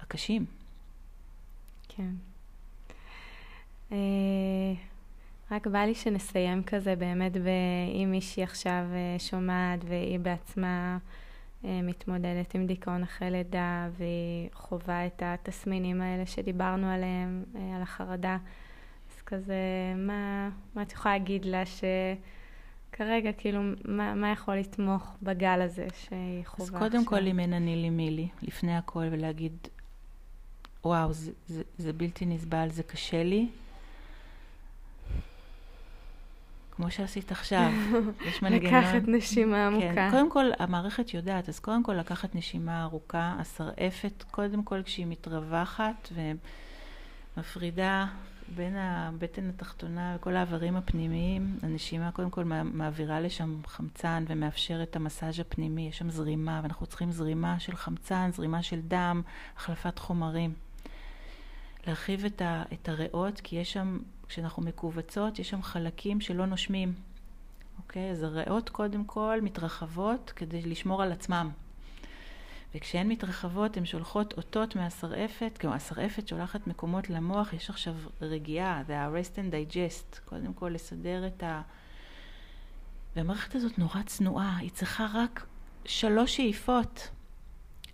הקשים. 0.00 0.44
כן. 1.88 2.10
אה, 3.92 3.96
רק 5.50 5.66
בא 5.66 5.78
לי 5.78 5.94
שנסיים 5.94 6.62
כזה 6.62 6.96
באמת, 6.96 7.32
אם 7.94 8.08
מישהי 8.10 8.42
עכשיו 8.42 8.84
אה, 8.92 9.18
שומעת 9.18 9.78
והיא 9.84 10.20
בעצמה 10.20 10.98
אה, 11.64 11.80
מתמודדת 11.82 12.54
עם 12.54 12.66
דיכאון 12.66 13.02
אחרי 13.02 13.30
לידה 13.30 13.88
והיא 13.98 14.48
חווה 14.52 15.06
את 15.06 15.22
התסמינים 15.24 16.00
האלה 16.00 16.26
שדיברנו 16.26 16.86
עליהם, 16.86 17.44
על 17.76 17.82
החרדה. 17.82 18.36
כזה, 19.26 19.54
מה, 19.96 20.50
מה 20.74 20.82
את 20.82 20.92
יכולה 20.92 21.18
להגיד 21.18 21.44
לה 21.44 21.62
שכרגע, 21.66 23.32
כאילו, 23.32 23.60
מה, 23.84 24.14
מה 24.14 24.32
יכול 24.32 24.54
לתמוך 24.54 25.16
בגל 25.22 25.60
הזה 25.62 25.86
שהיא 25.96 26.44
חווה 26.44 26.64
עכשיו? 26.64 26.76
אז 26.76 26.82
קודם 26.82 27.04
כל, 27.04 27.26
אם 27.26 27.40
אין 27.40 27.52
אני 27.52 27.76
לי 27.76 27.90
מי 27.90 28.10
לי, 28.10 28.28
לפני 28.42 28.76
הכל, 28.76 29.04
ולהגיד, 29.10 29.52
וואו, 30.84 31.12
זה, 31.12 31.32
זה, 31.48 31.62
זה 31.78 31.92
בלתי 31.92 32.26
נסבל, 32.26 32.68
זה 32.70 32.82
קשה 32.82 33.22
לי. 33.22 33.48
כמו 36.76 36.90
שעשית 36.90 37.32
עכשיו, 37.32 37.70
יש 38.28 38.42
מנגנון. 38.42 38.74
לקחת 38.74 39.08
נשימה 39.08 39.66
עמוקה. 39.66 39.94
כן, 39.94 40.10
קודם 40.10 40.30
כל, 40.30 40.50
המערכת 40.58 41.14
יודעת, 41.14 41.48
אז 41.48 41.58
קודם 41.58 41.82
כל 41.82 41.92
לקחת 41.92 42.34
נשימה 42.34 42.82
ארוכה, 42.82 43.36
השרעפת, 43.38 44.24
קודם 44.30 44.62
כל 44.62 44.82
כשהיא 44.82 45.06
מתרווחת 45.06 46.12
ומפרידה 47.36 48.06
בין 48.54 48.76
הבטן 48.76 49.48
התחתונה 49.48 50.16
וכל 50.16 50.36
האיברים 50.36 50.76
הפנימיים, 50.76 51.58
הנשימה 51.62 52.12
קודם 52.12 52.30
כל 52.30 52.44
מעבירה 52.44 53.20
לשם 53.20 53.60
חמצן 53.66 54.24
ומאפשרת 54.28 54.90
את 54.90 54.96
המסאז' 54.96 55.40
הפנימי, 55.40 55.88
יש 55.88 55.98
שם 55.98 56.10
זרימה, 56.10 56.60
ואנחנו 56.62 56.86
צריכים 56.86 57.12
זרימה 57.12 57.60
של 57.60 57.76
חמצן, 57.76 58.30
זרימה 58.32 58.62
של 58.62 58.80
דם, 58.80 59.22
החלפת 59.56 59.98
חומרים. 59.98 60.54
להרחיב 61.86 62.24
את, 62.24 62.42
ה, 62.42 62.62
את 62.72 62.88
הריאות, 62.88 63.40
כי 63.40 63.56
יש 63.56 63.72
שם, 63.72 63.98
כשאנחנו 64.28 64.62
מכווצות, 64.62 65.38
יש 65.38 65.50
שם 65.50 65.62
חלקים 65.62 66.20
שלא 66.20 66.46
נושמים. 66.46 66.94
אוקיי? 67.78 68.10
אז 68.10 68.22
הריאות 68.22 68.68
קודם 68.68 69.04
כל 69.04 69.38
מתרחבות 69.42 70.32
כדי 70.36 70.62
לשמור 70.62 71.02
על 71.02 71.12
עצמם. 71.12 71.50
וכשהן 72.76 73.08
מתרחבות, 73.08 73.76
הן 73.76 73.84
שולחות 73.84 74.34
אותות 74.36 74.76
מהשרעפת, 74.76 75.58
כמו 75.58 75.74
השרעפת 75.74 76.28
שולחת 76.28 76.66
מקומות 76.66 77.10
למוח, 77.10 77.52
יש 77.52 77.70
עכשיו 77.70 77.94
רגיעה, 78.20 78.82
זה 78.86 78.98
ה-rest 78.98 79.36
and 79.36 79.52
digest, 79.52 80.20
קודם 80.24 80.54
כל 80.54 80.68
לסדר 80.68 81.26
את 81.26 81.42
ה... 81.42 81.62
והמערכת 83.16 83.54
הזאת 83.54 83.78
נורא 83.78 84.02
צנועה, 84.06 84.56
היא 84.56 84.70
צריכה 84.70 85.06
רק 85.14 85.46
שלוש 85.84 86.36
שאיפות. 86.36 87.08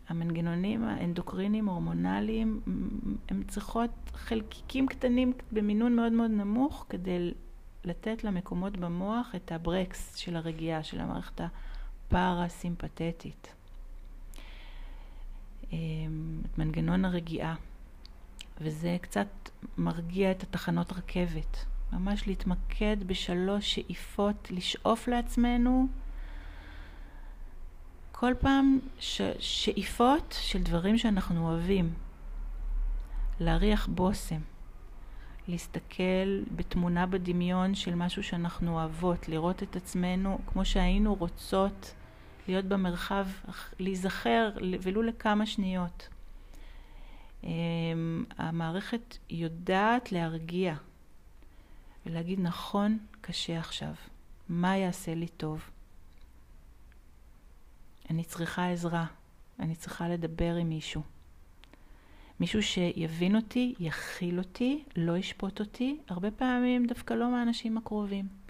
המנגנונים 0.09 0.85
האנדוקרינים, 0.85 1.69
הורמונליים, 1.69 2.61
הן 3.29 3.43
צריכות 3.49 3.91
חלקיקים 4.15 4.87
קטנים 4.87 5.33
במינון 5.53 5.97
מאוד 5.97 6.13
מאוד 6.13 6.31
נמוך 6.31 6.87
כדי 6.89 7.35
לתת 7.85 8.25
למקומות 8.25 8.77
במוח 8.77 9.35
את 9.35 9.53
הברקס 9.53 10.17
של 10.17 10.37
הרגיעה, 10.37 10.83
של 10.83 11.01
המערכת 11.01 11.41
הפרסימפטית. 11.41 13.55
אמ, 15.73 16.41
את 16.47 16.59
מנגנון 16.59 17.05
הרגיעה, 17.05 17.55
וזה 18.61 18.97
קצת 19.01 19.29
מרגיע 19.79 20.31
את 20.31 20.43
התחנות 20.43 20.93
רכבת. 20.93 21.65
ממש 21.93 22.27
להתמקד 22.27 22.97
בשלוש 23.07 23.75
שאיפות, 23.75 24.49
לשאוף 24.51 25.09
לעצמנו 25.09 25.87
כל 28.13 28.33
פעם 28.41 28.79
ש... 28.99 29.21
שאיפות 29.39 30.37
של 30.41 30.63
דברים 30.63 30.99
שאנחנו 30.99 31.49
אוהבים. 31.49 31.95
להריח 33.41 33.87
בושם, 33.87 34.41
להסתכל 35.49 36.43
בתמונה 36.57 37.07
בדמיון 37.07 37.75
של 37.75 37.95
משהו 37.95 38.23
שאנחנו 38.23 38.73
אוהבות, 38.75 39.29
לראות 39.29 39.63
את 39.63 39.77
עצמנו 39.77 40.39
כמו 40.47 40.65
שהיינו 40.65 41.15
רוצות 41.15 41.95
להיות 42.49 42.65
במרחב, 42.65 43.27
להיזכר 43.79 44.51
ולו 44.83 45.03
לכמה 45.03 45.47
שניות. 45.47 46.09
אמ, 47.45 48.25
המערכת 48.39 49.19
יודעת 49.31 50.13
להרגיע 50.13 50.75
ולהגיד 52.07 52.41
נכון, 52.41 52.99
קשה 53.21 53.59
עכשיו, 53.59 53.95
מה 54.49 54.77
יעשה 54.77 55.15
לי 55.15 55.29
טוב? 55.29 55.71
אני 58.11 58.25
צריכה 58.25 58.71
עזרה, 58.71 59.07
אני 59.59 59.77
צריכה 59.77 60.09
לדבר 60.09 60.55
עם 60.55 60.69
מישהו. 60.69 61.03
מישהו 62.41 62.63
שיבין 62.63 63.37
אותי, 63.37 63.75
יכיל 63.79 64.39
אותי, 64.39 64.85
לא 64.97 65.17
ישפוט 65.17 65.61
אותי, 65.61 65.99
הרבה 66.09 66.31
פעמים 66.31 66.87
דווקא 66.87 67.15
לא 67.15 67.31
מהאנשים 67.31 67.79
הקרובים. 67.79 68.42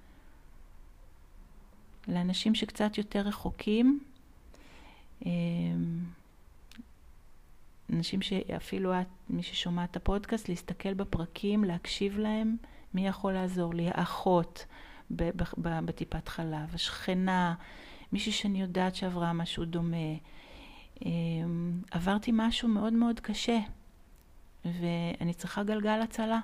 לאנשים 2.09 2.55
שקצת 2.55 2.99
יותר 2.99 3.21
רחוקים, 3.21 4.01
אמ, 5.27 5.31
אנשים 7.93 8.23
שאפילו 8.23 9.01
את, 9.01 9.07
מי 9.31 9.43
ששומע 9.43 9.85
את 9.85 9.97
הפודקאסט, 9.97 10.49
להסתכל 10.49 10.95
בפרקים, 10.95 11.65
להקשיב 11.65 12.19
להם, 12.19 12.57
מי 12.95 13.07
יכול 13.07 13.33
לעזור 13.33 13.75
לי? 13.75 13.89
האחות 13.95 14.67
בטיפת 15.85 16.29
חלב, 16.29 16.75
השכנה, 16.75 17.55
מישהי 18.13 18.33
שאני 18.33 18.61
יודעת 18.61 18.95
שעברה 18.95 19.33
משהו 19.33 19.65
דומה. 19.65 19.97
אמ, 21.05 21.81
עברתי 21.91 22.31
משהו 22.35 22.69
מאוד 22.69 22.93
מאוד 22.93 23.21
קשה, 23.21 23.59
ואני 24.65 25.35
צריכה 25.35 25.63
גלגל 25.63 26.01
הצלה. 26.03 26.41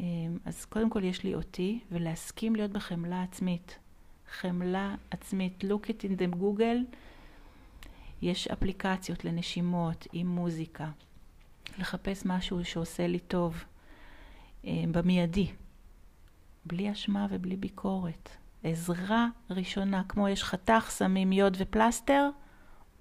אמ, 0.00 0.38
אז 0.44 0.64
קודם 0.64 0.90
כל 0.90 1.04
יש 1.04 1.22
לי 1.22 1.34
אותי, 1.34 1.80
ולהסכים 1.90 2.56
להיות 2.56 2.70
בחמלה 2.70 3.22
עצמית. 3.22 3.78
חמלה 4.30 4.94
עצמית. 5.10 5.64
look 5.64 5.86
it 5.86 6.04
in 6.04 6.18
the 6.18 6.36
google, 6.36 6.96
יש 8.22 8.48
אפליקציות 8.48 9.24
לנשימות 9.24 10.06
עם 10.12 10.26
מוזיקה. 10.26 10.90
לחפש 11.78 12.26
משהו 12.26 12.64
שעושה 12.64 13.06
לי 13.06 13.18
טוב 13.18 13.64
אמ, 14.64 14.92
במיידי, 14.92 15.52
בלי 16.64 16.92
אשמה 16.92 17.26
ובלי 17.30 17.56
ביקורת. 17.56 18.28
עזרה 18.64 19.26
ראשונה, 19.50 20.02
כמו 20.08 20.28
יש 20.28 20.44
חתך, 20.44 20.94
שמים 20.98 21.32
יוד 21.32 21.56
ופלסטר, 21.58 22.28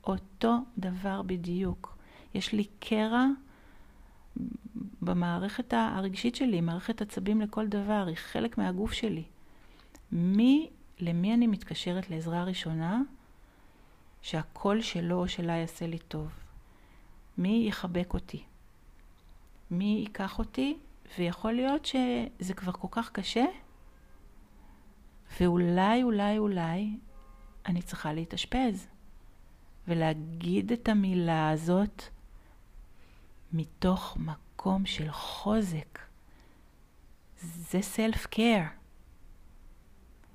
אותו 0.04 0.58
דבר 0.78 1.22
בדיוק. 1.22 1.98
יש 2.34 2.54
לי 2.54 2.64
קרע 2.80 3.26
במערכת 5.02 5.74
הרגשית 5.74 6.36
שלי, 6.36 6.62
מערכת 6.62 7.02
עצבים 7.02 7.42
לכל 7.42 7.68
דבר, 7.68 8.06
היא 8.08 8.16
חלק 8.16 8.58
מהגוף 8.58 8.92
שלי. 8.92 9.24
מי, 10.12 10.70
למי 11.00 11.34
אני 11.34 11.48
מתקשרת 11.48 12.10
לעזרה 12.10 12.44
ראשונה? 12.44 13.02
שהקול 14.22 14.82
שלו 14.82 15.20
או 15.20 15.28
שלה 15.28 15.54
יעשה 15.54 15.88
לי 15.88 16.00
טוב. 16.00 16.30
מי 17.38 17.66
יחבק 17.68 18.14
אותי? 18.14 18.44
מי 19.72 20.04
ייקח 20.06 20.40
אותי? 20.40 20.78
ויכול 21.20 21.54
להיות 21.54 21.86
שזה 21.86 22.54
כבר 22.54 22.72
כל 22.72 22.88
כך 22.92 23.12
קשה, 23.12 23.46
ואולי, 25.40 26.04
אולי, 26.04 26.38
אולי 26.38 26.98
אני 27.66 27.82
צריכה 27.82 28.14
להתאשפז. 28.14 28.88
ולהגיד 29.88 30.72
את 30.72 30.90
המילה 30.90 31.50
הזאת 31.50 32.04
מתוך 33.54 34.18
מקום 34.20 34.51
של 34.86 35.12
חוזק. 35.12 36.00
זה 37.42 37.82
סלף 37.82 38.26
קר. 38.26 38.62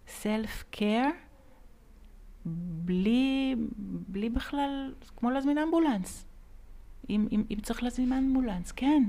סלף 0.09 0.65
קר 0.70 1.09
בלי, 2.85 3.55
בלי 4.09 4.31
בכלל, 4.31 4.94
כמו 5.16 5.31
להזמין 5.31 5.59
אמבולנס. 5.59 6.27
אם, 7.11 7.28
אם, 7.32 7.44
אם 7.51 7.59
צריך 7.62 7.82
להזמין 7.82 8.12
אמבולנס, 8.12 8.73
כן. 8.73 9.03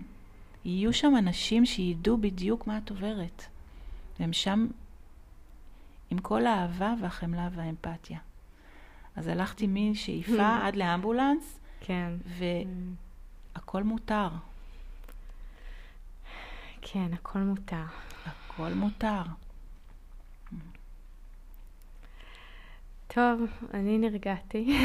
יהיו 0.65 0.93
שם 0.93 1.13
אנשים 1.17 1.65
שידעו 1.65 2.17
בדיוק 2.17 2.67
מה 2.67 2.77
את 2.77 2.89
עוברת. 2.89 3.43
והם 4.19 4.33
שם 4.33 4.67
עם 6.09 6.19
כל 6.19 6.45
האהבה 6.45 6.93
והחמלה 7.01 7.49
והאמפתיה. 7.51 8.19
אז 9.15 9.27
הלכתי 9.27 9.67
משאיפה 9.69 10.57
עד 10.63 10.75
לאמבולנס, 10.75 11.59
כן. 11.79 12.13
והכל 13.55 13.83
מותר. 13.83 14.29
כן, 16.91 17.13
הכל 17.13 17.39
מותר. 17.39 17.83
הכל 18.25 18.73
מותר. 18.73 19.21
טוב, 23.07 23.41
אני 23.73 23.97
נרגעתי. 23.97 24.77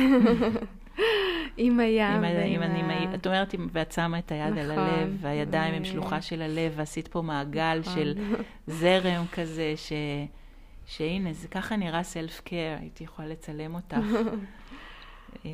עם 1.57 1.81
הים. 1.81 2.25
עם 2.25 2.63
אני, 2.63 3.15
את 3.15 3.27
אומרת, 3.27 3.55
ואת 3.73 3.93
שמה 3.93 4.19
את 4.19 4.33
היד 4.33 4.59
על 4.59 4.73
נכון. 4.73 4.79
הלב, 4.79 5.17
והידיים 5.21 5.75
הם 5.75 5.85
שלוחה 5.85 6.23
של 6.23 6.43
הלב, 6.43 6.73
ועשית 6.77 7.09
פה 7.09 7.23
מעגל 7.23 7.79
נכון. 7.81 7.95
של 7.95 8.15
זרם 8.67 9.25
כזה, 9.33 9.75
ש... 9.77 9.93
שהנה, 10.87 11.33
זה 11.33 11.49
ככה 11.49 11.77
נראה 11.77 12.03
סלף 12.03 12.41
קר, 12.41 12.77
הייתי 12.81 13.05
יכולה 13.05 13.29
לצלם 13.29 13.75
אותך. 13.75 13.97
אמ, 15.45 15.51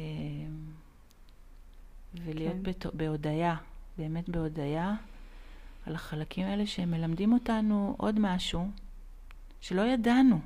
ולהיות 2.14 2.56
כן. 2.64 2.88
בהודיה, 2.94 3.56
באמת 3.98 4.28
בהודיה, 4.28 4.94
על 5.88 5.94
החלקים 5.94 6.46
האלה 6.46 6.66
שהם 6.66 6.90
מלמדים 6.90 7.32
אותנו 7.32 7.94
עוד 7.98 8.18
משהו 8.18 8.70
שלא 9.60 9.82
ידענו. 9.82 10.40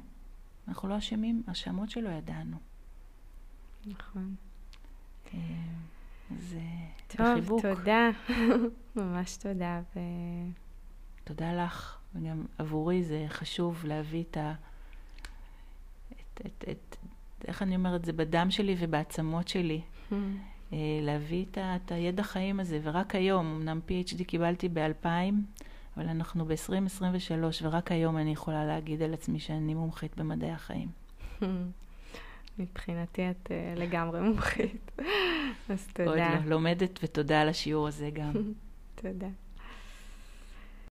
אנחנו 0.68 0.88
לא 0.88 0.98
אשמים, 0.98 1.42
האשמות 1.46 1.90
שלא 1.90 2.08
ידענו. 2.08 2.56
נכון. 3.86 4.34
אמ, 5.34 5.38
זה 6.38 6.60
טוב, 7.06 7.26
בחיבוק. 7.30 7.62
תודה. 7.62 8.10
ממש 8.96 9.36
תודה. 9.36 9.80
ו... 9.96 10.00
תודה 11.24 11.64
לך, 11.64 11.98
וגם 12.14 12.44
עבורי 12.58 13.04
זה 13.04 13.26
חשוב 13.28 13.84
להביא 13.84 14.24
את 14.30 14.36
ה... 14.36 14.54
את, 16.12 16.40
את, 16.46 16.64
את, 16.70 16.96
איך 17.48 17.62
אני 17.62 17.76
אומרת, 17.76 18.04
זה 18.04 18.12
בדם 18.12 18.50
שלי 18.50 18.76
ובעצמות 18.78 19.48
שלי. 19.48 19.80
אה, 20.72 20.78
להביא 21.02 21.44
את, 21.50 21.58
את 21.58 21.92
הידע 21.92 22.22
חיים 22.22 22.60
הזה, 22.60 22.80
ורק 22.82 23.14
היום, 23.14 23.46
אמנם 23.46 23.80
PhD 23.88 24.24
קיבלתי 24.24 24.68
ב-2000, 24.68 25.06
אבל 25.96 26.08
אנחנו 26.08 26.44
ב-2023, 26.44 27.34
ורק 27.62 27.92
היום 27.92 28.18
אני 28.18 28.32
יכולה 28.32 28.64
להגיד 28.64 29.02
על 29.02 29.14
עצמי 29.14 29.40
שאני 29.40 29.74
מומחית 29.74 30.16
במדעי 30.16 30.50
החיים. 30.50 30.88
מבחינתי 32.58 33.30
את 33.30 33.46
uh, 33.46 33.78
לגמרי 33.80 34.20
מומחית, 34.20 34.90
אז 35.68 35.88
תודה. 35.92 36.10
עוד 36.10 36.44
לא, 36.44 36.50
לומדת, 36.50 37.00
ותודה 37.02 37.40
על 37.40 37.48
השיעור 37.48 37.88
הזה 37.88 38.10
גם. 38.12 38.32
תודה. 39.02 39.28